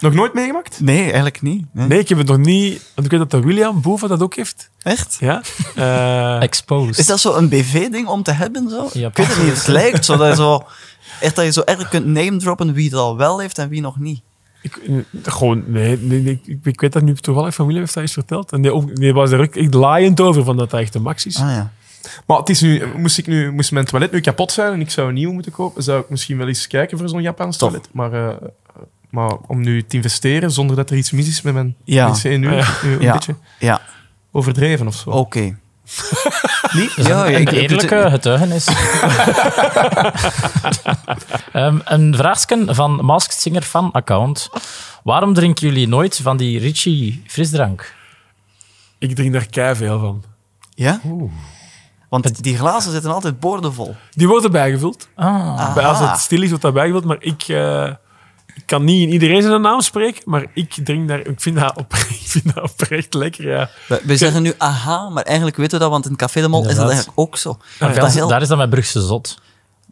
Nog 0.00 0.14
nooit 0.14 0.34
meegemaakt? 0.34 0.80
Nee, 0.80 1.02
eigenlijk 1.02 1.42
niet. 1.42 1.66
Nee. 1.72 1.86
nee, 1.86 1.98
ik 1.98 2.08
heb 2.08 2.18
het 2.18 2.26
nog 2.26 2.38
niet... 2.38 2.90
Want 2.94 3.06
ik 3.06 3.18
weet 3.18 3.30
dat 3.30 3.30
de 3.30 3.46
William 3.46 3.80
Boven 3.80 4.08
dat 4.08 4.22
ook 4.22 4.34
heeft. 4.34 4.70
Echt? 4.82 5.16
Ja. 5.20 5.42
Uh, 5.76 6.42
Exposed. 6.48 6.98
Is 6.98 7.06
dat 7.06 7.20
zo 7.20 7.34
een 7.34 7.48
BV-ding 7.48 8.08
om 8.08 8.22
te 8.22 8.32
hebben? 8.32 8.70
Zo? 8.70 8.88
Ja, 8.92 9.08
ik 9.08 9.16
weet 9.16 9.26
het 9.26 9.42
niet. 9.42 9.56
Het 9.56 9.66
lijkt 9.66 10.04
zo 10.04 10.16
dat 10.16 10.28
je 10.28 10.34
zo... 10.34 10.62
Echt 11.20 11.36
dat 11.36 11.44
je 11.44 11.52
zo 11.52 11.62
erg 11.64 11.88
kunt 11.88 12.06
name 12.06 12.36
droppen 12.36 12.72
wie 12.72 12.84
het 12.84 12.94
al 12.94 13.16
wel 13.16 13.40
heeft 13.40 13.58
en 13.58 13.68
wie 13.68 13.80
nog 13.80 13.98
niet. 13.98 14.20
Ik, 14.62 14.78
gewoon, 15.22 15.64
nee, 15.66 15.98
nee, 15.98 16.20
nee 16.22 16.40
ik, 16.44 16.64
ik, 16.64 16.80
weet 16.80 16.92
dat 16.92 17.02
nu 17.02 17.14
toevallig 17.14 17.54
familie 17.54 17.80
heeft 17.80 17.94
dat 17.94 18.02
eens 18.02 18.12
verteld. 18.12 18.52
En 18.52 18.62
die, 18.62 18.92
die 18.92 19.12
was 19.12 19.30
er 19.30 19.40
ook 19.40 19.56
echt 19.56 19.74
laaiend 19.74 20.20
over 20.20 20.44
van 20.44 20.56
dat 20.56 20.70
dat 20.70 20.80
echt 20.80 20.92
de 20.92 20.98
max 20.98 21.26
is. 21.26 21.36
Ah, 21.36 21.50
ja. 21.50 21.72
Maar 22.26 22.38
het 22.38 22.48
is 22.48 22.60
nu, 22.60 22.82
moest, 22.96 23.18
ik 23.18 23.26
nu, 23.26 23.52
moest 23.52 23.72
mijn 23.72 23.84
toilet 23.84 24.12
nu 24.12 24.20
kapot 24.20 24.52
zijn 24.52 24.72
en 24.72 24.80
ik 24.80 24.90
zou 24.90 25.08
een 25.08 25.14
nieuw 25.14 25.32
moeten 25.32 25.52
kopen, 25.52 25.82
zou 25.82 26.00
ik 26.00 26.10
misschien 26.10 26.38
wel 26.38 26.48
eens 26.48 26.66
kijken 26.66 26.98
voor 26.98 27.08
zo'n 27.08 27.22
Japans 27.22 27.56
toilet. 27.56 27.88
Maar 27.92 28.14
uh, 28.14 28.28
maar 29.10 29.32
om 29.46 29.60
nu 29.60 29.82
te 29.82 29.96
investeren 29.96 30.50
zonder 30.50 30.76
dat 30.76 30.90
er 30.90 30.96
iets 30.96 31.10
mis 31.10 31.28
is 31.28 31.42
met 31.42 31.54
mijn 31.54 31.76
ja. 31.84 32.14
nu, 32.22 32.30
ja. 32.30 32.38
nu 32.82 32.92
een 32.92 33.00
ja. 33.00 33.12
beetje 33.12 33.34
ja. 33.58 33.80
overdreven 34.32 34.86
of 34.86 34.94
zo. 34.94 35.10
Oké. 35.10 35.38
Okay. 36.62 36.82
Niet? 36.82 37.06
Ja, 37.06 37.26
een 37.26 37.48
eerlijke 37.48 38.10
getuigenis. 38.10 38.68
um, 41.52 41.80
een 41.94 42.14
vraagje 42.16 42.74
van 42.74 43.04
Masked 43.04 43.40
Singer 43.40 43.62
fan 43.62 43.92
account. 43.92 44.50
Waarom 45.02 45.34
drinken 45.34 45.66
jullie 45.66 45.88
nooit 45.88 46.20
van 46.22 46.36
die 46.36 46.58
Richie 46.58 47.22
frisdrank? 47.26 47.94
Ik 48.98 49.14
drink 49.14 49.32
daar 49.32 49.46
kei 49.46 49.74
veel 49.76 49.98
van. 49.98 50.24
Ja? 50.74 51.00
Oeh. 51.04 51.32
Want 52.08 52.42
die 52.42 52.56
glazen 52.56 52.92
zitten 52.92 53.12
altijd 53.12 53.40
boordevol. 53.40 53.96
Die 54.10 54.28
worden 54.28 54.50
bijgevuld. 54.50 55.08
Ah. 55.14 55.76
Als 55.76 55.98
het 55.98 56.18
stil 56.18 56.42
is, 56.42 56.48
wordt 56.48 56.62
dat 56.62 56.74
bijgevuld. 56.74 57.04
Maar 57.04 57.16
ik... 57.20 57.48
Uh, 57.48 57.90
ik 58.60 58.66
kan 58.66 58.84
niet 58.84 59.06
in 59.06 59.12
iedereen 59.12 59.42
zijn 59.42 59.60
naam 59.60 59.80
spreken, 59.80 60.22
maar 60.24 60.46
ik 60.54 60.74
drink 60.84 61.08
daar, 61.08 61.18
ik 61.18 61.40
vind 61.40 61.56
dat, 61.58 61.76
op, 61.76 61.92
ik 62.22 62.26
vind 62.26 62.54
dat 62.54 62.72
oprecht 62.72 63.14
lekker, 63.14 63.48
ja. 63.48 63.70
We, 63.88 64.00
we 64.04 64.16
zeggen 64.16 64.42
nu 64.42 64.54
aha, 64.58 65.08
maar 65.08 65.22
eigenlijk 65.22 65.56
weten 65.56 65.72
we 65.72 65.84
dat, 65.84 65.90
want 65.90 66.06
in 66.06 66.16
Café 66.16 66.40
de 66.40 66.48
Mol 66.48 66.68
is 66.68 66.74
dat 66.74 66.88
eigenlijk 66.88 67.18
ook 67.18 67.36
zo. 67.36 67.58
Ah, 67.78 67.94
ja. 67.94 68.06
heel... 68.06 68.28
Daar 68.28 68.42
is 68.42 68.48
dat 68.48 68.58
met 68.58 68.70
Brugse 68.70 69.00
Zot. 69.00 69.38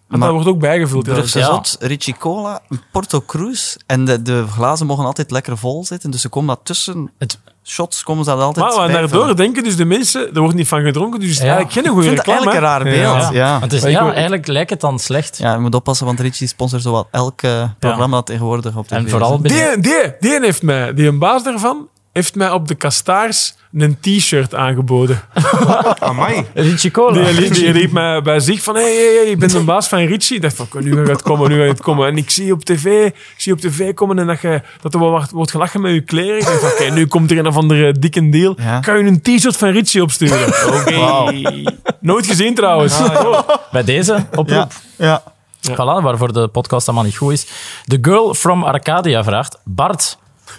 Maar, 0.09 0.19
dat 0.19 0.31
wordt 0.31 0.49
ook 0.49 0.59
bijgevuld. 0.59 1.05
Brugse 1.05 1.39
ja. 1.39 1.63
Ricci 1.79 2.15
Cola, 2.19 2.61
Porto 2.93 3.21
Cruz. 3.27 3.77
En 3.87 4.05
de, 4.05 4.23
de 4.23 4.45
glazen 4.47 4.87
mogen 4.87 5.05
altijd 5.05 5.31
lekker 5.31 5.59
vol 5.59 5.85
zitten, 5.85 6.11
dus 6.11 6.21
ze 6.21 6.29
komen 6.29 6.55
dat 6.55 6.65
tussen... 6.65 7.11
Het, 7.19 7.39
shots 7.69 8.03
komen 8.03 8.25
ze 8.25 8.31
dat 8.31 8.41
altijd 8.41 8.67
Maar, 8.67 8.77
maar 8.77 8.93
daardoor 8.93 9.37
denken 9.37 9.65
dus 9.65 9.77
de 9.77 9.85
mensen, 9.85 10.35
er 10.35 10.41
wordt 10.41 10.55
niet 10.55 10.69
van 10.69 10.83
gedronken, 10.83 11.21
dus 11.21 11.29
het 11.29 11.39
is 11.39 11.45
ja. 11.45 11.55
eigenlijk 11.55 11.87
geen 11.87 11.95
goede 11.95 12.09
reclame. 12.09 12.51
eigenlijk 12.51 12.57
een 12.57 12.69
raar 12.69 12.85
beeld. 12.85 13.33
Ja. 13.35 13.51
ja. 13.51 13.61
Het 13.61 13.73
is, 13.73 13.83
ja, 13.83 14.13
eigenlijk 14.13 14.47
lijkt 14.47 14.71
het 14.71 14.81
dan 14.81 14.99
slecht. 14.99 15.39
Ja, 15.39 15.53
je 15.53 15.59
moet 15.59 15.75
oppassen, 15.75 16.07
want 16.07 16.21
Richie 16.21 16.47
sponsort 16.47 16.83
zowat 16.83 17.09
elk 17.11 17.43
uh, 17.43 17.65
programma 17.79 18.23
tegenwoordig 18.23 18.77
op 18.77 18.89
de 18.89 18.95
En 18.95 19.09
vooral 19.09 19.43
die, 19.43 19.81
die, 19.81 20.15
die 20.21 20.41
heeft 20.41 20.63
mij, 20.63 20.95
die 20.95 21.09
een 21.09 21.19
baas 21.19 21.43
daarvan, 21.43 21.89
heeft 22.19 22.35
mij 22.35 22.51
op 22.51 22.69
de 22.69 22.75
kastaars 22.75 23.55
een 23.73 23.99
t-shirt 24.01 24.55
aangeboden. 24.55 25.21
Amai. 25.99 26.47
Richie 26.55 26.91
Cola. 26.91 27.31
Die, 27.31 27.51
die, 27.51 27.71
riep 27.71 27.93
mij 27.93 28.23
bij 28.23 28.41
zich 28.41 28.62
van, 28.62 28.75
hey, 28.75 28.83
hey, 28.83 29.14
hey, 29.23 29.31
ik 29.31 29.39
ben 29.39 29.49
de 29.49 29.61
baas 29.61 29.89
van 29.89 29.99
Richie. 29.99 30.37
Ik 30.37 30.43
dacht 30.43 30.57
van, 30.57 30.66
nu 30.81 30.97
gaat 30.97 31.07
het 31.07 31.23
komen, 31.23 31.51
nu 31.51 31.59
gaat 31.59 31.69
het 31.69 31.81
komen. 31.81 32.09
En 32.09 32.16
ik 32.16 32.31
zie 32.31 32.53
op 32.53 32.64
tv, 32.64 33.07
ik 33.07 33.35
zie 33.37 33.53
op 33.53 33.61
tv 33.61 33.95
komen 33.95 34.19
en 34.19 34.27
dat, 34.27 34.41
je, 34.41 34.62
dat 34.81 34.95
er 34.95 35.01
wordt, 35.01 35.31
wordt 35.31 35.51
gelachen 35.51 35.81
met 35.81 35.93
je 35.93 36.01
kleren. 36.01 36.39
Ik 36.39 36.45
dacht 36.45 36.62
oké, 36.62 36.73
okay, 36.73 36.89
nu 36.89 37.07
komt 37.07 37.31
er 37.31 37.39
een 37.39 37.47
of 37.47 37.57
andere 37.57 37.93
dikke 37.93 38.29
deal. 38.29 38.55
Ja. 38.59 38.81
Kan 38.81 38.99
je 38.99 39.05
een 39.05 39.21
t-shirt 39.21 39.57
van 39.57 39.69
Richie 39.69 40.03
opsturen? 40.03 40.47
Oké. 40.75 40.95
Okay. 40.95 41.66
Nooit 42.01 42.27
gezien 42.27 42.55
trouwens. 42.55 42.99
Ah, 43.01 43.12
ja. 43.12 43.61
Bij 43.73 43.85
deze 43.85 44.27
oproep. 44.31 44.49
Ja. 44.49 44.69
ja. 44.97 45.23
Voilà, 45.71 46.03
waarvoor 46.03 46.33
de 46.33 46.49
podcast 46.49 46.87
allemaal 46.87 47.05
niet 47.05 47.16
goed 47.16 47.33
is. 47.33 47.47
The 47.87 47.99
Girl 48.03 48.35
from 48.35 48.64
Arcadia 48.64 49.25
vraagt, 49.25 49.59
Bart 49.64 50.19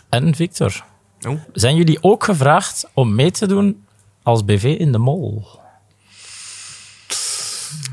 en 0.10 0.36
Victor... 0.36 0.88
Oh. 1.28 1.40
Zijn 1.54 1.76
jullie 1.76 1.98
ook 2.02 2.24
gevraagd 2.24 2.90
om 2.94 3.16
mee 3.16 3.32
te 3.32 3.48
doen 3.48 3.84
als 4.24 4.46
BV 4.46 4.76
in 4.80 4.92
de 4.92 4.98
Mol? 4.98 5.48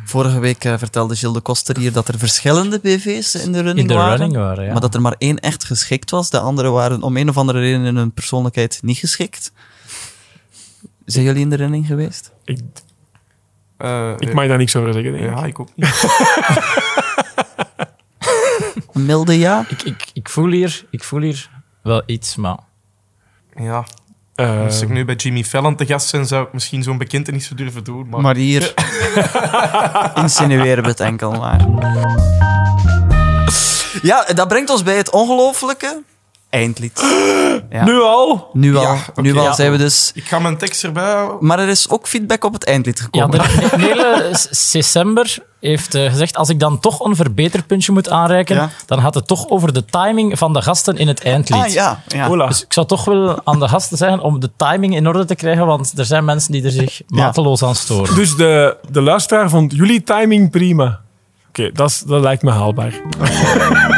Vorige 0.05 0.39
week 0.39 0.65
uh, 0.65 0.79
vertelde 0.79 1.17
Gilles 1.17 1.35
de 1.35 1.41
Koster 1.41 1.79
hier 1.79 1.93
dat 1.93 2.09
er 2.09 2.19
verschillende 2.19 2.79
BV's 2.79 3.35
in 3.35 3.53
de 3.53 3.61
running 3.61 3.79
in 3.79 3.87
de 3.87 3.95
waren. 3.95 4.19
Running 4.19 4.37
waren 4.37 4.65
ja. 4.65 4.73
Maar 4.73 4.81
dat 4.81 4.95
er 4.95 5.01
maar 5.01 5.15
één 5.19 5.39
echt 5.39 5.65
geschikt 5.65 6.11
was. 6.11 6.31
De 6.31 6.39
andere 6.39 6.71
waren 6.71 7.03
om 7.03 7.17
een 7.17 7.29
of 7.29 7.37
andere 7.37 7.61
reden 7.61 7.85
in 7.85 7.97
hun 7.97 8.13
persoonlijkheid 8.13 8.79
niet 8.83 8.99
geschikt. 8.99 9.53
Zijn 11.05 11.25
jullie 11.25 11.41
in 11.41 11.51
de 11.51 11.57
running 11.57 11.87
geweest? 11.87 12.33
Ik, 12.45 12.61
uh, 13.79 14.13
ik 14.19 14.35
mag 14.35 14.47
daar 14.47 14.59
niks 14.59 14.77
over 14.77 14.93
zeggen. 14.93 15.13
Denk 15.13 15.25
ja, 15.25 15.45
ik 15.45 15.61
ook 15.61 15.69
niet. 15.75 16.05
milde 19.07 19.39
ja? 19.39 19.67
Ik, 19.69 19.83
ik, 19.83 20.11
ik, 20.13 20.29
voel 20.29 20.51
hier, 20.51 20.85
ik 20.91 21.05
voel 21.05 21.21
hier 21.21 21.51
wel 21.83 22.03
iets, 22.07 22.37
maar 22.37 22.59
ja. 23.57 23.85
Uh, 24.37 24.65
Als 24.65 24.81
ik 24.81 24.89
nu 24.89 25.05
bij 25.05 25.15
Jimmy 25.15 25.45
Fallon 25.45 25.77
te 25.77 25.87
gast 25.87 26.09
zijn, 26.09 26.27
zou 26.27 26.47
ik 26.47 26.53
misschien 26.53 26.83
zo'n 26.83 26.99
bekentenis 26.99 27.49
durven 27.49 27.85
doen. 27.85 28.09
Maar, 28.09 28.21
maar 28.21 28.37
hier 28.37 28.75
insinueren 30.23 30.83
we 30.83 30.89
het 30.89 31.01
enkel 31.01 31.33
maar. 31.33 31.67
Ja, 34.03 34.25
dat 34.35 34.49
brengt 34.49 34.71
ons 34.71 34.83
bij 34.83 34.97
het 34.97 35.11
ongelofelijke 35.11 36.03
eindlied. 36.57 37.03
Ja. 37.71 37.85
Nu 37.85 38.01
al? 38.01 38.51
Nu 38.53 38.77
al. 38.77 38.83
Ja, 38.83 38.99
Nu 39.15 39.37
al 39.37 39.55
zijn 39.55 39.71
we 39.71 39.79
dus... 39.79 40.11
Ik 40.15 40.25
ga 40.25 40.39
mijn 40.39 40.57
tekst 40.57 40.85
erbij 40.85 41.29
Maar 41.41 41.59
er 41.59 41.69
is 41.69 41.89
ook 41.89 42.09
feedback 42.09 42.45
op 42.45 42.53
het 42.53 42.65
eindlied 42.65 43.01
gekomen. 43.01 43.41
Ja, 43.41 43.69
de 43.77 43.83
hele 43.87 44.37
december 44.73 45.39
heeft 45.61 45.95
uh, 45.95 46.11
gezegd, 46.11 46.37
als 46.37 46.49
ik 46.49 46.61
dan 46.61 46.81
toch 46.81 47.05
een 47.05 47.17
verbeterpuntje 47.17 47.93
moet 47.93 48.11
aanreiken, 48.11 48.71
dan 48.87 49.01
gaat 49.01 49.15
het 49.15 49.27
toch 49.27 49.49
over 49.49 49.73
de 49.73 49.85
timing 49.85 50.39
van 50.39 50.53
de 50.53 50.63
gasten 50.63 50.97
in 50.97 51.09
het 51.09 51.23
eindlied. 51.23 51.63
Ah, 51.63 51.69
ja. 51.69 52.03
ja. 52.07 52.47
Dus 52.47 52.65
ik 52.65 52.73
zou 52.73 52.87
toch 52.87 53.05
wel 53.05 53.41
aan 53.45 53.61
de 53.61 53.69
gasten 53.69 53.97
zeggen 53.97 54.21
om 54.21 54.41
de 54.41 54.51
timing 54.57 54.95
in 54.95 55.09
orde 55.09 55.25
te 55.25 55.35
krijgen, 55.35 55.67
want 55.67 55.99
er 55.99 56.05
zijn 56.05 56.25
mensen 56.25 56.53
die 56.53 56.65
er 56.65 56.71
zich 56.71 57.03
mateloos 57.09 57.63
aan 57.63 57.75
storen. 57.75 58.15
Dus 58.15 58.37
de, 58.37 58.77
de 58.91 59.01
luisteraar 59.01 59.51
vond 59.51 59.73
jullie 59.73 60.03
timing 60.03 60.51
prima. 60.51 61.01
Oké, 61.49 61.71
dat, 61.73 62.03
dat 62.07 62.21
lijkt 62.21 62.43
me 62.43 62.51
haalbaar. 62.51 63.01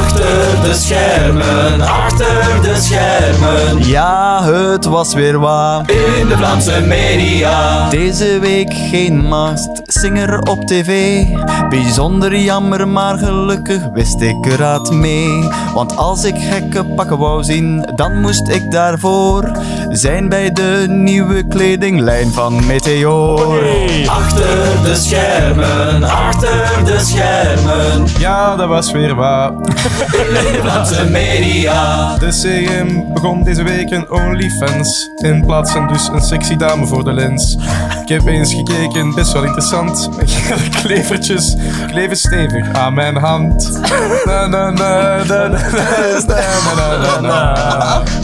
Achter 0.00 0.62
de 0.62 0.74
schermen, 0.74 1.80
achter 1.80 2.62
de 2.62 2.74
schermen. 2.76 3.88
Ja, 3.88 4.42
het 4.42 4.84
was 4.84 5.14
weer 5.14 5.38
waar. 5.38 5.80
In 5.90 6.28
de 6.28 6.36
Vlaamse 6.36 6.80
media. 6.80 7.88
Deze 7.88 8.38
week 8.38 8.74
geen 8.74 9.26
mast 9.26 9.84
Persinger 9.84 10.38
op 10.38 10.66
tv. 10.66 11.24
Bijzonder 11.68 12.36
jammer, 12.36 12.88
maar 12.88 13.18
gelukkig 13.18 13.82
wist 13.92 14.20
ik 14.20 14.46
eruit 14.46 14.90
mee. 14.90 15.48
Want 15.74 15.96
als 15.96 16.24
ik 16.24 16.34
gekke 16.38 16.84
pakken 16.84 17.18
wou 17.18 17.44
zien, 17.44 17.86
dan 17.94 18.20
moest 18.20 18.48
ik 18.48 18.70
daarvoor 18.70 19.50
zijn 19.88 20.28
bij 20.28 20.52
de 20.52 20.84
nieuwe 20.88 21.46
kledinglijn 21.46 22.30
van 22.32 22.66
Meteor. 22.66 23.64
Achter 24.06 24.82
de 24.82 24.94
schermen, 24.94 26.02
achter 26.02 26.84
de 26.84 26.98
schermen. 26.98 28.06
Ja, 28.18 28.56
dat 28.56 28.68
was 28.68 28.92
weer 28.92 29.14
waar 29.14 29.52
in 29.98 30.52
de 30.52 30.58
Vlaamse 30.62 31.04
media. 31.04 32.16
De 32.18 32.28
CM 32.28 33.12
begon 33.12 33.42
deze 33.42 33.62
week 33.62 33.90
een 33.90 34.10
OnlyFans. 34.10 35.10
In 35.16 35.44
plaats 35.46 35.72
van 35.72 35.88
dus 35.88 36.08
een 36.08 36.20
sexy 36.20 36.56
dame 36.56 36.86
voor 36.86 37.04
de 37.04 37.12
lens. 37.12 37.56
Ik 38.02 38.08
heb 38.08 38.26
eens 38.26 38.54
gekeken, 38.54 39.14
best 39.14 39.32
wel 39.32 39.42
interessant. 39.42 40.08
Met 40.16 40.68
klevertjes 40.82 41.56
kleven 41.86 42.16
stevig 42.16 42.72
aan 42.72 42.94
mijn 42.94 43.16
hand. 43.16 43.80
Na 44.24 44.46
na 44.46 44.70
na 44.70 45.22
na 45.24 45.52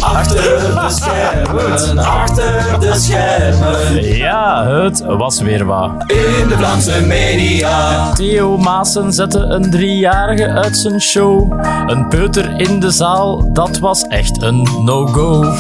Achter 0.01 0.43
de 0.43 0.87
schermen, 0.89 1.99
achter 1.99 2.81
de 2.81 2.95
schermen. 2.95 4.05
Ja, 4.17 4.67
het 4.67 5.03
was 5.05 5.41
weer 5.41 5.64
wat. 5.64 5.91
In 6.07 6.49
de 6.49 6.55
Vlaamse 6.57 7.01
media. 7.07 8.12
Theo 8.12 8.57
Maassen 8.57 9.12
zette 9.12 9.39
een 9.39 9.71
driejarige 9.71 10.49
uit 10.49 10.77
zijn 10.77 11.01
show. 11.01 11.56
Een 11.87 12.09
peuter 12.09 12.61
in 12.61 12.81
de 12.81 12.91
zaal, 12.91 13.53
dat 13.53 13.79
was 13.79 14.03
echt 14.03 14.43
een 14.43 14.69
no-go. 14.85 15.53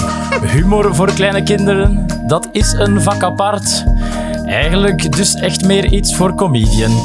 Humor 0.42 0.94
voor 0.94 1.12
kleine 1.12 1.42
kinderen, 1.42 2.06
dat 2.26 2.48
is 2.52 2.72
een 2.72 3.02
vak 3.02 3.22
apart. 3.22 3.84
Eigenlijk 4.46 5.16
dus 5.16 5.34
echt 5.34 5.64
meer 5.64 5.92
iets 5.92 6.14
voor 6.14 6.34
comedian 6.34 7.04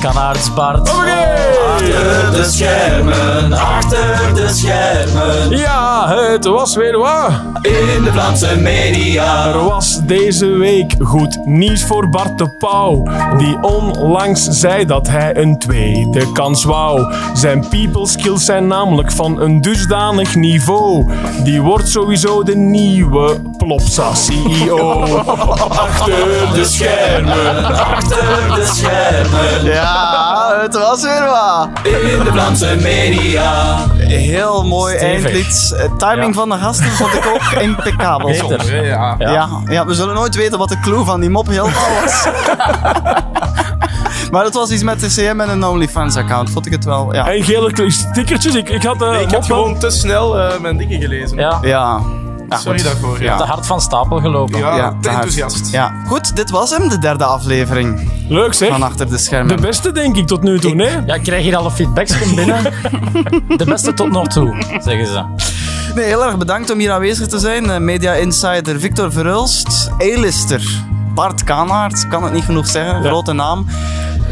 Bart. 0.56 0.90
Achter 0.90 2.32
de 2.32 2.44
schermen, 2.44 3.54
achter 3.54 4.34
de 4.34 4.48
schermen. 4.50 5.58
Ja, 5.58 6.16
het 6.16 6.46
was 6.46 6.76
weer 6.76 6.98
waar. 6.98 7.42
In 7.62 8.04
de 8.04 8.10
Vlaamse 8.12 8.60
media. 8.60 9.48
Er 9.48 9.64
was 9.64 10.00
deze 10.06 10.46
week 10.48 10.96
goed 11.00 11.46
nieuws 11.46 11.84
voor 11.84 12.10
Bart 12.10 12.38
de 12.38 12.50
Pauw. 12.50 13.04
Die 13.38 13.58
onlangs 13.62 14.44
zei 14.44 14.86
dat 14.86 15.08
hij 15.08 15.38
een 15.38 15.60
tweede 15.60 16.32
kans 16.32 16.64
wou. 16.64 17.14
Zijn 17.34 17.68
people 17.70 18.08
skills 18.08 18.46
zijn 18.46 18.68
namelijk 18.68 19.12
van 19.12 19.42
een 19.42 19.62
dusdanig 19.62 20.36
niveau. 20.36 21.12
Die 21.44 21.62
wordt 21.62 21.90
sowieso 21.90 22.44
de 22.44 22.56
nieuwe 22.56 23.42
Plopsa 23.58 24.14
CEO. 24.14 25.04
Achter 25.88 26.54
de 26.54 26.66
schermen, 26.66 27.31
achter 27.74 28.56
de 28.56 28.66
schermen. 28.74 29.64
Ja, 29.74 30.58
het 30.62 30.74
was 30.78 31.02
weer 31.02 31.26
wat. 31.26 31.70
In 31.84 32.24
de 32.24 32.30
Vlaamse 32.32 32.76
media. 32.82 33.76
Heel 33.98 34.64
mooi 34.64 34.98
Stevig. 34.98 35.24
eindlied. 35.24 35.74
Eh, 35.78 35.86
Timing 35.98 36.28
Ja. 36.28 36.40
van 36.40 36.50
de 36.50 36.58
gasten 36.58 36.86
vond 36.92 37.14
ik 37.14 37.26
ook 37.34 37.62
impeccabel. 37.68 38.28
Beter. 38.28 38.86
Ja. 38.86 39.16
Ja. 39.18 39.48
Ja, 39.66 39.86
we 39.86 39.94
zullen 39.94 40.16
nooit 40.16 40.36
weten 40.36 40.58
wat 40.58 40.70
de 40.70 40.80
clue 40.80 41.04
van 41.06 41.20
die 41.20 41.30
mop 41.30 41.48
helemaal 41.48 42.02
was. 42.02 42.28
maar 44.32 44.44
het 44.44 44.54
was 44.54 44.70
iets 44.70 44.84
met 44.84 45.00
de 45.00 45.08
CM 45.08 45.40
en 45.42 45.50
een 45.50 45.64
OnlyFans-account. 45.66 46.50
Vond 46.50 46.66
ik 46.66 46.72
het 46.72 46.86
wel, 46.86 47.14
ja. 47.14 47.28
En 47.32 47.44
gele 47.44 47.72
stickertjes. 47.92 48.56
Ik, 48.56 48.70
ik 48.70 48.84
had, 48.84 49.02
eh, 49.02 49.22
Ik 49.22 49.32
heb 49.32 49.44
gewoon 49.44 49.78
te 49.80 49.90
snel 49.90 50.40
eh, 50.40 50.60
mijn 50.60 50.78
dingen 50.78 51.02
gelezen. 51.02 51.38
Ja, 51.38 51.58
Ja. 51.62 52.00
Ja, 52.52 52.58
Sorry 52.58 52.84
daarvoor. 52.84 53.24
Ja. 53.24 53.38
te 53.38 53.44
hard 53.44 53.66
van 53.66 53.82
stapel 53.82 54.20
gelopen. 54.20 54.60
Ja, 54.60 54.76
Ja, 54.76 54.96
te 55.02 55.10
enthousiast. 55.10 55.72
Ja. 55.72 55.94
Goed, 56.08 56.36
dit 56.36 56.50
was 56.50 56.70
hem, 56.78 56.90
de 56.90 57.00
derde 57.00 57.26
aflevering 57.26 58.12
Leuk 58.30 58.54
zeg. 58.54 58.70
van 58.70 58.84
Achter 58.84 59.06
de 59.06 59.12
De 59.12 59.18
Schermen. 59.18 59.62
beste 59.62 59.92
denk 59.92 60.16
ik 60.18 60.28
tot 60.28 60.44
nu 60.44 60.60
toe, 60.60 60.74
nee? 60.76 60.90
Ja, 61.06 61.14
ik 61.14 61.24
krijg 61.24 61.44
hier 61.44 61.56
alle 61.56 61.72
feedbacks 61.72 62.14
van 62.14 62.36
binnen. 62.36 62.64
De 63.58 63.66
beste 63.66 63.94
tot 63.94 64.12
nog 64.12 64.28
toe, 64.28 64.56
zeggen 64.84 65.06
ze. 65.08 65.24
Nee, 65.96 66.06
heel 66.06 66.26
erg 66.26 66.38
bedankt 66.38 66.72
om 66.72 66.80
hier 66.80 66.92
aanwezig 66.92 67.28
te 67.28 67.40
zijn. 67.40 67.70
Eh, 67.70 67.78
Media 67.78 68.14
Insider 68.14 68.80
Victor 68.80 69.12
Verhulst, 69.12 69.92
A-lister 70.02 70.62
Bart 71.14 71.44
Kanaert, 71.44 72.08
kan 72.08 72.24
het 72.24 72.34
niet 72.34 72.44
genoeg 72.44 72.68
zeggen, 72.68 73.02
Ja. 73.04 73.08
grote 73.10 73.34
naam. 73.34 73.66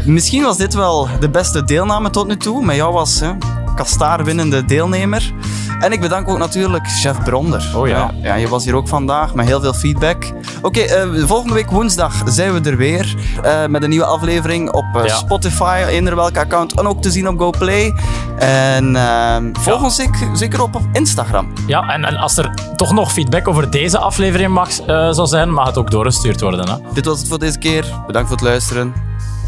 Misschien 0.04 0.42
was 0.42 0.56
dit 0.56 0.74
wel 0.74 1.08
de 1.20 1.28
beste 1.30 1.64
deelname 1.64 2.10
tot 2.10 2.26
nu 2.26 2.36
toe. 2.36 2.64
Met 2.64 2.76
jou 2.76 2.92
was 2.92 3.20
hè, 3.20 3.30
Kastaar 3.74 4.24
winnende 4.24 4.64
deelnemer. 4.64 5.32
En 5.80 5.92
ik 5.92 6.00
bedank 6.00 6.28
ook 6.28 6.38
natuurlijk 6.38 6.86
chef 6.88 7.22
Bronder. 7.24 7.72
Oh 7.76 7.88
ja. 7.88 8.10
ja. 8.22 8.34
je 8.34 8.48
was 8.48 8.64
hier 8.64 8.74
ook 8.74 8.88
vandaag 8.88 9.34
met 9.34 9.46
heel 9.46 9.60
veel 9.60 9.72
feedback. 9.72 10.32
Oké, 10.62 10.80
eh, 10.80 11.08
volgende 11.26 11.54
week 11.54 11.70
woensdag 11.70 12.12
zijn 12.26 12.52
we 12.62 12.70
er 12.70 12.76
weer. 12.76 13.14
eh, 13.42 13.66
met 13.66 13.82
een 13.82 13.88
nieuwe 13.90 14.04
aflevering 14.04 14.70
op 14.72 14.84
eh, 14.94 15.04
Ja. 15.04 15.14
Spotify, 15.16 15.84
eender 15.88 16.16
welke 16.16 16.38
account. 16.38 16.78
En 16.78 16.86
ook 16.86 17.02
te 17.02 17.10
zien 17.10 17.28
op 17.28 17.38
GoPlay. 17.38 17.94
En 18.38 18.96
eh, 18.96 19.36
volg 19.52 19.82
ons 19.82 19.94
zeker, 19.96 20.28
zeker 20.32 20.62
op 20.62 20.74
op 20.74 20.82
Instagram. 20.92 21.52
Ja, 21.66 21.88
en, 21.88 22.04
en 22.04 22.16
als 22.16 22.36
er 22.36 22.50
toch 22.76 22.92
nog 22.92 23.12
feedback 23.12 23.48
over 23.48 23.70
deze 23.70 23.98
aflevering 23.98 24.50
mag, 24.52 24.70
zou 25.14 25.26
zijn, 25.26 25.52
mag 25.52 25.66
het 25.66 25.78
ook 25.78 25.90
doorgestuurd 25.90 26.40
worden. 26.40 26.68
Hè? 26.68 26.74
Dit 26.92 27.04
was 27.04 27.18
het 27.18 27.28
voor 27.28 27.38
deze 27.38 27.58
keer. 27.58 27.84
Bedankt 28.06 28.28
voor 28.28 28.36
het 28.36 28.46
luisteren. 28.46 28.92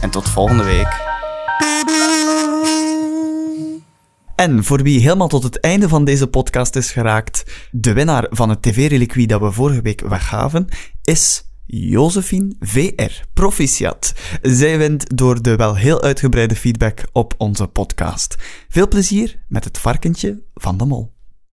En 0.00 0.10
tot 0.10 0.28
volgende 0.28 0.64
week. 0.64 1.00
En 4.42 4.64
voor 4.64 4.82
wie 4.82 5.00
helemaal 5.00 5.28
tot 5.28 5.42
het 5.42 5.60
einde 5.60 5.88
van 5.88 6.04
deze 6.04 6.26
podcast 6.26 6.76
is 6.76 6.90
geraakt, 6.90 7.44
de 7.70 7.92
winnaar 7.92 8.26
van 8.30 8.48
het 8.48 8.62
tv-reliquie 8.62 9.26
dat 9.26 9.40
we 9.40 9.52
vorige 9.52 9.82
week 9.82 10.00
weggaven, 10.00 10.68
is 11.02 11.44
Josephine 11.66 12.54
VR. 12.60 13.24
Proficiat. 13.34 14.14
Zij 14.42 14.78
wint 14.78 15.16
door 15.16 15.42
de 15.42 15.56
wel 15.56 15.76
heel 15.76 16.02
uitgebreide 16.02 16.56
feedback 16.56 17.04
op 17.12 17.34
onze 17.38 17.66
podcast. 17.66 18.36
Veel 18.68 18.88
plezier 18.88 19.38
met 19.48 19.64
het 19.64 19.78
varkentje 19.78 20.42
van 20.54 20.76
de 20.76 20.84
mol. 20.84 21.12